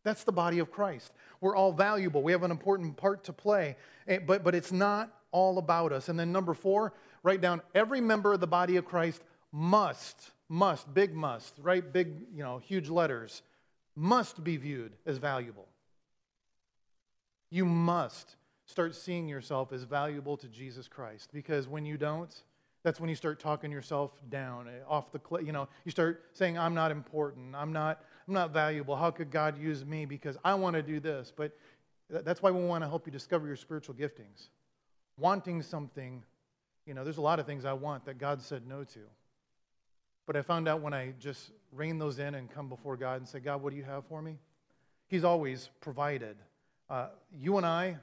That's 0.04 0.24
the 0.24 0.32
body 0.32 0.60
of 0.60 0.72
Christ. 0.72 1.12
We're 1.42 1.56
all 1.56 1.72
valuable. 1.72 2.24
We 2.24 2.32
have 2.32 2.44
an 2.44 2.52
important 2.52 2.98
part 2.98 3.24
to 3.26 3.34
play, 3.34 3.76
eh, 4.08 4.20
but, 4.20 4.44
but 4.44 4.56
it's 4.56 4.72
not 4.72 5.12
all 5.32 5.58
about 5.58 5.92
us. 5.92 6.10
And 6.10 6.20
then, 6.20 6.32
number 6.32 6.54
four, 6.54 6.94
write 7.24 7.42
down 7.42 7.62
every 7.76 8.02
member 8.02 8.34
of 8.34 8.40
the 8.40 8.48
body 8.48 8.78
of 8.78 8.86
Christ 8.86 9.24
must, 9.52 10.32
must, 10.50 10.92
big 10.94 11.14
must, 11.14 11.56
right? 11.60 11.92
Big, 11.92 12.14
you 12.34 12.44
know, 12.44 12.60
huge 12.60 12.90
letters, 12.90 13.42
must 13.96 14.44
be 14.44 14.58
viewed 14.58 14.94
as 15.06 15.18
valuable. 15.18 15.68
You 17.50 17.66
must 17.66 18.36
start 18.66 18.96
seeing 18.96 19.28
yourself 19.28 19.74
as 19.74 19.84
valuable 19.84 20.38
to 20.38 20.48
Jesus 20.48 20.88
Christ 20.88 21.30
because 21.34 21.68
when 21.68 21.86
you 21.86 21.98
don't, 21.98 22.34
that's 22.84 23.00
when 23.00 23.10
you 23.10 23.16
start 23.16 23.40
talking 23.40 23.72
yourself 23.72 24.12
down 24.30 24.68
eh, 24.68 24.84
off 24.88 25.12
the 25.12 25.20
cliff. 25.20 25.46
You 25.46 25.52
know, 25.52 25.68
you 25.86 25.92
start 25.92 26.24
saying, 26.34 26.58
I'm 26.58 26.74
not 26.74 26.92
important. 26.92 27.56
I'm 27.56 27.72
not, 27.72 28.04
I'm 28.28 28.34
not 28.34 28.52
valuable. 28.52 28.96
How 28.96 29.12
could 29.12 29.30
God 29.30 29.58
use 29.58 29.86
me? 29.86 30.06
Because 30.06 30.38
I 30.44 30.56
want 30.56 30.76
to 30.76 30.82
do 30.82 31.00
this. 31.00 31.32
But 31.36 31.56
that's 32.10 32.42
why 32.42 32.52
we 32.52 32.64
want 32.64 32.84
to 32.84 32.90
help 32.90 33.06
you 33.06 33.12
discover 33.12 33.46
your 33.46 33.56
spiritual 33.56 33.96
giftings. 33.96 34.50
Wanting 35.18 35.62
something, 35.62 36.24
you 36.86 36.94
know, 36.94 37.04
there's 37.04 37.18
a 37.18 37.22
lot 37.22 37.40
of 37.40 37.46
things 37.46 37.66
I 37.66 37.74
want 37.74 38.06
that 38.06 38.18
God 38.18 38.42
said 38.42 38.68
no 38.68 38.84
to. 38.84 39.00
But 40.26 40.36
I 40.36 40.42
found 40.42 40.68
out 40.68 40.82
when 40.82 40.94
I 40.94 41.14
just 41.20 41.52
rein 41.72 42.00
those 42.00 42.20
in 42.20 42.36
and 42.36 42.50
come 42.50 42.68
before 42.68 42.98
God 42.98 43.18
and 43.18 43.28
say, 43.28 43.40
God, 43.40 43.62
what 43.62 43.72
do 43.72 43.78
you 43.78 43.84
have 43.84 44.06
for 44.06 44.22
me? 44.22 44.38
He's 45.08 45.24
always 45.24 45.70
provided. 45.82 46.38
Uh, 46.90 47.08
you 47.38 47.58
and 47.58 47.66
I, 47.66 47.98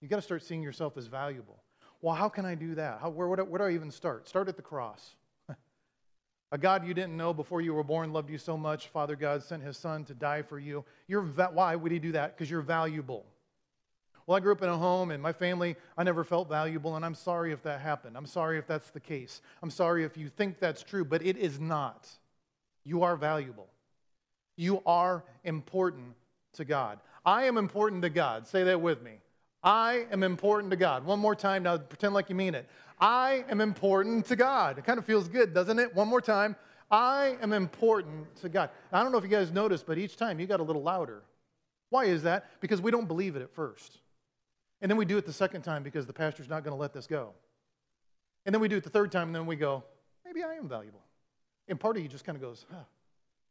you 0.00 0.08
got 0.08 0.16
to 0.16 0.22
start 0.22 0.42
seeing 0.42 0.62
yourself 0.62 0.96
as 0.96 1.06
valuable. 1.06 1.58
Well, 2.00 2.14
how 2.14 2.28
can 2.28 2.46
I 2.46 2.54
do 2.54 2.74
that? 2.76 3.00
How, 3.00 3.10
where, 3.10 3.26
where, 3.26 3.44
where 3.44 3.58
do 3.58 3.64
I 3.64 3.74
even 3.74 3.90
start? 3.90 4.28
Start 4.28 4.48
at 4.48 4.56
the 4.56 4.62
cross. 4.62 5.16
a 6.52 6.58
God 6.58 6.86
you 6.86 6.94
didn't 6.94 7.16
know 7.16 7.34
before 7.34 7.60
you 7.60 7.74
were 7.74 7.82
born 7.82 8.12
loved 8.12 8.30
you 8.30 8.38
so 8.38 8.56
much. 8.56 8.88
Father 8.88 9.16
God 9.16 9.42
sent 9.42 9.62
his 9.62 9.76
son 9.76 10.04
to 10.04 10.14
die 10.14 10.42
for 10.42 10.58
you. 10.58 10.84
You're 11.08 11.22
why 11.22 11.74
would 11.74 11.90
he 11.90 11.98
do 11.98 12.12
that? 12.12 12.36
Because 12.36 12.50
you're 12.50 12.62
valuable. 12.62 13.26
Well, 14.26 14.36
I 14.36 14.40
grew 14.40 14.52
up 14.52 14.62
in 14.62 14.68
a 14.68 14.76
home 14.76 15.10
and 15.10 15.22
my 15.22 15.32
family, 15.32 15.74
I 15.96 16.04
never 16.04 16.22
felt 16.22 16.50
valuable, 16.50 16.96
and 16.96 17.04
I'm 17.04 17.14
sorry 17.14 17.50
if 17.50 17.62
that 17.62 17.80
happened. 17.80 18.14
I'm 18.14 18.26
sorry 18.26 18.58
if 18.58 18.66
that's 18.66 18.90
the 18.90 19.00
case. 19.00 19.40
I'm 19.62 19.70
sorry 19.70 20.04
if 20.04 20.18
you 20.18 20.28
think 20.28 20.58
that's 20.58 20.82
true, 20.82 21.02
but 21.02 21.24
it 21.24 21.38
is 21.38 21.58
not. 21.58 22.06
You 22.84 23.04
are 23.04 23.16
valuable. 23.16 23.68
You 24.54 24.82
are 24.84 25.24
important 25.44 26.14
to 26.54 26.66
God. 26.66 27.00
I 27.24 27.44
am 27.44 27.56
important 27.56 28.02
to 28.02 28.10
God. 28.10 28.46
Say 28.46 28.64
that 28.64 28.82
with 28.82 29.02
me. 29.02 29.12
I 29.62 30.06
am 30.12 30.22
important 30.22 30.70
to 30.70 30.76
God. 30.76 31.04
One 31.04 31.18
more 31.18 31.34
time 31.34 31.64
now, 31.64 31.76
pretend 31.78 32.14
like 32.14 32.28
you 32.28 32.34
mean 32.34 32.54
it. 32.54 32.68
I 33.00 33.44
am 33.48 33.60
important 33.60 34.26
to 34.26 34.36
God. 34.36 34.78
It 34.78 34.84
kind 34.84 34.98
of 34.98 35.04
feels 35.04 35.28
good, 35.28 35.54
doesn't 35.54 35.78
it? 35.78 35.94
One 35.94 36.08
more 36.08 36.20
time. 36.20 36.56
I 36.90 37.36
am 37.42 37.52
important 37.52 38.34
to 38.36 38.48
God. 38.48 38.70
I 38.92 39.02
don't 39.02 39.12
know 39.12 39.18
if 39.18 39.24
you 39.24 39.30
guys 39.30 39.50
noticed, 39.50 39.86
but 39.86 39.98
each 39.98 40.16
time 40.16 40.40
you 40.40 40.46
got 40.46 40.60
a 40.60 40.62
little 40.62 40.82
louder. 40.82 41.22
Why 41.90 42.04
is 42.04 42.22
that? 42.22 42.60
Because 42.60 42.80
we 42.80 42.90
don't 42.90 43.06
believe 43.06 43.36
it 43.36 43.42
at 43.42 43.52
first. 43.54 43.98
And 44.80 44.90
then 44.90 44.96
we 44.96 45.04
do 45.04 45.18
it 45.18 45.26
the 45.26 45.32
second 45.32 45.62
time 45.62 45.82
because 45.82 46.06
the 46.06 46.12
pastor's 46.12 46.48
not 46.48 46.64
going 46.64 46.74
to 46.74 46.80
let 46.80 46.92
this 46.92 47.06
go. 47.06 47.34
And 48.46 48.54
then 48.54 48.60
we 48.60 48.68
do 48.68 48.76
it 48.76 48.84
the 48.84 48.90
third 48.90 49.12
time, 49.12 49.28
and 49.28 49.34
then 49.34 49.46
we 49.46 49.56
go, 49.56 49.84
maybe 50.24 50.42
I 50.42 50.54
am 50.54 50.68
valuable. 50.68 51.02
And 51.66 51.78
part 51.78 51.96
of 51.96 52.02
you 52.02 52.08
just 52.08 52.24
kind 52.24 52.36
of 52.36 52.42
goes, 52.42 52.64
huh. 52.70 52.78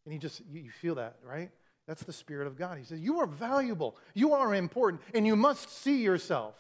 And 0.06 0.14
you 0.14 0.20
just, 0.20 0.42
you 0.50 0.72
feel 0.72 0.96
that, 0.96 1.18
right? 1.24 1.52
That's 1.88 2.04
the 2.04 2.14
Spirit 2.14 2.48
of 2.48 2.58
God. 2.58 2.78
He 2.78 2.84
says, 2.84 3.00
You 3.00 3.20
are 3.20 3.28
valuable, 3.28 3.96
you 4.14 4.34
are 4.34 4.54
important, 4.54 5.02
and 5.14 5.26
you 5.26 5.36
must 5.36 5.70
see 5.70 6.02
yourself 6.04 6.56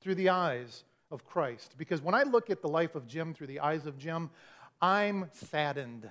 through 0.00 0.16
the 0.16 0.30
eyes 0.30 0.84
of 1.10 1.24
Christ. 1.24 1.74
Because 1.78 2.02
when 2.02 2.14
I 2.14 2.24
look 2.24 2.50
at 2.50 2.60
the 2.60 2.68
life 2.68 2.94
of 2.94 3.06
Jim 3.06 3.32
through 3.32 3.46
the 3.46 3.60
eyes 3.60 3.86
of 3.86 3.98
Jim, 3.98 4.30
I'm 4.82 5.30
saddened. 5.32 6.10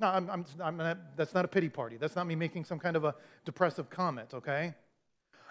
No, 0.00 0.08
I'm, 0.08 0.30
I'm, 0.30 0.44
I'm 0.60 0.76
not, 0.76 1.16
that's 1.16 1.34
not 1.34 1.44
a 1.44 1.48
pity 1.48 1.68
party. 1.68 1.96
That's 1.96 2.14
not 2.14 2.26
me 2.26 2.34
making 2.34 2.64
some 2.64 2.78
kind 2.78 2.96
of 2.96 3.04
a 3.04 3.14
depressive 3.44 3.90
comment, 3.90 4.34
okay? 4.34 4.74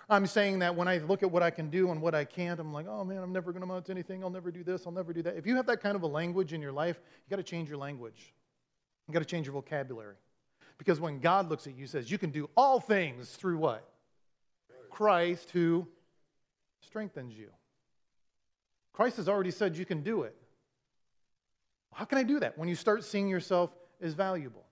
I'm 0.10 0.26
saying 0.26 0.60
that 0.60 0.74
when 0.76 0.88
I 0.88 1.00
look 1.00 1.22
at 1.22 1.30
what 1.30 1.44
I 1.44 1.50
can 1.50 1.70
do 1.70 1.92
and 1.92 2.02
what 2.02 2.16
I 2.16 2.24
can't, 2.24 2.60
I'm 2.60 2.72
like, 2.72 2.88
oh 2.88 3.04
man, 3.04 3.18
I'm 3.18 3.34
never 3.34 3.52
going 3.52 3.62
to 3.62 3.66
amount 3.66 3.86
to 3.86 3.92
anything. 3.92 4.24
I'll 4.24 4.30
never 4.30 4.52
do 4.52 4.64
this. 4.64 4.84
I'll 4.86 4.94
never 4.94 5.12
do 5.12 5.22
that. 5.24 5.36
If 5.36 5.46
you 5.46 5.56
have 5.58 5.66
that 5.66 5.82
kind 5.82 5.96
of 5.98 6.04
a 6.04 6.08
language 6.08 6.54
in 6.54 6.62
your 6.62 6.72
life, 6.72 6.98
you 7.26 7.30
got 7.30 7.38
to 7.38 7.44
change 7.44 7.68
your 7.68 7.78
language. 7.78 8.34
You 9.08 9.14
got 9.14 9.20
to 9.20 9.26
change 9.26 9.48
your 9.48 9.54
vocabulary. 9.54 10.16
Because 10.78 11.00
when 11.00 11.20
God 11.20 11.50
looks 11.50 11.68
at 11.68 11.76
you, 11.76 11.88
says, 11.88 12.12
You 12.12 12.18
can 12.18 12.32
do 12.32 12.50
all 12.56 12.80
things 12.80 13.30
through 13.30 13.58
what? 13.58 13.88
Christ 14.90 15.52
who 15.52 15.88
strengthens 16.82 17.38
you. 17.38 17.50
Christ 18.94 19.18
has 19.18 19.30
already 19.30 19.52
said 19.52 19.78
you 19.78 19.86
can 19.86 20.02
do 20.02 20.24
it. 20.24 20.36
How 21.94 22.06
can 22.06 22.18
I 22.18 22.24
do 22.24 22.40
that? 22.40 22.58
When 22.58 22.68
you 22.68 22.76
start 22.76 23.04
seeing 23.04 23.28
yourself 23.28 23.72
as 24.02 24.14
valuable. 24.14 24.66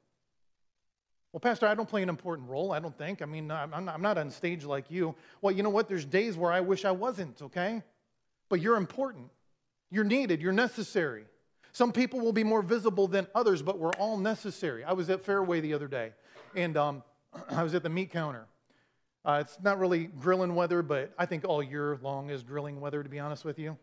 Well, 1.32 1.42
Pastor, 1.42 1.68
I 1.68 1.76
don't 1.76 1.90
play 1.90 2.02
an 2.02 2.10
important 2.10 2.50
role, 2.50 2.72
I 2.72 2.80
don't 2.80 2.98
think. 2.98 3.22
I 3.22 3.26
mean, 3.26 3.52
I'm 3.52 4.02
not, 4.02 4.18
on 4.18 4.32
stage 4.32 4.64
like 4.64 4.90
you. 4.90 5.16
Well, 5.42 5.54
you 5.54 5.64
know 5.64 5.70
what? 5.70 5.90
There's 5.90 6.06
days 6.06 6.38
where 6.38 6.52
I 6.52 6.62
wish 6.62 6.86
I 6.86 6.92
wasn't, 6.92 7.42
okay? 7.42 7.84
But 8.48 8.62
you're 8.62 8.78
important. 8.78 9.30
You're 9.92 10.06
needed. 10.06 10.42
You're 10.42 10.54
necessary. 10.54 11.26
Some 11.76 11.92
people 11.92 12.22
will 12.22 12.32
be 12.32 12.46
more 12.46 12.62
visible 12.62 13.06
than 13.06 13.28
others, 13.36 13.62
but 13.62 13.78
we're 13.78 13.92
all 13.96 14.16
necessary. 14.16 14.86
I 14.86 14.94
was 14.94 15.10
at 15.10 15.26
Fairway 15.26 15.60
the 15.60 15.74
other 15.74 15.90
day, 15.90 16.14
and 16.56 16.78
um, 16.78 17.04
I 17.50 17.64
was 17.64 17.76
at 17.76 17.84
the 17.84 17.90
meat 17.90 18.12
counter. 18.12 18.46
Uh, 19.26 19.40
it's 19.42 19.58
not 19.62 19.78
really 19.78 20.06
grilling 20.06 20.56
weather, 20.56 20.82
but 20.82 21.14
I 21.20 21.26
think 21.26 21.44
all 21.44 21.62
year 21.62 22.00
long 22.02 22.30
is 22.30 22.44
grilling 22.44 22.80
weather, 22.80 23.04
to 23.04 23.10
be 23.10 23.20
honest 23.20 23.44
with 23.44 23.60
you. 23.60 23.78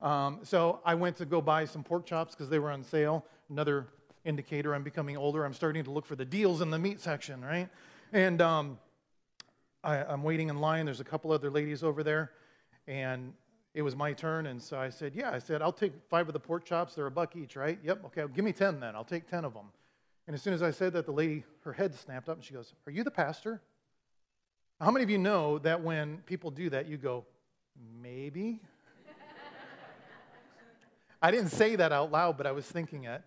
Um, 0.00 0.38
so 0.42 0.80
I 0.86 0.94
went 0.94 1.16
to 1.18 1.26
go 1.26 1.42
buy 1.42 1.66
some 1.66 1.84
pork 1.84 2.06
chops 2.06 2.34
because 2.34 2.48
they 2.48 2.58
were 2.58 2.70
on 2.70 2.82
sale. 2.82 3.26
Another 3.50 3.88
indicator 4.24 4.74
I'm 4.74 4.82
becoming 4.82 5.18
older. 5.18 5.44
I'm 5.44 5.52
starting 5.52 5.84
to 5.84 5.90
look 5.90 6.06
for 6.06 6.16
the 6.16 6.24
deals 6.24 6.62
in 6.62 6.70
the 6.70 6.78
meat 6.78 6.98
section, 6.98 7.44
right? 7.44 7.68
And 8.14 8.40
um, 8.40 8.78
I, 9.82 9.98
I'm 9.98 10.22
waiting 10.22 10.48
in 10.48 10.62
line. 10.62 10.86
There's 10.86 11.00
a 11.00 11.04
couple 11.04 11.30
other 11.30 11.50
ladies 11.50 11.82
over 11.82 12.02
there, 12.02 12.30
and 12.86 13.34
it 13.74 13.82
was 13.82 13.96
my 13.96 14.12
turn, 14.12 14.46
and 14.46 14.62
so 14.62 14.78
I 14.78 14.88
said, 14.88 15.14
Yeah, 15.14 15.30
I 15.32 15.40
said, 15.40 15.60
I'll 15.60 15.72
take 15.72 15.92
five 16.08 16.28
of 16.28 16.32
the 16.32 16.40
pork 16.40 16.64
chops. 16.64 16.94
They're 16.94 17.06
a 17.06 17.10
buck 17.10 17.34
each, 17.34 17.56
right? 17.56 17.78
Yep, 17.82 18.04
okay, 18.06 18.24
give 18.32 18.44
me 18.44 18.52
10 18.52 18.78
then. 18.78 18.94
I'll 18.94 19.04
take 19.04 19.28
10 19.28 19.44
of 19.44 19.52
them. 19.52 19.66
And 20.26 20.34
as 20.34 20.42
soon 20.42 20.54
as 20.54 20.62
I 20.62 20.70
said 20.70 20.92
that, 20.94 21.06
the 21.06 21.12
lady, 21.12 21.44
her 21.64 21.72
head 21.72 21.94
snapped 21.94 22.28
up, 22.28 22.36
and 22.36 22.44
she 22.44 22.54
goes, 22.54 22.72
Are 22.86 22.92
you 22.92 23.02
the 23.02 23.10
pastor? 23.10 23.60
How 24.80 24.92
many 24.92 25.02
of 25.02 25.10
you 25.10 25.18
know 25.18 25.58
that 25.58 25.82
when 25.82 26.18
people 26.18 26.50
do 26.50 26.70
that, 26.70 26.86
you 26.86 26.96
go, 26.96 27.24
Maybe? 28.00 28.60
I 31.20 31.30
didn't 31.30 31.50
say 31.50 31.74
that 31.76 31.90
out 31.90 32.12
loud, 32.12 32.36
but 32.36 32.46
I 32.46 32.52
was 32.52 32.66
thinking 32.66 33.04
it. 33.04 33.22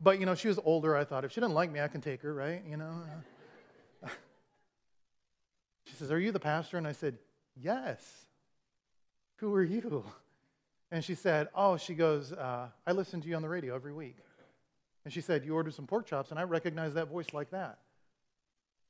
But, 0.00 0.20
you 0.20 0.26
know, 0.26 0.34
she 0.34 0.46
was 0.46 0.60
older. 0.64 0.94
I 0.94 1.04
thought, 1.04 1.24
if 1.24 1.32
she 1.32 1.40
didn't 1.40 1.54
like 1.54 1.72
me, 1.72 1.80
I 1.80 1.88
can 1.88 2.00
take 2.00 2.22
her, 2.22 2.32
right? 2.32 2.62
You 2.68 2.76
know? 2.76 3.02
she 5.84 5.96
says, 5.96 6.12
Are 6.12 6.20
you 6.20 6.30
the 6.30 6.38
pastor? 6.38 6.78
And 6.78 6.86
I 6.86 6.92
said, 6.92 7.18
Yes. 7.56 8.27
Who 9.38 9.54
are 9.54 9.62
you? 9.62 10.04
And 10.90 11.04
she 11.04 11.14
said, 11.14 11.48
Oh, 11.54 11.76
she 11.76 11.94
goes, 11.94 12.32
uh, 12.32 12.68
I 12.86 12.92
listen 12.92 13.20
to 13.20 13.28
you 13.28 13.36
on 13.36 13.42
the 13.42 13.48
radio 13.48 13.74
every 13.74 13.92
week. 13.92 14.16
And 15.04 15.12
she 15.12 15.20
said, 15.20 15.44
You 15.44 15.54
ordered 15.54 15.74
some 15.74 15.86
pork 15.86 16.06
chops, 16.06 16.30
and 16.30 16.38
I 16.38 16.44
recognize 16.44 16.94
that 16.94 17.08
voice 17.08 17.32
like 17.32 17.50
that. 17.50 17.78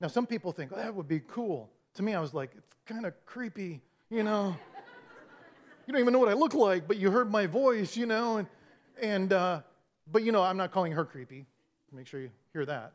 Now, 0.01 0.09
some 0.09 0.27
people 0.27 0.53
think, 0.53 0.73
oh, 0.73 0.77
That 0.77 0.95
would 0.95 1.09
be 1.09 1.21
cool. 1.21 1.71
To 1.95 2.03
me, 2.03 2.15
I 2.15 2.21
was 2.21 2.35
like, 2.35 2.53
It's 2.57 2.77
kind 2.87 3.05
of 3.05 3.15
creepy, 3.27 3.81
you 4.11 4.23
know? 4.23 4.57
you 5.87 5.93
don't 5.93 6.01
even 6.01 6.13
know 6.13 6.19
what 6.19 6.29
I 6.29 6.35
look 6.35 6.55
like, 6.55 6.87
but 6.87 6.97
you 6.97 7.11
heard 7.11 7.31
my 7.31 7.47
voice, 7.47 7.97
you 7.97 8.07
know? 8.07 8.39
And, 8.39 8.49
and 9.03 9.33
uh, 9.33 9.61
but, 10.11 10.23
you 10.23 10.33
know, 10.33 10.43
I'm 10.43 10.57
not 10.57 10.71
calling 10.71 10.93
her 10.93 11.05
creepy. 11.05 11.47
Make 11.93 12.07
sure 12.07 12.21
you 12.21 12.31
hear 12.53 12.65
that. 12.67 12.93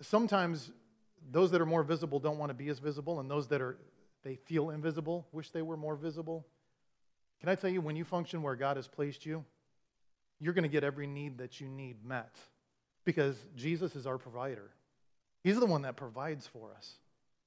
sometimes 0.00 0.70
those 1.30 1.50
that 1.50 1.60
are 1.60 1.66
more 1.66 1.82
visible 1.82 2.20
don't 2.20 2.38
want 2.38 2.50
to 2.50 2.54
be 2.54 2.68
as 2.68 2.78
visible, 2.78 3.20
and 3.20 3.30
those 3.30 3.48
that 3.48 3.60
are 3.62 3.78
they 4.24 4.36
feel 4.36 4.70
invisible 4.70 5.26
wish 5.32 5.50
they 5.50 5.62
were 5.62 5.76
more 5.76 5.94
visible. 5.94 6.46
Can 7.40 7.48
I 7.48 7.54
tell 7.54 7.70
you, 7.70 7.80
when 7.80 7.94
you 7.94 8.04
function 8.04 8.42
where 8.42 8.56
God 8.56 8.76
has 8.76 8.88
placed 8.88 9.26
you, 9.26 9.44
you're 10.40 10.54
going 10.54 10.64
to 10.64 10.68
get 10.68 10.82
every 10.82 11.06
need 11.06 11.38
that 11.38 11.60
you 11.60 11.68
need 11.68 12.04
met 12.04 12.34
because 13.04 13.36
Jesus 13.54 13.94
is 13.94 14.06
our 14.06 14.18
provider. 14.18 14.70
He's 15.42 15.60
the 15.60 15.66
one 15.66 15.82
that 15.82 15.96
provides 15.96 16.46
for 16.46 16.72
us. 16.76 16.94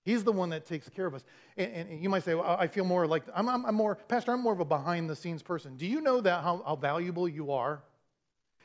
He's 0.03 0.23
the 0.23 0.31
one 0.31 0.51
that 0.51 0.65
takes 0.65 0.87
care 0.87 1.05
of 1.05 1.15
us. 1.15 1.25
And, 1.57 1.89
and 1.89 2.03
you 2.03 2.09
might 2.09 2.23
say, 2.23 2.33
well, 2.33 2.55
I 2.57 2.67
feel 2.67 2.85
more 2.85 3.05
like, 3.07 3.23
I'm, 3.35 3.49
I'm, 3.49 3.65
I'm, 3.65 3.75
more, 3.75 3.95
Pastor, 3.95 4.31
I'm 4.31 4.41
more 4.41 4.53
of 4.53 4.59
a 4.59 4.65
behind 4.65 5.09
the 5.09 5.15
scenes 5.15 5.41
person. 5.41 5.75
Do 5.75 5.85
you 5.85 5.99
know 5.99 6.21
that 6.21 6.43
how, 6.43 6.63
how 6.65 6.75
valuable 6.75 7.27
you 7.27 7.51
are? 7.51 7.81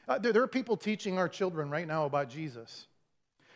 Uh, 0.07 0.19
there, 0.19 0.33
there 0.33 0.43
are 0.43 0.49
people 0.49 0.77
teaching 0.77 1.19
our 1.19 1.29
children 1.29 1.71
right 1.71 1.87
now 1.87 2.05
about 2.05 2.29
Jesus. 2.29 2.87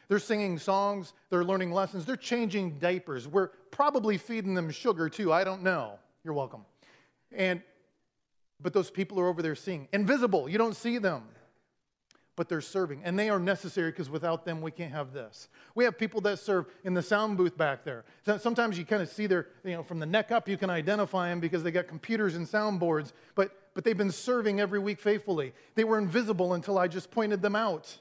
They're 0.08 0.18
singing 0.18 0.58
songs, 0.58 1.12
they're 1.30 1.44
learning 1.44 1.72
lessons, 1.72 2.04
they're 2.04 2.16
changing 2.16 2.78
diapers. 2.78 3.26
We're 3.26 3.48
probably 3.70 4.18
feeding 4.18 4.54
them 4.54 4.70
sugar 4.70 5.08
too. 5.08 5.32
I 5.32 5.44
don't 5.44 5.62
know. 5.62 5.98
You're 6.24 6.34
welcome. 6.34 6.64
And 7.32 7.62
but 8.60 8.72
those 8.72 8.90
people 8.90 9.20
are 9.20 9.28
over 9.28 9.42
there 9.42 9.54
seeing. 9.54 9.86
Invisible, 9.92 10.48
you 10.48 10.56
don't 10.56 10.76
see 10.76 10.98
them 10.98 11.24
but 12.36 12.50
they're 12.50 12.60
serving. 12.60 13.00
And 13.02 13.18
they 13.18 13.30
are 13.30 13.40
necessary 13.40 13.90
because 13.90 14.10
without 14.10 14.44
them, 14.44 14.60
we 14.60 14.70
can't 14.70 14.92
have 14.92 15.12
this. 15.12 15.48
We 15.74 15.84
have 15.84 15.98
people 15.98 16.20
that 16.20 16.38
serve 16.38 16.66
in 16.84 16.92
the 16.92 17.02
sound 17.02 17.38
booth 17.38 17.56
back 17.56 17.82
there. 17.82 18.04
Sometimes 18.38 18.78
you 18.78 18.84
kind 18.84 19.02
of 19.02 19.08
see 19.08 19.26
their, 19.26 19.48
you 19.64 19.72
know, 19.72 19.82
from 19.82 19.98
the 19.98 20.06
neck 20.06 20.30
up, 20.30 20.46
you 20.48 20.58
can 20.58 20.68
identify 20.68 21.30
them 21.30 21.40
because 21.40 21.62
they 21.62 21.70
got 21.70 21.88
computers 21.88 22.36
and 22.36 22.46
soundboards, 22.46 23.12
but, 23.34 23.52
but 23.74 23.84
they've 23.84 23.96
been 23.96 24.12
serving 24.12 24.60
every 24.60 24.78
week 24.78 25.00
faithfully. 25.00 25.54
They 25.74 25.84
were 25.84 25.98
invisible 25.98 26.52
until 26.52 26.78
I 26.78 26.88
just 26.88 27.10
pointed 27.10 27.40
them 27.40 27.56
out. 27.56 27.98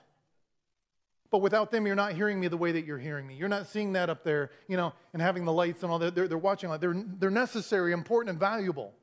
But 1.31 1.39
without 1.39 1.71
them, 1.71 1.85
you're 1.85 1.95
not 1.95 2.13
hearing 2.13 2.39
me 2.39 2.47
the 2.47 2.57
way 2.57 2.71
that 2.71 2.85
you're 2.85 2.99
hearing 2.99 3.27
me. 3.27 3.35
You're 3.35 3.49
not 3.49 3.67
seeing 3.67 3.93
that 3.93 4.09
up 4.09 4.23
there, 4.23 4.51
you 4.67 4.77
know, 4.77 4.93
and 5.13 5.21
having 5.21 5.43
the 5.43 5.51
lights 5.51 5.83
and 5.83 5.91
all 5.91 5.99
that. 5.99 6.15
They're, 6.15 6.27
they're 6.27 6.37
watching. 6.37 6.69
They're, 6.79 7.03
they're 7.19 7.29
necessary, 7.29 7.93
important, 7.93 8.29
and 8.29 8.39
valuable 8.39 8.93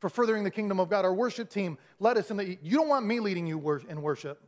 for 0.00 0.08
furthering 0.08 0.44
the 0.44 0.50
kingdom 0.50 0.80
of 0.80 0.88
God. 0.88 1.04
Our 1.04 1.14
worship 1.14 1.50
team 1.50 1.78
led 1.98 2.16
us 2.16 2.30
in 2.30 2.36
the, 2.36 2.58
you 2.62 2.76
don't 2.76 2.88
want 2.88 3.06
me 3.06 3.20
leading 3.20 3.46
you 3.46 3.80
in 3.88 4.02
worship. 4.02 4.42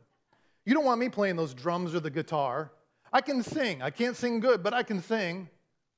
You 0.65 0.73
don't 0.73 0.85
want 0.85 0.99
me 0.99 1.09
playing 1.09 1.35
those 1.35 1.53
drums 1.53 1.93
or 1.93 1.99
the 1.99 2.09
guitar. 2.09 2.71
I 3.13 3.21
can 3.21 3.43
sing. 3.43 3.81
I 3.81 3.89
can't 3.89 4.15
sing 4.15 4.39
good, 4.39 4.63
but 4.63 4.73
I 4.73 4.83
can 4.83 5.01
sing. 5.01 5.49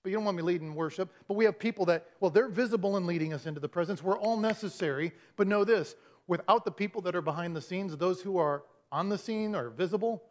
But 0.04 0.10
you 0.10 0.18
don't 0.18 0.26
want 0.26 0.38
me 0.38 0.44
leading 0.44 0.76
worship. 0.76 1.10
But 1.28 1.36
we 1.36 1.46
have 1.46 1.58
people 1.58 1.86
that, 1.86 2.06
well, 2.20 2.30
they're 2.30 2.50
visible 2.50 2.98
in 2.98 3.08
leading 3.08 3.34
us 3.34 3.46
into 3.46 3.60
the 3.60 3.70
presence. 3.70 4.04
We're 4.04 4.18
all 4.18 4.38
necessary. 4.38 5.14
But 5.36 5.48
know 5.48 5.64
this 5.64 5.96
without 6.28 6.66
the 6.66 6.72
people 6.72 7.02
that 7.02 7.16
are 7.16 7.22
behind 7.22 7.56
the 7.56 7.62
scenes, 7.62 7.96
those 7.98 8.22
who 8.22 8.38
are 8.38 8.64
on 8.92 9.10
the 9.10 9.18
scene 9.18 9.56
or 9.56 9.70
visible, 9.70 10.24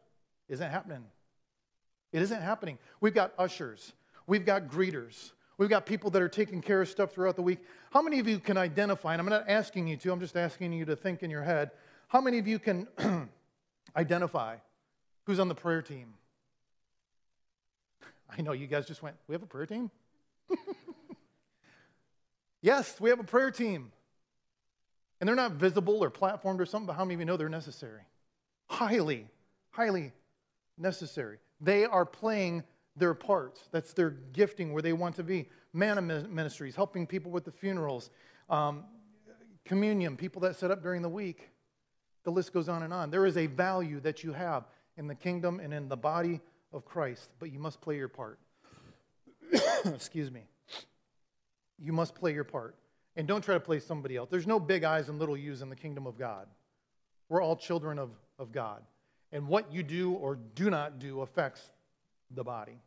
isn't 0.49 0.71
happening. 0.71 1.05
It 2.13 2.23
isn't 2.23 2.41
happening. 2.41 2.79
We've 3.01 3.15
got 3.15 3.33
ushers, 3.39 3.93
we've 4.27 4.47
got 4.47 4.69
greeters, 4.69 5.33
we've 5.59 5.69
got 5.69 5.87
people 5.87 6.11
that 6.11 6.23
are 6.23 6.29
taking 6.29 6.63
care 6.63 6.83
of 6.83 6.89
stuff 6.89 7.13
throughout 7.13 7.37
the 7.37 7.43
week. 7.43 7.59
How 7.91 8.03
many 8.03 8.19
of 8.19 8.29
you 8.29 8.39
can 8.39 8.57
identify, 8.57 9.13
and 9.13 9.21
I'm 9.21 9.29
not 9.29 9.49
asking 9.49 9.89
you 9.89 9.97
to, 9.99 10.13
I'm 10.13 10.21
just 10.21 10.37
asking 10.37 10.73
you 10.73 10.85
to 10.87 10.97
think 10.97 11.23
in 11.23 11.31
your 11.31 11.43
head, 11.43 11.71
how 12.09 12.21
many 12.21 12.39
of 12.39 12.47
you 12.47 12.59
can 12.59 12.87
identify 13.97 14.57
who's 15.25 15.41
on 15.41 15.49
the 15.49 15.55
prayer 15.55 15.83
team. 15.83 16.15
I 18.31 18.43
know 18.43 18.53
you 18.53 18.67
guys 18.67 18.87
just 18.87 19.03
went, 19.03 19.17
We 19.29 19.35
have 19.35 19.43
a 19.43 19.47
prayer 19.47 19.67
team? 19.67 19.91
yes, 22.63 23.01
we 23.01 23.11
have 23.11 23.21
a 23.21 23.25
prayer 23.25 23.51
team. 23.51 23.93
And 25.21 25.29
they're 25.29 25.37
not 25.37 25.53
visible 25.53 26.05
or 26.05 26.11
platformed 26.11 26.61
or 26.61 26.67
something, 26.67 26.87
but 26.87 26.93
how 26.95 27.05
many 27.05 27.15
of 27.15 27.21
you 27.21 27.27
know 27.27 27.37
they're 27.37 27.49
necessary? 27.49 28.03
Highly, 28.69 29.27
highly 29.71 30.13
necessary. 30.79 31.39
They 31.61 31.85
are 31.85 32.05
playing 32.05 32.65
their 32.97 33.15
parts. 33.15 33.69
That's 33.71 33.93
their 33.93 34.11
gifting 34.11 34.73
where 34.73 34.83
they 34.83 34.93
want 34.93 35.17
to 35.17 35.23
be. 35.23 35.49
Manna 35.73 36.01
ministries, 36.01 36.75
helping 36.75 37.07
people 37.07 37.31
with 37.31 37.45
the 37.45 37.53
funerals, 37.53 38.11
um, 38.49 38.85
communion, 39.65 40.17
people 40.17 40.41
that 40.43 40.57
set 40.57 40.71
up 40.71 40.83
during 40.83 41.03
the 41.03 41.09
week. 41.09 41.51
The 42.25 42.31
list 42.31 42.53
goes 42.53 42.69
on 42.69 42.83
and 42.83 42.93
on. 42.93 43.11
There 43.11 43.27
is 43.27 43.37
a 43.37 43.47
value 43.47 44.01
that 44.01 44.25
you 44.25 44.33
have 44.33 44.65
in 44.97 45.07
the 45.07 45.15
kingdom 45.15 45.61
and 45.61 45.73
in 45.73 45.89
the 45.89 45.97
body 45.97 46.41
of 46.73 46.85
Christ, 46.85 47.31
but 47.39 47.53
you 47.53 47.59
must 47.59 47.81
play 47.81 47.97
your 47.97 48.09
part. 48.09 48.39
Excuse 49.85 50.31
me. 50.31 50.43
You 51.79 51.93
must 51.93 52.15
play 52.15 52.33
your 52.33 52.45
part. 52.45 52.77
And 53.17 53.27
don't 53.27 53.43
try 53.43 53.55
to 53.55 53.61
play 53.61 53.81
somebody 53.81 54.17
else. 54.17 54.29
There's 54.31 54.47
no 54.47 54.59
big 54.61 54.85
eyes 54.85 55.09
and 55.09 55.19
little 55.19 55.37
U's 55.37 55.63
in 55.63 55.71
the 55.71 55.77
kingdom 55.77 56.07
of 56.07 56.19
God. 56.19 56.47
We're 57.29 57.43
all 57.43 57.57
children 57.57 57.99
of, 57.99 58.11
of 58.39 58.53
God. 58.53 58.83
And 59.33 59.49
what 59.49 59.73
you 59.73 59.83
do 59.83 60.13
or 60.13 60.37
do 60.37 60.71
not 60.71 60.99
do 60.99 61.21
affects 61.21 61.63
the 62.31 62.45
body. 62.45 62.79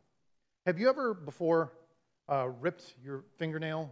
Have 0.66 0.78
you 0.78 0.88
ever 0.88 1.14
before 1.14 1.72
uh, 2.28 2.48
ripped 2.60 2.94
your 3.02 3.24
fingernail 3.38 3.90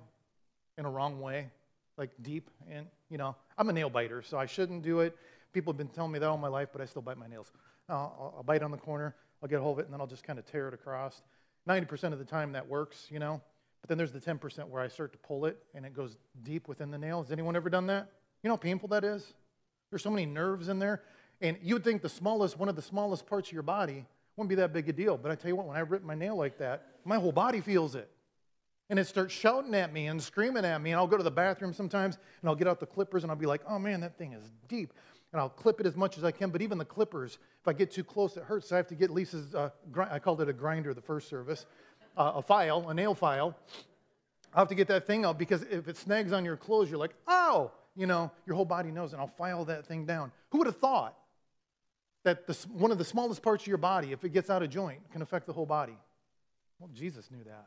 in 0.76 0.84
a 0.84 0.90
wrong 0.90 1.20
way, 1.20 1.50
like 1.96 2.10
deep? 2.20 2.50
And, 2.70 2.86
you 3.10 3.18
know, 3.18 3.36
I'm 3.56 3.68
a 3.68 3.72
nail 3.72 3.90
biter, 3.90 4.22
so 4.22 4.38
I 4.38 4.46
shouldn't 4.46 4.82
do 4.82 5.00
it. 5.00 5.16
People 5.52 5.72
have 5.72 5.78
been 5.78 5.88
telling 5.88 6.12
me 6.12 6.18
that 6.18 6.28
all 6.28 6.38
my 6.38 6.48
life, 6.48 6.68
but 6.72 6.80
I 6.80 6.84
still 6.84 7.02
bite 7.02 7.18
my 7.18 7.26
nails. 7.26 7.52
I'll, 7.88 8.34
I'll 8.36 8.42
bite 8.42 8.62
on 8.62 8.70
the 8.70 8.76
corner, 8.76 9.14
I'll 9.42 9.48
get 9.48 9.60
a 9.60 9.62
hold 9.62 9.78
of 9.78 9.80
it, 9.80 9.84
and 9.86 9.94
then 9.94 10.00
I'll 10.00 10.06
just 10.06 10.24
kind 10.24 10.38
of 10.38 10.44
tear 10.44 10.68
it 10.68 10.74
across. 10.74 11.22
90% 11.68 12.12
of 12.12 12.18
the 12.18 12.24
time 12.24 12.52
that 12.52 12.66
works, 12.66 13.06
you 13.10 13.18
know. 13.18 13.40
But 13.80 13.88
then 13.88 13.98
there's 13.98 14.12
the 14.12 14.20
10% 14.20 14.68
where 14.68 14.82
I 14.82 14.88
start 14.88 15.12
to 15.12 15.18
pull 15.18 15.46
it 15.46 15.58
and 15.74 15.86
it 15.86 15.94
goes 15.94 16.16
deep 16.42 16.68
within 16.68 16.90
the 16.90 16.98
nail. 16.98 17.22
Has 17.22 17.30
anyone 17.30 17.56
ever 17.56 17.70
done 17.70 17.86
that? 17.86 18.10
You 18.42 18.48
know 18.48 18.54
how 18.54 18.58
painful 18.58 18.88
that 18.88 19.04
is? 19.04 19.34
There's 19.90 20.02
so 20.02 20.10
many 20.10 20.26
nerves 20.26 20.68
in 20.68 20.78
there. 20.78 21.02
And 21.40 21.56
you 21.62 21.74
would 21.74 21.84
think 21.84 22.02
the 22.02 22.08
smallest, 22.08 22.58
one 22.58 22.68
of 22.68 22.76
the 22.76 22.82
smallest 22.82 23.26
parts 23.26 23.48
of 23.48 23.52
your 23.52 23.62
body 23.62 24.04
wouldn't 24.36 24.48
be 24.48 24.56
that 24.56 24.72
big 24.72 24.88
a 24.88 24.92
deal. 24.92 25.16
But 25.16 25.30
I 25.30 25.34
tell 25.34 25.48
you 25.48 25.56
what, 25.56 25.66
when 25.66 25.76
I 25.76 25.80
rip 25.80 26.02
my 26.02 26.14
nail 26.14 26.36
like 26.36 26.58
that, 26.58 26.86
my 27.04 27.16
whole 27.16 27.32
body 27.32 27.60
feels 27.60 27.94
it. 27.94 28.10
And 28.90 28.98
it 28.98 29.06
starts 29.06 29.34
shouting 29.34 29.74
at 29.74 29.92
me 29.92 30.06
and 30.06 30.22
screaming 30.22 30.64
at 30.64 30.80
me. 30.80 30.92
And 30.92 30.98
I'll 30.98 31.06
go 31.06 31.16
to 31.16 31.22
the 31.22 31.30
bathroom 31.30 31.72
sometimes 31.72 32.16
and 32.40 32.48
I'll 32.48 32.56
get 32.56 32.66
out 32.66 32.80
the 32.80 32.86
clippers 32.86 33.22
and 33.22 33.30
I'll 33.30 33.36
be 33.36 33.46
like, 33.46 33.60
oh 33.68 33.78
man, 33.78 34.00
that 34.00 34.16
thing 34.16 34.32
is 34.32 34.50
deep 34.66 34.92
and 35.32 35.40
I'll 35.40 35.50
clip 35.50 35.80
it 35.80 35.86
as 35.86 35.96
much 35.96 36.16
as 36.16 36.24
I 36.24 36.30
can. 36.30 36.50
But 36.50 36.62
even 36.62 36.78
the 36.78 36.84
clippers, 36.84 37.38
if 37.60 37.68
I 37.68 37.72
get 37.72 37.90
too 37.90 38.04
close, 38.04 38.36
it 38.36 38.44
hurts. 38.44 38.68
So 38.68 38.76
I 38.76 38.78
have 38.78 38.86
to 38.88 38.94
get 38.94 39.10
Lisa's, 39.10 39.54
uh, 39.54 39.70
I 40.10 40.18
called 40.18 40.40
it 40.40 40.48
a 40.48 40.52
grinder 40.52 40.94
the 40.94 41.02
first 41.02 41.28
service, 41.28 41.66
uh, 42.16 42.32
a 42.36 42.42
file, 42.42 42.88
a 42.88 42.94
nail 42.94 43.14
file. 43.14 43.54
I 44.54 44.60
have 44.60 44.68
to 44.68 44.74
get 44.74 44.88
that 44.88 45.06
thing 45.06 45.24
out 45.24 45.38
because 45.38 45.62
if 45.64 45.88
it 45.88 45.96
snags 45.96 46.32
on 46.32 46.44
your 46.44 46.56
clothes, 46.56 46.88
you're 46.88 46.98
like, 46.98 47.14
oh, 47.26 47.70
you 47.94 48.06
know, 48.06 48.30
your 48.46 48.56
whole 48.56 48.64
body 48.64 48.90
knows, 48.90 49.12
and 49.12 49.20
I'll 49.20 49.26
file 49.28 49.64
that 49.66 49.84
thing 49.84 50.06
down. 50.06 50.32
Who 50.50 50.58
would 50.58 50.66
have 50.66 50.78
thought 50.78 51.18
that 52.24 52.46
the, 52.46 52.54
one 52.72 52.90
of 52.90 52.98
the 52.98 53.04
smallest 53.04 53.42
parts 53.42 53.62
of 53.62 53.68
your 53.68 53.78
body, 53.78 54.12
if 54.12 54.24
it 54.24 54.30
gets 54.30 54.50
out 54.50 54.62
of 54.62 54.70
joint, 54.70 55.00
can 55.12 55.22
affect 55.22 55.46
the 55.46 55.52
whole 55.52 55.66
body? 55.66 55.96
Well, 56.78 56.90
Jesus 56.92 57.30
knew 57.30 57.44
that. 57.44 57.66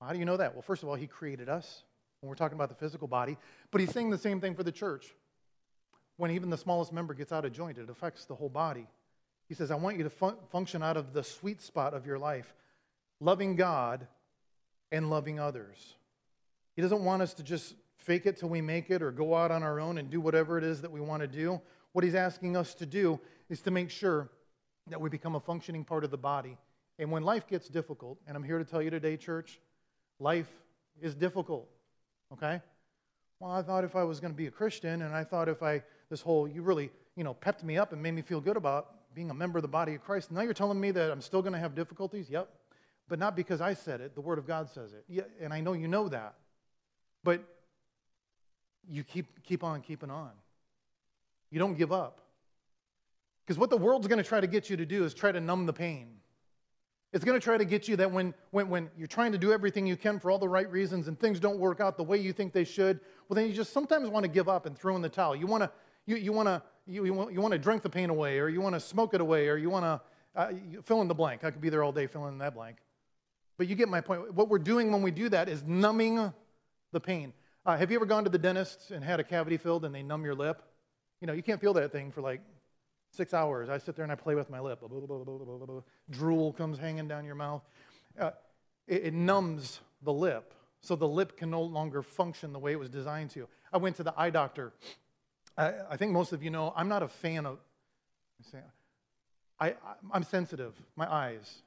How 0.00 0.12
do 0.12 0.18
you 0.18 0.24
know 0.24 0.36
that? 0.36 0.54
Well, 0.54 0.62
first 0.62 0.82
of 0.82 0.88
all, 0.88 0.94
He 0.94 1.06
created 1.06 1.48
us 1.48 1.82
when 2.20 2.28
we're 2.28 2.36
talking 2.36 2.56
about 2.56 2.68
the 2.68 2.74
physical 2.74 3.08
body, 3.08 3.36
but 3.70 3.80
He's 3.80 3.90
saying 3.90 4.10
the 4.10 4.18
same 4.18 4.40
thing 4.40 4.54
for 4.54 4.62
the 4.62 4.72
church 4.72 5.14
when 6.16 6.30
even 6.30 6.50
the 6.50 6.56
smallest 6.56 6.92
member 6.92 7.14
gets 7.14 7.32
out 7.32 7.44
of 7.44 7.52
joint, 7.52 7.78
it 7.78 7.90
affects 7.90 8.24
the 8.24 8.34
whole 8.34 8.48
body. 8.48 8.86
He 9.48 9.54
says, 9.54 9.70
I 9.70 9.76
want 9.76 9.96
you 9.96 10.04
to 10.04 10.10
fun- 10.10 10.36
function 10.50 10.82
out 10.82 10.96
of 10.96 11.12
the 11.12 11.22
sweet 11.22 11.60
spot 11.60 11.94
of 11.94 12.06
your 12.06 12.18
life, 12.18 12.54
loving 13.20 13.54
God 13.54 14.06
and 14.90 15.10
loving 15.10 15.38
others. 15.38 15.94
He 16.74 16.82
doesn't 16.82 17.04
want 17.04 17.22
us 17.22 17.34
to 17.34 17.42
just 17.42 17.74
fake 17.96 18.26
it 18.26 18.38
till 18.38 18.48
we 18.48 18.60
make 18.60 18.90
it 18.90 19.02
or 19.02 19.10
go 19.10 19.34
out 19.34 19.50
on 19.50 19.62
our 19.62 19.80
own 19.80 19.98
and 19.98 20.10
do 20.10 20.20
whatever 20.20 20.58
it 20.58 20.64
is 20.64 20.82
that 20.82 20.90
we 20.90 21.00
want 21.00 21.22
to 21.22 21.28
do. 21.28 21.60
What 21.96 22.04
he's 22.04 22.14
asking 22.14 22.58
us 22.58 22.74
to 22.74 22.84
do 22.84 23.18
is 23.48 23.62
to 23.62 23.70
make 23.70 23.88
sure 23.88 24.28
that 24.88 25.00
we 25.00 25.08
become 25.08 25.34
a 25.34 25.40
functioning 25.40 25.82
part 25.82 26.04
of 26.04 26.10
the 26.10 26.18
body. 26.18 26.58
And 26.98 27.10
when 27.10 27.22
life 27.22 27.48
gets 27.48 27.70
difficult, 27.70 28.18
and 28.28 28.36
I'm 28.36 28.42
here 28.42 28.58
to 28.58 28.66
tell 28.66 28.82
you 28.82 28.90
today, 28.90 29.16
church, 29.16 29.58
life 30.18 30.50
is 31.00 31.14
difficult, 31.14 31.66
okay? 32.34 32.60
Well, 33.40 33.50
I 33.50 33.62
thought 33.62 33.82
if 33.82 33.96
I 33.96 34.04
was 34.04 34.20
going 34.20 34.30
to 34.30 34.36
be 34.36 34.46
a 34.46 34.50
Christian, 34.50 35.00
and 35.00 35.14
I 35.14 35.24
thought 35.24 35.48
if 35.48 35.62
I 35.62 35.82
this 36.10 36.20
whole, 36.20 36.46
you 36.46 36.60
really, 36.60 36.90
you 37.16 37.24
know, 37.24 37.32
pepped 37.32 37.64
me 37.64 37.78
up 37.78 37.94
and 37.94 38.02
made 38.02 38.12
me 38.12 38.20
feel 38.20 38.42
good 38.42 38.58
about 38.58 39.14
being 39.14 39.30
a 39.30 39.34
member 39.34 39.56
of 39.56 39.62
the 39.62 39.68
body 39.68 39.94
of 39.94 40.02
Christ. 40.02 40.30
Now 40.30 40.42
you're 40.42 40.52
telling 40.52 40.78
me 40.78 40.90
that 40.90 41.10
I'm 41.10 41.22
still 41.22 41.40
going 41.40 41.54
to 41.54 41.58
have 41.58 41.74
difficulties? 41.74 42.28
Yep. 42.28 42.46
But 43.08 43.18
not 43.18 43.34
because 43.34 43.62
I 43.62 43.72
said 43.72 44.02
it, 44.02 44.14
the 44.14 44.20
Word 44.20 44.38
of 44.38 44.46
God 44.46 44.68
says 44.68 44.92
it. 44.92 45.06
Yeah, 45.08 45.22
and 45.40 45.50
I 45.50 45.62
know 45.62 45.72
you 45.72 45.88
know 45.88 46.10
that. 46.10 46.34
But 47.24 47.42
you 48.86 49.02
keep, 49.02 49.42
keep 49.44 49.64
on 49.64 49.80
keeping 49.80 50.10
on. 50.10 50.32
You 51.56 51.60
don't 51.60 51.78
give 51.78 51.90
up. 51.90 52.20
Because 53.42 53.58
what 53.58 53.70
the 53.70 53.78
world's 53.78 54.06
going 54.08 54.22
to 54.22 54.28
try 54.28 54.42
to 54.42 54.46
get 54.46 54.68
you 54.68 54.76
to 54.76 54.84
do 54.84 55.04
is 55.04 55.14
try 55.14 55.32
to 55.32 55.40
numb 55.40 55.64
the 55.64 55.72
pain. 55.72 56.08
It's 57.14 57.24
going 57.24 57.40
to 57.40 57.42
try 57.42 57.56
to 57.56 57.64
get 57.64 57.88
you 57.88 57.96
that 57.96 58.12
when, 58.12 58.34
when, 58.50 58.68
when 58.68 58.90
you're 58.94 59.06
trying 59.06 59.32
to 59.32 59.38
do 59.38 59.54
everything 59.54 59.86
you 59.86 59.96
can 59.96 60.20
for 60.20 60.30
all 60.30 60.38
the 60.38 60.50
right 60.50 60.70
reasons 60.70 61.08
and 61.08 61.18
things 61.18 61.40
don't 61.40 61.58
work 61.58 61.80
out 61.80 61.96
the 61.96 62.04
way 62.04 62.18
you 62.18 62.34
think 62.34 62.52
they 62.52 62.64
should, 62.64 63.00
well, 63.26 63.36
then 63.36 63.46
you 63.46 63.54
just 63.54 63.72
sometimes 63.72 64.06
want 64.10 64.24
to 64.24 64.28
give 64.28 64.50
up 64.50 64.66
and 64.66 64.76
throw 64.76 64.96
in 64.96 65.00
the 65.00 65.08
towel. 65.08 65.34
You 65.34 65.46
want 65.46 65.62
to 65.62 65.70
you, 66.04 66.16
you 66.16 66.30
want 66.30 66.46
to 66.46 66.62
you, 66.86 67.06
you, 67.06 67.14
want, 67.14 67.52
to 67.52 67.58
drink 67.58 67.80
the 67.80 67.88
pain 67.88 68.10
away 68.10 68.38
or 68.38 68.50
you 68.50 68.60
want 68.60 68.74
to 68.74 68.80
smoke 68.80 69.14
it 69.14 69.22
away 69.22 69.48
or 69.48 69.56
you 69.56 69.70
want 69.70 69.86
to 69.86 70.38
uh, 70.38 70.52
fill 70.84 71.00
in 71.00 71.08
the 71.08 71.14
blank 71.14 71.42
i 71.42 71.50
could 71.50 71.60
be 71.60 71.68
there 71.68 71.82
all 71.82 71.90
day 71.90 72.06
filling 72.06 72.34
in 72.34 72.38
that 72.38 72.54
blank 72.54 72.76
but 73.56 73.66
you 73.66 73.74
get 73.74 73.88
my 73.88 74.00
point 74.00 74.32
what 74.34 74.48
we're 74.48 74.58
doing 74.58 74.92
when 74.92 75.02
we 75.02 75.10
do 75.10 75.28
that 75.28 75.48
is 75.48 75.64
numbing 75.64 76.32
the 76.92 77.00
pain 77.00 77.32
uh, 77.64 77.76
have 77.76 77.90
you 77.90 77.96
ever 77.96 78.06
gone 78.06 78.22
to 78.22 78.30
the 78.30 78.38
dentist 78.38 78.92
and 78.92 79.02
had 79.02 79.18
a 79.18 79.24
cavity 79.24 79.56
filled 79.56 79.84
and 79.84 79.92
they 79.92 80.02
numb 80.02 80.24
your 80.24 80.34
lip 80.36 80.62
you 81.26 81.32
know 81.32 81.36
you 81.36 81.42
can't 81.42 81.60
feel 81.60 81.74
that 81.74 81.90
thing 81.92 82.12
for 82.12 82.20
like 82.20 82.40
Six 83.16 83.32
hours. 83.32 83.70
I 83.70 83.78
sit 83.78 83.96
there 83.96 84.02
and 84.02 84.12
I 84.12 84.14
play 84.14 84.34
with 84.34 84.50
my 84.50 84.60
lip. 84.60 84.82
Drool 86.10 86.52
comes 86.52 86.78
hanging 86.78 87.08
down 87.08 87.24
your 87.24 87.34
mouth. 87.34 87.62
Uh, 88.20 88.32
it, 88.86 89.06
it 89.06 89.14
numbs 89.14 89.80
the 90.02 90.12
lip, 90.12 90.52
so 90.82 90.96
the 90.96 91.08
lip 91.08 91.36
can 91.36 91.48
no 91.48 91.62
longer 91.62 92.02
function 92.02 92.52
the 92.52 92.58
way 92.58 92.72
it 92.72 92.78
was 92.78 92.90
designed 92.90 93.30
to. 93.30 93.48
I 93.72 93.78
went 93.78 93.96
to 93.96 94.02
the 94.02 94.12
eye 94.18 94.28
doctor. 94.28 94.72
I, 95.56 95.72
I 95.90 95.96
think 95.96 96.12
most 96.12 96.32
of 96.32 96.42
you 96.42 96.50
know 96.50 96.74
I'm 96.76 96.88
not 96.88 97.02
a 97.02 97.08
fan 97.08 97.46
of. 97.46 97.58
I, 99.58 99.74
I'm 100.12 100.22
sensitive. 100.22 100.74
My 100.94 101.10
eyes. 101.10 101.62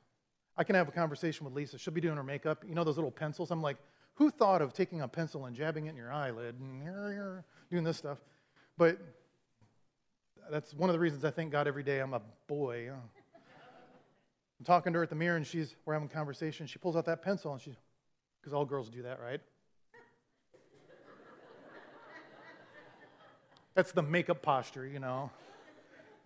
I 0.56 0.64
can 0.64 0.76
have 0.76 0.88
a 0.88 0.92
conversation 0.92 1.46
with 1.46 1.56
Lisa. 1.56 1.80
She'll 1.80 1.94
be 1.94 2.02
doing 2.02 2.18
her 2.18 2.24
makeup. 2.24 2.64
You 2.68 2.76
know 2.76 2.84
those 2.84 2.98
little 2.98 3.10
pencils? 3.10 3.50
I'm 3.50 3.64
like, 3.64 3.78
who 4.16 4.30
thought 4.30 4.62
of 4.62 4.74
taking 4.74 5.02
a 5.02 5.08
pencil 5.08 5.46
and 5.46 5.56
jabbing 5.56 5.88
it 5.88 5.92
in 5.92 5.96
your 5.96 6.12
eyelid 6.12 6.60
and 6.60 7.44
doing 7.72 7.84
this 7.84 7.98
stuff? 7.98 8.20
But 8.78 9.00
that's 10.52 10.74
one 10.74 10.90
of 10.90 10.94
the 10.94 11.00
reasons 11.00 11.24
I 11.24 11.32
thank 11.32 11.52
God 11.52 11.68
every 11.68 11.84
day 11.84 12.00
I'm 12.00 12.14
a 12.14 12.22
boy. 12.48 12.90
I'm 12.92 14.66
talking 14.66 14.94
to 14.94 14.98
her 14.98 15.04
at 15.04 15.10
the 15.10 15.16
mirror 15.16 15.38
and 15.38 15.46
she's 15.46 15.76
we're 15.86 15.94
having 15.94 16.10
a 16.10 16.14
conversation. 16.14 16.68
She 16.68 16.80
pulls 16.80 16.96
out 16.96 17.06
that 17.06 17.22
pencil 17.22 17.54
and 17.54 17.62
she 17.62 17.76
because 18.42 18.54
all 18.54 18.66
girls 18.66 18.90
do 18.90 19.04
that, 19.04 19.20
right? 19.22 19.42
That's 23.76 23.92
the 23.92 24.02
makeup 24.02 24.42
posture, 24.42 24.86
you 24.86 25.00
know. 25.00 25.30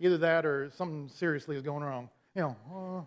Either 0.00 0.18
that 0.18 0.44
or 0.44 0.70
something 0.74 1.08
seriously 1.08 1.56
is 1.56 1.62
going 1.62 1.84
wrong. 1.84 2.08
You 2.34 2.42
know, 2.42 2.56
oh, 2.72 3.06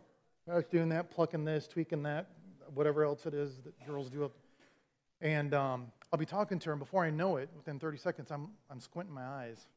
I 0.50 0.56
was 0.56 0.66
doing 0.66 0.90
that, 0.90 1.12
plucking 1.12 1.44
this, 1.44 1.68
tweaking 1.68 2.04
that, 2.04 2.28
whatever 2.74 3.04
else 3.04 3.26
it 3.26 3.34
is 3.34 3.58
that 3.66 3.74
girls 3.86 4.10
do. 4.10 4.32
And 5.20 5.54
um, 5.54 5.88
I'll 6.14 6.20
be 6.20 6.26
talking 6.26 6.60
to 6.60 6.66
her, 6.68 6.72
and 6.72 6.80
before 6.80 7.04
I 7.04 7.10
know 7.10 7.38
it, 7.38 7.50
within 7.58 7.80
30 7.80 7.98
seconds, 7.98 8.32
I'm, 8.32 8.50
I'm 8.70 8.80
squinting 8.80 9.14
my 9.14 9.26
eyes. 9.26 9.68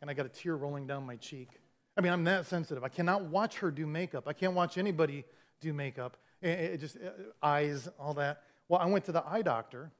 And 0.00 0.10
I 0.10 0.14
got 0.14 0.26
a 0.26 0.28
tear 0.28 0.56
rolling 0.56 0.86
down 0.86 1.06
my 1.06 1.16
cheek. 1.16 1.48
I 1.96 2.00
mean, 2.00 2.12
I'm 2.12 2.24
that 2.24 2.46
sensitive. 2.46 2.84
I 2.84 2.88
cannot 2.88 3.24
watch 3.24 3.58
her 3.58 3.70
do 3.70 3.86
makeup. 3.86 4.24
I 4.26 4.32
can't 4.32 4.52
watch 4.52 4.76
anybody 4.76 5.24
do 5.60 5.72
makeup. 5.72 6.16
It, 6.42 6.48
it 6.48 6.80
just, 6.80 6.96
uh, 6.96 7.10
eyes, 7.42 7.88
all 7.98 8.14
that. 8.14 8.42
Well, 8.68 8.80
I 8.80 8.86
went 8.86 9.04
to 9.06 9.12
the 9.12 9.24
eye 9.26 9.42
doctor, 9.42 9.90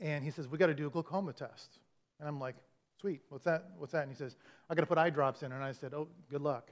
and 0.00 0.22
he 0.22 0.30
says, 0.30 0.48
We 0.48 0.58
got 0.58 0.66
to 0.66 0.74
do 0.74 0.86
a 0.86 0.90
glaucoma 0.90 1.32
test. 1.32 1.78
And 2.20 2.28
I'm 2.28 2.38
like, 2.38 2.56
Sweet, 3.00 3.22
what's 3.28 3.44
that? 3.44 3.70
What's 3.78 3.92
that? 3.92 4.02
And 4.02 4.10
he 4.10 4.16
says, 4.16 4.36
I 4.68 4.74
got 4.74 4.82
to 4.82 4.86
put 4.86 4.98
eye 4.98 5.10
drops 5.10 5.42
in. 5.42 5.52
And 5.52 5.62
I 5.62 5.72
said, 5.72 5.94
Oh, 5.94 6.08
good 6.30 6.42
luck. 6.42 6.70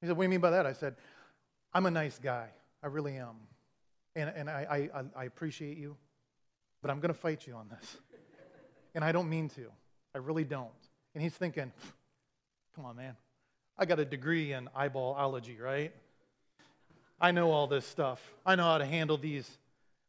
He 0.00 0.06
said, 0.06 0.16
What 0.16 0.22
do 0.22 0.24
you 0.24 0.30
mean 0.30 0.40
by 0.40 0.50
that? 0.50 0.66
I 0.66 0.72
said, 0.72 0.96
I'm 1.72 1.86
a 1.86 1.90
nice 1.90 2.18
guy. 2.18 2.48
I 2.82 2.86
really 2.86 3.16
am. 3.16 3.36
And, 4.16 4.30
and 4.34 4.48
I, 4.48 4.88
I, 4.94 5.22
I 5.22 5.24
appreciate 5.24 5.76
you, 5.76 5.96
but 6.82 6.90
I'm 6.90 7.00
going 7.00 7.12
to 7.12 7.18
fight 7.18 7.46
you 7.46 7.54
on 7.54 7.68
this. 7.68 7.96
And 8.94 9.04
I 9.04 9.10
don't 9.10 9.28
mean 9.28 9.48
to. 9.50 9.72
I 10.14 10.18
really 10.18 10.44
don't. 10.44 10.70
And 11.14 11.22
he's 11.22 11.34
thinking, 11.34 11.72
Come 12.74 12.86
on, 12.86 12.96
man. 12.96 13.16
I 13.78 13.86
got 13.86 14.00
a 14.00 14.04
degree 14.04 14.52
in 14.52 14.68
eyeballology, 14.76 15.60
right? 15.60 15.92
I 17.20 17.30
know 17.30 17.52
all 17.52 17.66
this 17.66 17.86
stuff. 17.86 18.20
I 18.44 18.56
know 18.56 18.64
how 18.64 18.78
to 18.78 18.84
handle 18.84 19.16
these. 19.16 19.48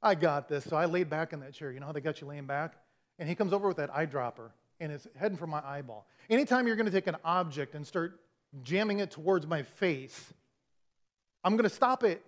I 0.01 0.15
got 0.15 0.49
this. 0.49 0.63
So 0.63 0.75
I 0.75 0.85
laid 0.85 1.09
back 1.09 1.31
in 1.31 1.39
that 1.41 1.53
chair. 1.53 1.71
You 1.71 1.79
know 1.79 1.85
how 1.85 1.91
they 1.91 2.01
got 2.01 2.21
you 2.21 2.27
laying 2.27 2.45
back? 2.45 2.73
And 3.19 3.29
he 3.29 3.35
comes 3.35 3.53
over 3.53 3.67
with 3.67 3.77
that 3.77 3.91
eyedropper, 3.91 4.49
and 4.79 4.91
it's 4.91 5.07
heading 5.15 5.37
for 5.37 5.47
my 5.47 5.63
eyeball. 5.63 6.07
Anytime 6.29 6.67
you're 6.67 6.75
going 6.75 6.87
to 6.87 6.91
take 6.91 7.07
an 7.07 7.17
object 7.23 7.75
and 7.75 7.85
start 7.85 8.19
jamming 8.63 8.99
it 8.99 9.11
towards 9.11 9.47
my 9.47 9.63
face. 9.63 10.33
I'm 11.43 11.53
going 11.53 11.69
to 11.69 11.75
stop 11.75 12.03
it. 12.03 12.23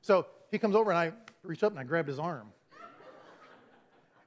So 0.00 0.26
he 0.50 0.58
comes 0.58 0.74
over 0.74 0.90
and 0.90 0.98
I 0.98 1.12
reach 1.42 1.62
up 1.62 1.72
and 1.72 1.80
I 1.80 1.84
grabbed 1.84 2.08
his 2.08 2.18
arm. 2.18 2.48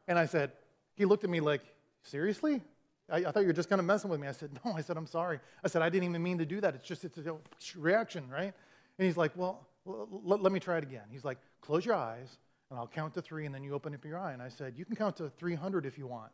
And 0.07 0.19
I 0.19 0.25
said, 0.27 0.51
he 0.95 1.05
looked 1.05 1.23
at 1.23 1.29
me 1.29 1.39
like, 1.39 1.61
seriously? 2.03 2.61
I, 3.09 3.17
I 3.17 3.31
thought 3.31 3.41
you 3.41 3.47
were 3.47 3.53
just 3.53 3.69
kind 3.69 3.79
of 3.79 3.85
messing 3.85 4.09
with 4.09 4.19
me. 4.19 4.27
I 4.27 4.31
said, 4.31 4.51
no. 4.65 4.73
I 4.73 4.81
said, 4.81 4.97
I'm 4.97 5.07
sorry. 5.07 5.39
I 5.63 5.67
said, 5.67 5.81
I 5.81 5.89
didn't 5.89 6.09
even 6.09 6.21
mean 6.23 6.37
to 6.39 6.45
do 6.45 6.61
that. 6.61 6.75
It's 6.75 6.87
just 6.87 7.05
it's 7.05 7.17
a 7.17 7.35
reaction, 7.75 8.29
right? 8.29 8.53
And 8.97 9.05
he's 9.05 9.17
like, 9.17 9.31
well, 9.35 9.67
let, 9.85 10.41
let 10.41 10.51
me 10.51 10.59
try 10.59 10.77
it 10.77 10.83
again. 10.83 11.03
He's 11.11 11.25
like, 11.25 11.37
close 11.61 11.85
your 11.85 11.95
eyes 11.95 12.37
and 12.69 12.79
I'll 12.79 12.87
count 12.87 13.13
to 13.15 13.21
three 13.21 13.45
and 13.45 13.53
then 13.53 13.63
you 13.63 13.73
open 13.73 13.93
up 13.93 14.03
your 14.05 14.17
eye. 14.17 14.33
And 14.33 14.41
I 14.41 14.49
said, 14.49 14.73
you 14.77 14.85
can 14.85 14.95
count 14.95 15.17
to 15.17 15.29
300 15.29 15.85
if 15.85 15.97
you 15.97 16.07
want. 16.07 16.31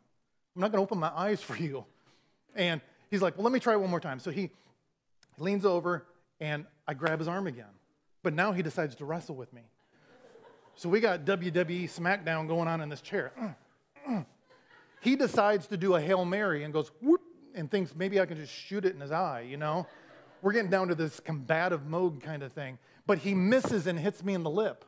I'm 0.54 0.60
not 0.60 0.70
going 0.70 0.78
to 0.78 0.82
open 0.82 0.98
my 0.98 1.12
eyes 1.14 1.42
for 1.42 1.56
you. 1.56 1.84
And 2.54 2.80
he's 3.10 3.22
like, 3.22 3.36
well, 3.36 3.44
let 3.44 3.52
me 3.52 3.60
try 3.60 3.74
it 3.74 3.80
one 3.80 3.90
more 3.90 4.00
time. 4.00 4.18
So 4.18 4.30
he 4.30 4.50
he 5.36 5.42
leans 5.42 5.64
over 5.64 6.06
and 6.40 6.66
I 6.86 6.94
grab 6.94 7.18
his 7.18 7.28
arm 7.28 7.46
again. 7.46 7.66
But 8.22 8.34
now 8.34 8.52
he 8.52 8.62
decides 8.62 8.94
to 8.96 9.04
wrestle 9.04 9.34
with 9.34 9.52
me. 9.52 9.62
So 10.74 10.88
we 10.88 11.00
got 11.00 11.24
WWE 11.24 11.84
SmackDown 11.84 12.48
going 12.48 12.68
on 12.68 12.80
in 12.80 12.88
this 12.88 13.00
chair. 13.00 13.32
He 15.02 15.16
decides 15.16 15.66
to 15.66 15.76
do 15.76 15.94
a 15.96 16.00
Hail 16.00 16.24
Mary 16.24 16.62
and 16.62 16.72
goes, 16.72 16.92
whoop, 17.00 17.20
and 17.54 17.70
thinks 17.70 17.94
maybe 17.94 18.20
I 18.20 18.26
can 18.26 18.36
just 18.36 18.52
shoot 18.52 18.84
it 18.84 18.94
in 18.94 19.00
his 19.00 19.10
eye, 19.10 19.40
you 19.42 19.56
know? 19.56 19.86
We're 20.40 20.52
getting 20.52 20.70
down 20.70 20.88
to 20.88 20.94
this 20.94 21.18
combative 21.18 21.86
mode 21.86 22.22
kind 22.22 22.42
of 22.42 22.52
thing. 22.52 22.78
But 23.04 23.18
he 23.18 23.34
misses 23.34 23.88
and 23.88 23.98
hits 23.98 24.22
me 24.22 24.34
in 24.34 24.44
the 24.44 24.50
lip. 24.50 24.84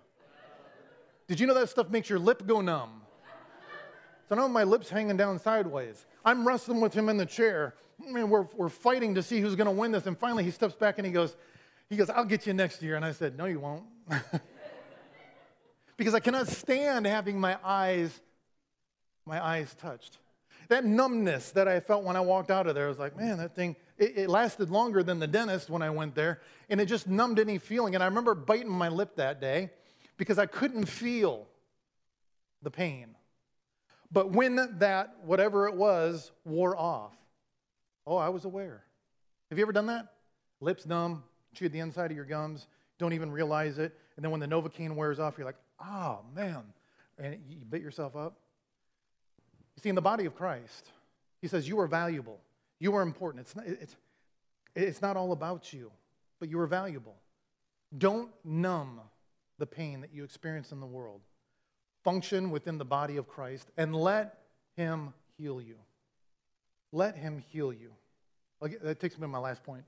Did 1.27 1.41
you 1.41 1.47
know 1.49 1.55
that 1.55 1.69
stuff 1.69 1.91
makes 1.91 2.09
your 2.09 2.21
lip 2.21 2.47
go 2.47 2.61
numb? 2.61 3.03
So 4.29 4.37
now 4.37 4.47
my 4.47 4.63
lip's 4.65 4.89
hanging 4.89 5.17
down 5.17 5.39
sideways. 5.39 6.07
I'm 6.25 6.47
wrestling 6.47 6.81
with 6.81 6.95
him 6.95 7.09
in 7.09 7.17
the 7.17 7.27
chair. 7.27 7.75
I 8.07 8.13
mean, 8.13 8.31
we're, 8.31 8.47
we're 8.55 8.69
fighting 8.69 9.17
to 9.17 9.23
see 9.23 9.41
who's 9.41 9.57
going 9.57 9.67
to 9.67 9.73
win 9.73 9.93
this. 9.93 10.07
And 10.07 10.17
finally, 10.17 10.45
he 10.45 10.51
steps 10.51 10.75
back 10.75 10.99
and 10.99 11.07
he 11.07 11.13
goes, 11.13 11.37
he 11.91 11.97
goes, 11.97 12.09
I'll 12.09 12.25
get 12.25 12.47
you 12.47 12.55
next 12.55 12.83
year. 12.83 12.97
And 12.97 13.05
I 13.05 13.13
said, 13.13 13.37
No, 13.37 13.47
you 13.47 13.61
won't. 13.61 13.85
because 15.97 16.15
I 16.15 16.21
cannot 16.21 16.49
stand 16.49 17.07
having 17.07 17.39
my 17.39 17.59
eyes, 17.63 18.21
my 19.27 19.45
eyes 19.45 19.75
touched. 19.75 20.19
That 20.69 20.85
numbness 20.85 21.51
that 21.53 21.69
I 21.69 21.81
felt 21.81 22.05
when 22.05 22.17
I 22.17 22.21
walked 22.21 22.51
out 22.51 22.67
of 22.67 22.75
there, 22.75 22.87
I 22.87 22.89
was 22.89 22.99
like, 22.99 23.17
man, 23.17 23.39
that 23.39 23.55
thing, 23.55 23.77
it, 23.99 24.17
it 24.17 24.31
lasted 24.31 24.71
longer 24.71 25.03
than 25.03 25.19
the 25.19 25.27
dentist 25.27 25.69
when 25.69 25.83
I 25.83 25.91
went 25.91 26.15
there. 26.15 26.41
And 26.71 26.81
it 26.81 26.87
just 26.87 27.07
numbed 27.07 27.39
any 27.39 27.59
feeling. 27.59 27.95
And 27.95 28.03
I 28.03 28.07
remember 28.07 28.35
biting 28.35 28.71
my 28.71 28.89
lip 28.89 29.17
that 29.17 29.41
day 29.41 29.71
because 30.17 30.39
I 30.39 30.47
couldn't 30.47 30.87
feel 30.87 31.47
the 32.63 32.71
pain. 32.71 33.15
But 34.11 34.31
when 34.31 34.79
that, 34.79 35.17
whatever 35.25 35.67
it 35.69 35.75
was, 35.75 36.31
wore 36.45 36.77
off, 36.77 37.13
oh, 38.07 38.17
I 38.17 38.29
was 38.29 38.45
aware. 38.45 38.85
Have 39.51 39.59
you 39.59 39.65
ever 39.65 39.73
done 39.73 39.87
that? 39.87 40.13
Lips 40.61 40.87
numb, 40.87 41.25
chewed 41.53 41.73
the 41.73 41.81
inside 41.81 42.11
of 42.11 42.17
your 42.17 42.25
gums, 42.25 42.69
don't 42.99 43.13
even 43.13 43.31
realize 43.31 43.79
it. 43.79 43.99
And 44.17 44.25
then 44.25 44.31
when 44.31 44.41
the 44.41 44.47
Novocaine 44.47 44.95
wears 44.95 45.19
off, 45.19 45.35
you're 45.37 45.47
like, 45.47 45.59
oh, 45.85 46.21
man. 46.35 46.63
And 47.19 47.39
you 47.49 47.59
bit 47.69 47.83
yourself 47.83 48.17
up. 48.17 48.39
You 49.77 49.83
see, 49.83 49.89
in 49.89 49.95
the 49.95 50.03
body 50.03 50.25
of 50.25 50.35
Christ, 50.35 50.91
he 51.41 51.49
says, 51.49 51.69
you 51.69 51.79
are 51.81 51.87
valuable. 51.87 52.41
You 52.79 52.95
are 52.95 53.03
important. 53.03 53.47
It's 53.47 53.57
not, 53.57 53.67
it's, 53.67 53.97
it's 54.75 55.03
not 55.03 55.17
all 55.17 55.33
about 55.33 55.73
you, 55.73 55.91
but 56.41 56.49
you 56.49 56.59
are 56.61 56.67
valuable. 56.67 57.17
Don't 57.97 58.31
numb 58.45 59.01
the 59.59 59.67
pain 59.67 60.01
that 60.01 60.13
you 60.13 60.25
experience 60.25 60.73
in 60.73 60.81
the 60.81 60.87
world 60.87 61.21
function 62.05 62.51
within 62.51 62.79
the 62.79 62.85
body 62.85 63.17
of 63.17 63.27
Christ 63.27 63.71
and 63.77 63.97
let 63.97 64.39
Him 64.77 65.15
heal 65.39 65.61
you. 65.61 65.77
Let 66.93 67.17
Him 67.17 67.43
heal 67.49 67.73
you. 67.73 67.93
That 68.83 69.01
takes 69.01 69.17
me 69.17 69.23
to 69.23 69.29
my 69.29 69.39
last 69.39 69.63
point, 69.65 69.85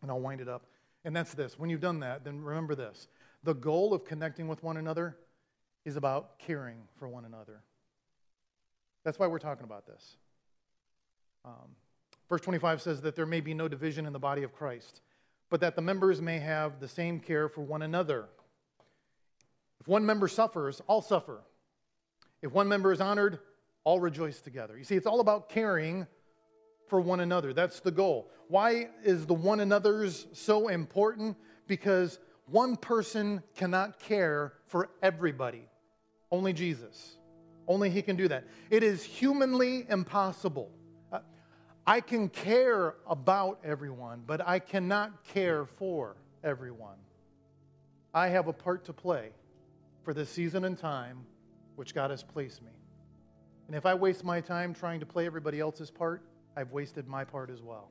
and 0.00 0.10
I'll 0.10 0.20
wind 0.20 0.40
it 0.40 0.48
up. 0.48 0.66
And 1.04 1.14
that's 1.14 1.34
this 1.34 1.58
when 1.58 1.68
you've 1.68 1.80
done 1.80 2.00
that, 2.00 2.24
then 2.24 2.40
remember 2.40 2.74
this 2.74 3.08
the 3.42 3.54
goal 3.54 3.92
of 3.92 4.04
connecting 4.04 4.48
with 4.48 4.62
one 4.62 4.76
another 4.76 5.16
is 5.84 5.96
about 5.96 6.38
caring 6.38 6.78
for 6.96 7.08
one 7.08 7.24
another. 7.24 7.60
That's 9.04 9.18
why 9.18 9.26
we're 9.26 9.38
talking 9.38 9.64
about 9.64 9.86
this. 9.86 10.16
Um, 11.44 11.76
verse 12.28 12.40
25 12.40 12.82
says 12.82 13.02
that 13.02 13.16
there 13.16 13.26
may 13.26 13.40
be 13.40 13.54
no 13.54 13.68
division 13.68 14.06
in 14.06 14.12
the 14.12 14.18
body 14.18 14.42
of 14.42 14.52
Christ, 14.52 15.00
but 15.50 15.60
that 15.60 15.76
the 15.76 15.82
members 15.82 16.20
may 16.20 16.38
have 16.38 16.80
the 16.80 16.88
same 16.88 17.18
care 17.18 17.48
for 17.48 17.62
one 17.62 17.82
another. 17.82 18.26
If 19.80 19.88
one 19.88 20.06
member 20.06 20.28
suffers, 20.28 20.80
all 20.86 21.02
suffer. 21.02 21.42
If 22.40 22.52
one 22.52 22.68
member 22.68 22.92
is 22.92 23.00
honored, 23.00 23.40
all 23.84 23.98
rejoice 23.98 24.40
together. 24.40 24.78
You 24.78 24.84
see, 24.84 24.96
it's 24.96 25.06
all 25.06 25.20
about 25.20 25.48
caring 25.48 26.06
for 26.86 27.00
one 27.00 27.20
another. 27.20 27.52
That's 27.52 27.80
the 27.80 27.90
goal. 27.90 28.30
Why 28.48 28.88
is 29.02 29.26
the 29.26 29.34
one 29.34 29.60
another's 29.60 30.26
so 30.32 30.68
important? 30.68 31.36
Because 31.66 32.18
one 32.46 32.76
person 32.76 33.42
cannot 33.56 33.98
care 33.98 34.52
for 34.66 34.90
everybody. 35.02 35.62
Only 36.30 36.52
Jesus. 36.52 37.16
Only 37.68 37.90
He 37.90 38.02
can 38.02 38.16
do 38.16 38.28
that. 38.28 38.44
It 38.70 38.82
is 38.82 39.02
humanly 39.02 39.86
impossible. 39.88 40.70
Uh, 41.12 41.20
I 41.86 42.00
can 42.00 42.28
care 42.28 42.94
about 43.06 43.60
everyone, 43.64 44.22
but 44.26 44.46
I 44.46 44.58
cannot 44.58 45.24
care 45.24 45.64
for 45.64 46.16
everyone. 46.42 46.96
I 48.14 48.28
have 48.28 48.48
a 48.48 48.52
part 48.52 48.84
to 48.86 48.92
play 48.92 49.30
for 50.02 50.12
the 50.12 50.26
season 50.26 50.64
and 50.64 50.76
time 50.76 51.24
which 51.76 51.94
God 51.94 52.10
has 52.10 52.22
placed 52.22 52.62
me. 52.62 52.70
And 53.66 53.76
if 53.76 53.86
I 53.86 53.94
waste 53.94 54.24
my 54.24 54.40
time 54.40 54.74
trying 54.74 55.00
to 55.00 55.06
play 55.06 55.24
everybody 55.24 55.60
else's 55.60 55.90
part, 55.90 56.22
I've 56.56 56.72
wasted 56.72 57.08
my 57.08 57.24
part 57.24 57.48
as 57.48 57.62
well. 57.62 57.90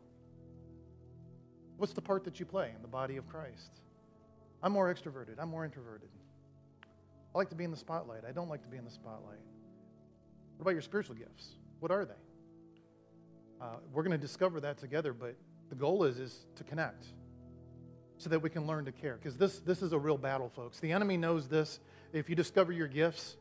What's 1.77 1.93
the 1.93 2.01
part 2.01 2.23
that 2.25 2.39
you 2.39 2.45
play 2.45 2.71
in 2.75 2.81
the 2.81 2.87
body 2.87 3.17
of 3.17 3.27
Christ? 3.27 3.81
I'm 4.61 4.71
more 4.71 4.93
extroverted. 4.93 5.39
I'm 5.39 5.49
more 5.49 5.65
introverted. 5.65 6.09
I 7.33 7.37
like 7.37 7.49
to 7.49 7.55
be 7.55 7.63
in 7.63 7.71
the 7.71 7.77
spotlight. 7.77 8.23
I 8.27 8.31
don't 8.31 8.49
like 8.49 8.61
to 8.61 8.69
be 8.69 8.77
in 8.77 8.85
the 8.85 8.91
spotlight. 8.91 9.39
What 10.61 10.65
about 10.65 10.75
your 10.75 10.83
spiritual 10.83 11.15
gifts? 11.15 11.55
What 11.79 11.91
are 11.91 12.05
they? 12.05 12.13
Uh, 13.59 13.77
we're 13.91 14.03
going 14.03 14.11
to 14.11 14.17
discover 14.19 14.59
that 14.59 14.77
together, 14.77 15.11
but 15.11 15.35
the 15.69 15.75
goal 15.75 16.03
is, 16.03 16.19
is 16.19 16.45
to 16.57 16.63
connect 16.63 17.03
so 18.19 18.29
that 18.29 18.43
we 18.43 18.51
can 18.51 18.67
learn 18.67 18.85
to 18.85 18.91
care. 18.91 19.15
Because 19.15 19.37
this, 19.37 19.57
this 19.57 19.81
is 19.81 19.91
a 19.91 19.97
real 19.97 20.19
battle, 20.19 20.49
folks. 20.55 20.79
The 20.79 20.91
enemy 20.91 21.17
knows 21.17 21.47
this. 21.47 21.79
If 22.13 22.29
you 22.29 22.35
discover 22.35 22.71
your 22.71 22.87
gifts, 22.87 23.37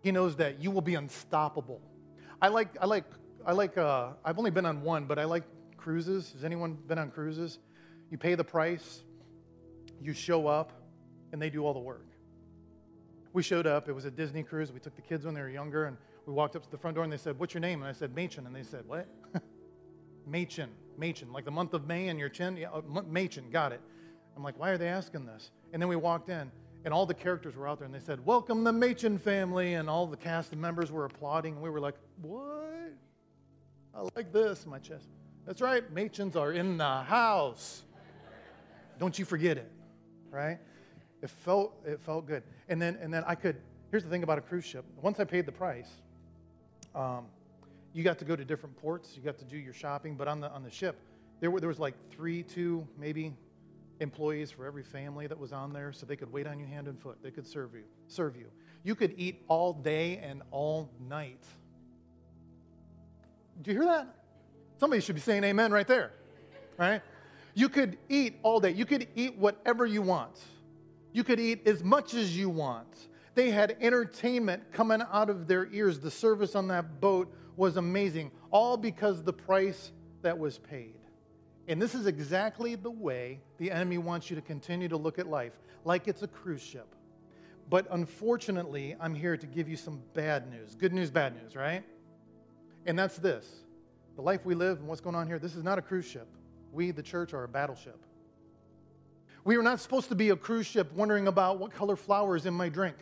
he 0.00 0.10
knows 0.10 0.36
that 0.36 0.62
you 0.62 0.70
will 0.70 0.80
be 0.80 0.94
unstoppable. 0.94 1.82
I 2.40 2.48
like, 2.48 2.70
I 2.80 2.86
like, 2.86 3.04
I 3.44 3.52
like, 3.52 3.76
uh, 3.76 4.12
I've 4.24 4.38
only 4.38 4.50
been 4.50 4.64
on 4.64 4.80
one, 4.80 5.04
but 5.04 5.18
I 5.18 5.24
like 5.24 5.44
cruises. 5.76 6.32
Has 6.32 6.42
anyone 6.42 6.72
been 6.86 6.98
on 6.98 7.10
cruises? 7.10 7.58
You 8.10 8.16
pay 8.16 8.34
the 8.34 8.44
price, 8.44 9.02
you 10.00 10.14
show 10.14 10.46
up, 10.46 10.72
and 11.32 11.42
they 11.42 11.50
do 11.50 11.66
all 11.66 11.74
the 11.74 11.80
work. 11.80 12.07
We 13.32 13.42
showed 13.42 13.66
up. 13.66 13.88
It 13.88 13.92
was 13.92 14.04
a 14.04 14.10
Disney 14.10 14.42
cruise. 14.42 14.72
We 14.72 14.80
took 14.80 14.96
the 14.96 15.02
kids 15.02 15.24
when 15.24 15.34
they 15.34 15.40
were 15.40 15.48
younger, 15.48 15.84
and 15.84 15.96
we 16.26 16.32
walked 16.32 16.56
up 16.56 16.62
to 16.62 16.70
the 16.70 16.78
front 16.78 16.94
door, 16.94 17.04
and 17.04 17.12
they 17.12 17.18
said, 17.18 17.38
What's 17.38 17.54
your 17.54 17.60
name? 17.60 17.80
And 17.82 17.88
I 17.88 17.92
said, 17.92 18.14
Machen. 18.14 18.46
And 18.46 18.54
they 18.54 18.62
said, 18.62 18.84
What? 18.86 19.06
Machen. 20.26 20.70
Machen. 20.96 21.32
Like 21.32 21.44
the 21.44 21.50
month 21.50 21.74
of 21.74 21.86
May 21.86 22.08
and 22.08 22.18
your 22.18 22.28
chin? 22.28 22.56
Yeah, 22.56 22.70
uh, 22.70 22.82
Machen. 22.82 23.50
Got 23.50 23.72
it. 23.72 23.80
I'm 24.36 24.42
like, 24.42 24.58
Why 24.58 24.70
are 24.70 24.78
they 24.78 24.88
asking 24.88 25.26
this? 25.26 25.50
And 25.72 25.80
then 25.80 25.88
we 25.88 25.96
walked 25.96 26.28
in, 26.28 26.50
and 26.84 26.94
all 26.94 27.06
the 27.06 27.14
characters 27.14 27.56
were 27.56 27.68
out 27.68 27.78
there, 27.78 27.86
and 27.86 27.94
they 27.94 28.00
said, 28.00 28.24
Welcome 28.24 28.64
the 28.64 28.72
Machen 28.72 29.18
family. 29.18 29.74
And 29.74 29.88
all 29.88 30.06
the 30.06 30.16
cast 30.16 30.54
members 30.54 30.90
were 30.90 31.04
applauding, 31.04 31.54
and 31.54 31.62
we 31.62 31.70
were 31.70 31.80
like, 31.80 31.96
What? 32.22 32.92
I 33.94 34.02
like 34.14 34.32
this 34.32 34.64
in 34.64 34.70
my 34.70 34.78
chest. 34.78 35.08
That's 35.46 35.60
right, 35.60 35.82
Machens 35.94 36.36
are 36.36 36.52
in 36.52 36.76
the 36.76 37.02
house. 37.02 37.82
Don't 38.98 39.18
you 39.18 39.24
forget 39.24 39.56
it, 39.56 39.72
right? 40.30 40.58
It 41.22 41.30
felt, 41.30 41.74
it 41.84 42.00
felt 42.00 42.26
good. 42.26 42.42
And 42.68 42.80
then, 42.80 42.96
and 43.00 43.12
then 43.12 43.24
I 43.26 43.34
could, 43.34 43.56
here's 43.90 44.04
the 44.04 44.10
thing 44.10 44.22
about 44.22 44.38
a 44.38 44.40
cruise 44.40 44.64
ship. 44.64 44.84
Once 45.02 45.18
I 45.18 45.24
paid 45.24 45.46
the 45.46 45.52
price, 45.52 45.90
um, 46.94 47.26
you 47.92 48.04
got 48.04 48.18
to 48.18 48.24
go 48.24 48.36
to 48.36 48.44
different 48.44 48.76
ports. 48.76 49.14
You 49.16 49.22
got 49.22 49.38
to 49.38 49.44
do 49.44 49.56
your 49.56 49.72
shopping. 49.72 50.14
But 50.14 50.28
on 50.28 50.40
the, 50.40 50.50
on 50.50 50.62
the 50.62 50.70
ship, 50.70 51.00
there, 51.40 51.50
were, 51.50 51.60
there 51.60 51.68
was 51.68 51.80
like 51.80 51.94
three, 52.10 52.42
two, 52.42 52.86
maybe 52.98 53.32
employees 54.00 54.50
for 54.50 54.64
every 54.64 54.84
family 54.84 55.26
that 55.26 55.38
was 55.38 55.52
on 55.52 55.72
there. 55.72 55.92
So 55.92 56.06
they 56.06 56.16
could 56.16 56.32
wait 56.32 56.46
on 56.46 56.60
you 56.60 56.66
hand 56.66 56.86
and 56.86 57.00
foot. 57.00 57.18
They 57.22 57.30
could 57.30 57.46
serve 57.46 57.74
you. 57.74 57.84
Serve 58.06 58.36
you. 58.36 58.46
You 58.84 58.94
could 58.94 59.14
eat 59.16 59.42
all 59.48 59.72
day 59.72 60.18
and 60.18 60.42
all 60.50 60.90
night. 61.08 61.42
Do 63.62 63.72
you 63.72 63.80
hear 63.80 63.86
that? 63.90 64.14
Somebody 64.78 65.02
should 65.02 65.16
be 65.16 65.20
saying 65.20 65.42
amen 65.42 65.72
right 65.72 65.88
there, 65.88 66.12
right? 66.76 67.02
You 67.54 67.68
could 67.68 67.98
eat 68.08 68.36
all 68.44 68.60
day. 68.60 68.70
You 68.70 68.86
could 68.86 69.08
eat 69.16 69.36
whatever 69.36 69.84
you 69.84 70.00
want. 70.00 70.38
You 71.12 71.24
could 71.24 71.40
eat 71.40 71.66
as 71.66 71.82
much 71.82 72.14
as 72.14 72.36
you 72.36 72.48
want. 72.50 73.08
They 73.34 73.50
had 73.50 73.76
entertainment 73.80 74.72
coming 74.72 75.02
out 75.12 75.30
of 75.30 75.46
their 75.46 75.66
ears. 75.72 76.00
The 76.00 76.10
service 76.10 76.54
on 76.54 76.68
that 76.68 77.00
boat 77.00 77.32
was 77.56 77.76
amazing, 77.76 78.30
all 78.50 78.76
because 78.76 79.22
the 79.22 79.32
price 79.32 79.92
that 80.22 80.38
was 80.38 80.58
paid. 80.58 80.94
And 81.66 81.80
this 81.80 81.94
is 81.94 82.06
exactly 82.06 82.74
the 82.74 82.90
way 82.90 83.40
the 83.58 83.70
enemy 83.70 83.98
wants 83.98 84.30
you 84.30 84.36
to 84.36 84.42
continue 84.42 84.88
to 84.88 84.96
look 84.96 85.18
at 85.18 85.26
life, 85.26 85.52
like 85.84 86.08
it's 86.08 86.22
a 86.22 86.28
cruise 86.28 86.62
ship. 86.62 86.94
But 87.68 87.86
unfortunately, 87.90 88.96
I'm 88.98 89.14
here 89.14 89.36
to 89.36 89.46
give 89.46 89.68
you 89.68 89.76
some 89.76 90.00
bad 90.14 90.50
news. 90.50 90.74
Good 90.74 90.94
news, 90.94 91.10
bad 91.10 91.34
news, 91.40 91.54
right? 91.54 91.84
And 92.86 92.98
that's 92.98 93.18
this 93.18 93.46
the 94.16 94.22
life 94.22 94.44
we 94.44 94.56
live 94.56 94.78
and 94.78 94.88
what's 94.88 95.00
going 95.00 95.14
on 95.14 95.28
here, 95.28 95.38
this 95.38 95.54
is 95.54 95.62
not 95.62 95.78
a 95.78 95.82
cruise 95.82 96.04
ship. 96.04 96.26
We, 96.72 96.90
the 96.90 97.04
church, 97.04 97.32
are 97.34 97.44
a 97.44 97.48
battleship. 97.48 98.00
We 99.48 99.56
are 99.56 99.62
not 99.62 99.80
supposed 99.80 100.10
to 100.10 100.14
be 100.14 100.28
a 100.28 100.36
cruise 100.36 100.66
ship 100.66 100.92
wondering 100.92 101.26
about 101.26 101.58
what 101.58 101.72
color 101.72 101.96
flower 101.96 102.36
is 102.36 102.44
in 102.44 102.52
my 102.52 102.68
drink. 102.68 102.96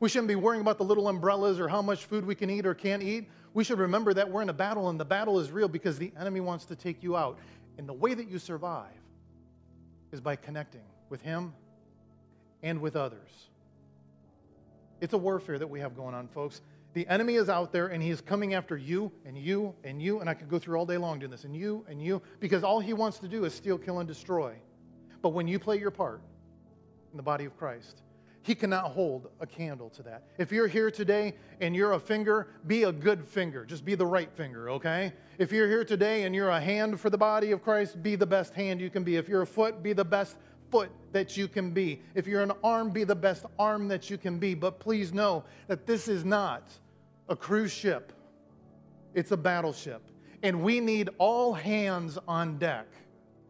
We 0.00 0.08
shouldn't 0.08 0.26
be 0.26 0.34
worrying 0.34 0.62
about 0.62 0.78
the 0.78 0.84
little 0.84 1.06
umbrellas 1.06 1.60
or 1.60 1.68
how 1.68 1.80
much 1.80 2.06
food 2.06 2.26
we 2.26 2.34
can 2.34 2.50
eat 2.50 2.66
or 2.66 2.74
can't 2.74 3.04
eat. 3.04 3.30
We 3.54 3.62
should 3.62 3.78
remember 3.78 4.12
that 4.14 4.28
we're 4.28 4.42
in 4.42 4.48
a 4.48 4.52
battle 4.52 4.88
and 4.88 4.98
the 4.98 5.04
battle 5.04 5.38
is 5.38 5.52
real 5.52 5.68
because 5.68 5.96
the 5.96 6.12
enemy 6.18 6.40
wants 6.40 6.64
to 6.64 6.74
take 6.74 7.04
you 7.04 7.16
out. 7.16 7.38
And 7.78 7.88
the 7.88 7.92
way 7.92 8.14
that 8.14 8.28
you 8.28 8.40
survive 8.40 8.90
is 10.10 10.20
by 10.20 10.34
connecting 10.34 10.82
with 11.08 11.22
him 11.22 11.52
and 12.64 12.80
with 12.80 12.96
others. 12.96 13.30
It's 15.00 15.12
a 15.12 15.18
warfare 15.18 15.60
that 15.60 15.70
we 15.70 15.78
have 15.78 15.94
going 15.94 16.16
on, 16.16 16.26
folks. 16.26 16.62
The 16.94 17.06
enemy 17.06 17.36
is 17.36 17.48
out 17.48 17.70
there 17.70 17.86
and 17.86 18.02
he 18.02 18.10
is 18.10 18.20
coming 18.20 18.54
after 18.54 18.76
you 18.76 19.12
and 19.24 19.38
you 19.38 19.72
and 19.84 20.02
you. 20.02 20.18
And 20.18 20.28
I 20.28 20.34
could 20.34 20.48
go 20.48 20.58
through 20.58 20.80
all 20.80 20.86
day 20.86 20.96
long 20.96 21.20
doing 21.20 21.30
this, 21.30 21.44
and 21.44 21.54
you 21.54 21.86
and 21.88 22.02
you, 22.02 22.22
because 22.40 22.64
all 22.64 22.80
he 22.80 22.92
wants 22.92 23.20
to 23.20 23.28
do 23.28 23.44
is 23.44 23.54
steal, 23.54 23.78
kill, 23.78 24.00
and 24.00 24.08
destroy. 24.08 24.56
But 25.22 25.30
when 25.30 25.48
you 25.48 25.58
play 25.58 25.78
your 25.78 25.90
part 25.90 26.20
in 27.10 27.16
the 27.16 27.22
body 27.22 27.44
of 27.44 27.56
Christ, 27.56 28.02
he 28.42 28.54
cannot 28.54 28.92
hold 28.92 29.28
a 29.40 29.46
candle 29.46 29.90
to 29.90 30.02
that. 30.04 30.24
If 30.38 30.50
you're 30.50 30.66
here 30.66 30.90
today 30.90 31.34
and 31.60 31.76
you're 31.76 31.92
a 31.92 32.00
finger, 32.00 32.48
be 32.66 32.84
a 32.84 32.92
good 32.92 33.26
finger. 33.26 33.66
Just 33.66 33.84
be 33.84 33.94
the 33.94 34.06
right 34.06 34.32
finger, 34.32 34.70
okay? 34.70 35.12
If 35.38 35.52
you're 35.52 35.68
here 35.68 35.84
today 35.84 36.22
and 36.22 36.34
you're 36.34 36.48
a 36.48 36.60
hand 36.60 36.98
for 36.98 37.10
the 37.10 37.18
body 37.18 37.50
of 37.52 37.62
Christ, 37.62 38.02
be 38.02 38.16
the 38.16 38.26
best 38.26 38.54
hand 38.54 38.80
you 38.80 38.88
can 38.88 39.04
be. 39.04 39.16
If 39.16 39.28
you're 39.28 39.42
a 39.42 39.46
foot, 39.46 39.82
be 39.82 39.92
the 39.92 40.04
best 40.04 40.36
foot 40.70 40.90
that 41.12 41.36
you 41.36 41.48
can 41.48 41.72
be. 41.72 42.00
If 42.14 42.26
you're 42.26 42.42
an 42.42 42.52
arm, 42.64 42.90
be 42.90 43.04
the 43.04 43.14
best 43.14 43.44
arm 43.58 43.88
that 43.88 44.08
you 44.08 44.16
can 44.16 44.38
be. 44.38 44.54
But 44.54 44.78
please 44.78 45.12
know 45.12 45.44
that 45.66 45.86
this 45.86 46.08
is 46.08 46.24
not 46.24 46.68
a 47.28 47.36
cruise 47.36 47.72
ship, 47.72 48.12
it's 49.14 49.32
a 49.32 49.36
battleship. 49.36 50.02
And 50.42 50.62
we 50.62 50.80
need 50.80 51.10
all 51.18 51.52
hands 51.52 52.18
on 52.26 52.56
deck. 52.56 52.86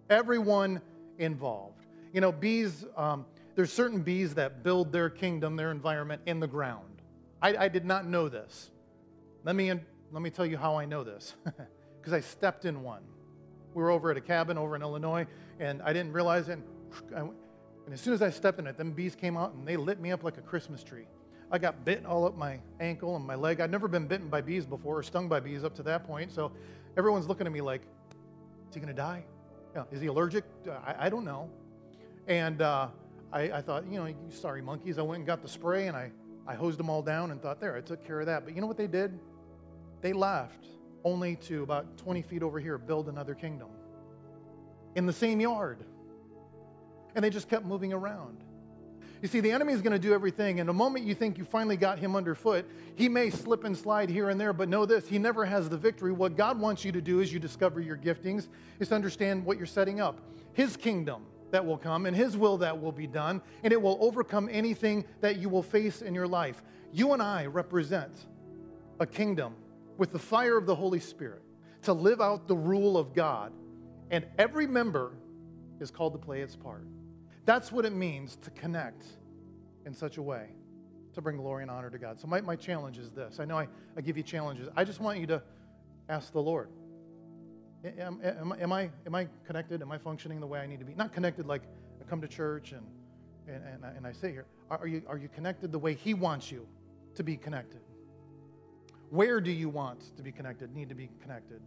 Everyone 0.09 0.81
involved. 1.21 1.87
You 2.12 2.21
know, 2.21 2.33
bees, 2.33 2.85
um, 2.97 3.27
there's 3.55 3.73
certain 3.73 4.03
bees 4.03 4.35
that 4.35 4.62
build 4.62 4.91
their 4.91 5.09
kingdom, 5.09 5.57
their 5.57 5.71
environment 5.71 6.23
in 6.27 6.41
the 6.41 6.47
ground. 6.47 7.03
I, 7.41 7.57
I 7.57 7.68
did 7.68 7.85
not 7.85 8.07
know 8.07 8.29
this. 8.29 8.71
Let 9.45 9.55
me, 9.55 9.73
let 10.12 10.23
me 10.23 10.31
tell 10.31 10.47
you 10.47 10.57
how 10.57 10.77
I 10.77 10.85
know 10.85 11.05
this, 11.05 11.35
because 12.01 12.12
I 12.12 12.21
stepped 12.21 12.64
in 12.64 12.83
one. 12.83 13.03
We 13.75 13.83
were 13.83 13.91
over 13.91 14.11
at 14.11 14.16
a 14.16 14.21
cabin 14.21 14.59
over 14.59 14.75
in 14.75 14.83
Illinois, 14.83 15.27
and 15.61 15.81
I 15.83 15.93
didn't 15.93 16.12
realize 16.12 16.49
it. 16.49 16.59
And, 17.14 17.33
and 17.87 17.95
as 17.95 18.01
soon 18.01 18.14
as 18.14 18.23
I 18.23 18.31
stepped 18.31 18.59
in 18.59 18.66
it, 18.66 18.77
them 18.77 18.93
bees 18.93 19.14
came 19.14 19.37
out 19.37 19.55
and 19.55 19.66
they 19.66 19.77
lit 19.77 20.01
me 20.01 20.11
up 20.11 20.25
like 20.25 20.39
a 20.39 20.43
Christmas 20.43 20.83
tree. 20.83 21.07
I 21.53 21.59
got 21.59 21.85
bit 21.85 22.07
all 22.07 22.27
up 22.27 22.37
my 22.37 22.61
ankle 22.79 23.16
and 23.16 23.27
my 23.27 23.35
leg. 23.35 23.61
I'd 23.61 23.71
never 23.71 23.89
been 23.89 24.07
bitten 24.07 24.29
by 24.29 24.41
bees 24.41 24.66
before 24.66 24.99
or 24.99 25.03
stung 25.03 25.29
by 25.29 25.41
bees 25.41 25.64
up 25.64 25.75
to 25.77 25.83
that 25.85 26.07
point. 26.07 26.33
So 26.33 26.53
everyone's 26.97 27.27
looking 27.27 27.47
at 27.47 27.53
me 27.53 27.61
like, 27.61 27.83
is 28.68 28.75
he 28.75 28.81
going 28.81 28.95
to 28.95 28.95
die? 28.95 29.25
Yeah, 29.75 29.85
is 29.93 30.01
he 30.01 30.09
allergic? 30.09 30.45
I, 30.68 31.07
I 31.07 31.09
don't 31.09 31.25
know. 31.25 31.49
And 32.27 32.61
uh, 32.61 32.89
I, 33.33 33.43
I, 33.43 33.62
thought, 33.62 33.85
you 33.91 33.99
know, 33.99 34.12
sorry 34.31 34.62
monkeys. 34.62 34.99
I 34.99 35.03
went 35.03 35.18
and 35.18 35.27
got 35.27 35.43
the 35.43 35.49
spray 35.49 35.87
and 35.87 35.97
I, 35.97 36.11
I 36.47 36.55
hosed 36.55 36.79
them 36.79 36.91
all 36.91 37.03
down 37.03 37.31
and 37.31 37.41
thought, 37.41 37.61
there, 37.61 37.77
I 37.77 37.81
took 37.81 38.05
care 38.07 38.21
of 38.21 38.27
that. 38.27 38.45
But 38.45 38.55
you 38.55 38.61
know 38.61 38.66
what 38.66 38.77
they 38.77 38.87
did? 38.87 39.18
They 40.01 40.12
left 40.12 40.66
only 41.05 41.37
to 41.37 41.62
about 41.62 41.97
20 41.99 42.23
feet 42.23 42.43
over 42.43 42.59
here 42.59 42.79
build 42.79 43.09
another 43.09 43.35
kingdom 43.35 43.68
in 44.97 45.07
the 45.07 45.12
same 45.12 45.41
yard. 45.41 45.79
And 47.14 47.25
they 47.25 47.31
just 47.31 47.49
kept 47.49 47.64
moving 47.64 47.93
around. 47.93 48.39
You 49.23 49.29
see, 49.29 49.41
the 49.41 49.53
enemy 49.53 49.75
is 49.75 49.83
going 49.83 49.93
to 49.93 49.99
do 49.99 50.14
everything. 50.14 50.61
And 50.61 50.68
the 50.68 50.73
moment 50.73 51.05
you 51.05 51.14
think 51.14 51.37
you 51.37 51.45
finally 51.45 51.77
got 51.77 51.99
him 51.99 52.16
underfoot, 52.16 52.66
he 52.95 53.09
may 53.09 53.29
slip 53.29 53.64
and 53.64 53.77
slide 53.77 54.09
here 54.09 54.31
and 54.31 54.41
there, 54.41 54.53
but 54.53 54.68
know 54.68 54.87
this 54.87 55.09
he 55.09 55.18
never 55.18 55.45
has 55.45 55.68
the 55.68 55.77
victory. 55.77 56.12
What 56.12 56.37
God 56.37 56.59
wants 56.59 56.85
you 56.85 56.93
to 56.93 57.01
do 57.01 57.21
as 57.21 57.33
you 57.33 57.39
discover 57.39 57.81
your 57.81 57.97
giftings 57.97 58.49
is 58.79 58.89
to 58.89 58.95
understand 58.95 59.45
what 59.45 59.59
you're 59.59 59.66
setting 59.66 60.01
up 60.01 60.21
his 60.53 60.77
kingdom 60.77 61.27
that 61.51 61.64
will 61.64 61.79
come 61.79 62.07
and 62.07 62.16
his 62.16 62.37
will 62.37 62.57
that 62.59 62.81
will 62.81 62.93
be 62.93 63.07
done, 63.07 63.43
and 63.62 63.73
it 63.73 63.81
will 63.81 63.99
overcome 64.01 64.49
anything 64.51 65.05
that 65.21 65.39
you 65.39 65.49
will 65.49 65.62
face 65.62 66.01
in 66.03 66.14
your 66.14 66.29
life. 66.29 66.62
You 66.93 67.12
and 67.12 67.23
I 67.23 67.47
represent 67.47 68.27
a 69.01 69.07
kingdom 69.07 69.55
with 69.99 70.12
the 70.12 70.18
fire 70.18 70.57
of 70.57 70.66
the 70.66 70.75
Holy 70.75 71.01
Spirit 71.01 71.43
to 71.83 71.93
live 71.93 72.21
out 72.21 72.47
the 72.47 72.57
rule 72.57 72.97
of 72.97 73.14
God, 73.14 73.53
and 74.11 74.25
every 74.39 74.66
member 74.66 75.12
is 75.81 75.91
called 75.91 76.12
to 76.12 76.18
play 76.18 76.41
its 76.41 76.57
part. 76.57 76.87
That's 77.51 77.73
what 77.73 77.85
it 77.85 77.93
means 77.93 78.37
to 78.43 78.51
connect 78.51 79.03
in 79.85 79.93
such 79.93 80.19
a 80.19 80.23
way 80.23 80.51
to 81.15 81.21
bring 81.21 81.37
glory 81.37 81.63
and 81.63 81.71
honor 81.71 81.91
to 81.91 81.99
God. 81.99 82.21
So, 82.21 82.29
my, 82.29 82.41
my 82.41 82.55
challenge 82.55 82.97
is 82.97 83.11
this 83.11 83.41
I 83.41 83.45
know 83.45 83.59
I, 83.59 83.67
I 83.97 84.03
give 84.03 84.17
you 84.17 84.23
challenges. 84.23 84.69
I 84.77 84.85
just 84.85 85.01
want 85.01 85.19
you 85.19 85.27
to 85.27 85.43
ask 86.09 86.33
the 86.33 86.41
Lord 86.41 86.69
am, 87.99 88.21
am, 88.23 88.55
am, 88.57 88.73
I, 88.73 88.89
am 89.05 89.17
I 89.17 89.27
connected? 89.45 89.83
Am 89.83 89.91
I 89.91 89.99
functioning 89.99 90.39
the 90.39 90.47
way 90.47 90.61
I 90.61 90.67
need 90.67 90.79
to 90.79 90.85
be? 90.85 90.95
Not 90.95 91.13
connected 91.13 91.49
like 91.49 91.63
I 92.01 92.09
come 92.09 92.21
to 92.21 92.29
church 92.29 92.71
and, 92.71 92.87
and, 93.49 93.65
and, 93.65 93.85
I, 93.85 93.89
and 93.97 94.07
I 94.07 94.13
say 94.13 94.31
here. 94.31 94.47
Are 94.71 94.87
you, 94.87 95.03
are 95.09 95.19
you 95.19 95.29
connected 95.29 95.73
the 95.73 95.79
way 95.81 95.95
He 95.95 96.15
wants 96.15 96.53
you 96.53 96.69
to 97.17 97.25
be 97.25 97.37
connected? 97.37 97.81
Where 99.09 99.41
do 99.41 99.51
you 99.51 99.69
want 99.69 100.17
to 100.17 100.23
be 100.23 100.31
connected, 100.31 100.73
need 100.73 100.89
to 100.91 100.95
be 100.95 101.11
connected? 101.21 101.63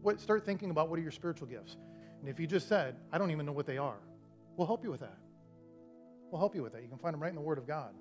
What, 0.00 0.18
start 0.18 0.46
thinking 0.46 0.70
about 0.70 0.88
what 0.88 0.98
are 0.98 1.02
your 1.02 1.12
spiritual 1.12 1.46
gifts. 1.46 1.76
And 2.20 2.26
if 2.30 2.40
you 2.40 2.46
just 2.46 2.70
said, 2.70 2.96
I 3.12 3.18
don't 3.18 3.30
even 3.32 3.44
know 3.44 3.52
what 3.52 3.66
they 3.66 3.76
are, 3.76 3.98
We'll 4.56 4.66
help 4.66 4.82
you 4.82 4.90
with 4.90 5.00
that. 5.00 5.18
We'll 6.30 6.40
help 6.40 6.54
you 6.54 6.62
with 6.62 6.72
that. 6.72 6.82
You 6.82 6.88
can 6.88 6.98
find 6.98 7.14
them 7.14 7.22
right 7.22 7.28
in 7.28 7.34
the 7.34 7.40
Word 7.40 7.58
of 7.58 7.66
God. 7.66 7.94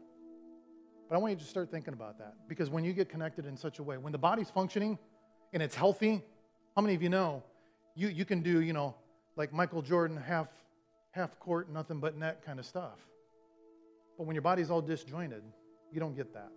But 1.08 1.16
I 1.16 1.20
want 1.20 1.32
you 1.32 1.40
to 1.40 1.46
start 1.46 1.70
thinking 1.70 1.94
about 1.94 2.18
that 2.18 2.34
because 2.48 2.70
when 2.70 2.84
you 2.84 2.92
get 2.94 3.10
connected 3.10 3.46
in 3.46 3.56
such 3.56 3.80
a 3.80 3.84
way, 3.84 3.98
when 3.98 4.12
the 4.12 4.18
body's 4.18 4.50
functioning 4.50 4.98
and 5.54 5.62
it's 5.62 5.76
healthy, 5.76 6.24
how 6.76 6.82
many 6.82 6.96
of 6.96 7.04
you 7.04 7.10
know 7.10 7.44
you, 7.96 8.08
you 8.08 8.26
can 8.26 8.42
do, 8.42 8.62
you 8.62 8.74
know, 8.74 8.96
like 9.36 9.54
Michael 9.54 9.82
Jordan, 9.82 10.18
half, 10.18 10.48
half 11.12 11.40
court, 11.40 11.72
nothing 11.72 12.00
but 12.00 12.18
net 12.18 12.44
kind 12.44 12.60
of 12.60 12.66
stuff. 12.66 12.98
But 14.18 14.26
when 14.26 14.36
your 14.36 14.42
body's 14.42 14.72
all 14.72 14.82
disjointed, 14.82 15.44
you 15.92 16.00
don't 16.00 16.16
get 16.16 16.34
that. 16.34 16.50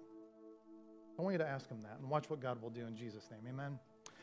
I 1.18 1.22
want 1.22 1.34
you 1.34 1.38
to 1.38 1.48
ask 1.48 1.68
him 1.68 1.82
that 1.82 1.98
and 2.00 2.08
watch 2.08 2.30
what 2.30 2.40
God 2.40 2.62
will 2.62 2.70
do 2.70 2.86
in 2.86 2.96
Jesus' 2.96 3.28
name. 3.30 3.40
Amen. 3.48 3.78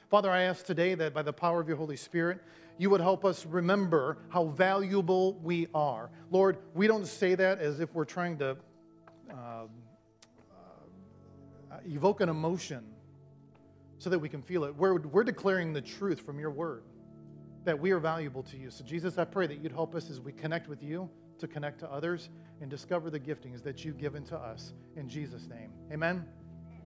Father, 0.09 0.29
I 0.29 0.43
ask 0.43 0.65
today 0.65 0.93
that 0.95 1.13
by 1.13 1.23
the 1.23 1.33
power 1.33 1.59
of 1.59 1.67
your 1.67 1.77
Holy 1.77 1.95
Spirit, 1.95 2.39
you 2.77 2.89
would 2.89 3.01
help 3.01 3.25
us 3.25 3.45
remember 3.45 4.17
how 4.29 4.45
valuable 4.45 5.33
we 5.41 5.67
are. 5.73 6.09
Lord, 6.29 6.57
we 6.73 6.87
don't 6.87 7.07
say 7.07 7.35
that 7.35 7.59
as 7.59 7.79
if 7.79 7.93
we're 7.93 8.05
trying 8.05 8.37
to 8.39 8.57
uh, 9.31 9.33
uh, 9.33 9.65
evoke 11.85 12.21
an 12.21 12.29
emotion 12.29 12.83
so 13.97 14.09
that 14.09 14.19
we 14.19 14.29
can 14.29 14.41
feel 14.41 14.65
it. 14.65 14.75
We're, 14.75 14.99
we're 14.99 15.23
declaring 15.23 15.73
the 15.73 15.81
truth 15.81 16.21
from 16.21 16.39
your 16.39 16.51
word 16.51 16.83
that 17.63 17.79
we 17.79 17.91
are 17.91 17.99
valuable 17.99 18.43
to 18.43 18.57
you. 18.57 18.69
So, 18.69 18.83
Jesus, 18.83 19.17
I 19.17 19.25
pray 19.25 19.47
that 19.47 19.63
you'd 19.63 19.71
help 19.71 19.95
us 19.95 20.11
as 20.11 20.19
we 20.19 20.31
connect 20.31 20.69
with 20.69 20.83
you 20.83 21.09
to 21.39 21.47
connect 21.47 21.79
to 21.79 21.91
others 21.91 22.29
and 22.61 22.69
discover 22.69 23.09
the 23.09 23.19
giftings 23.19 23.63
that 23.63 23.83
you've 23.83 23.97
given 23.97 24.23
to 24.25 24.37
us. 24.37 24.73
In 24.95 25.09
Jesus' 25.09 25.47
name, 25.47 25.71
amen. 25.91 26.25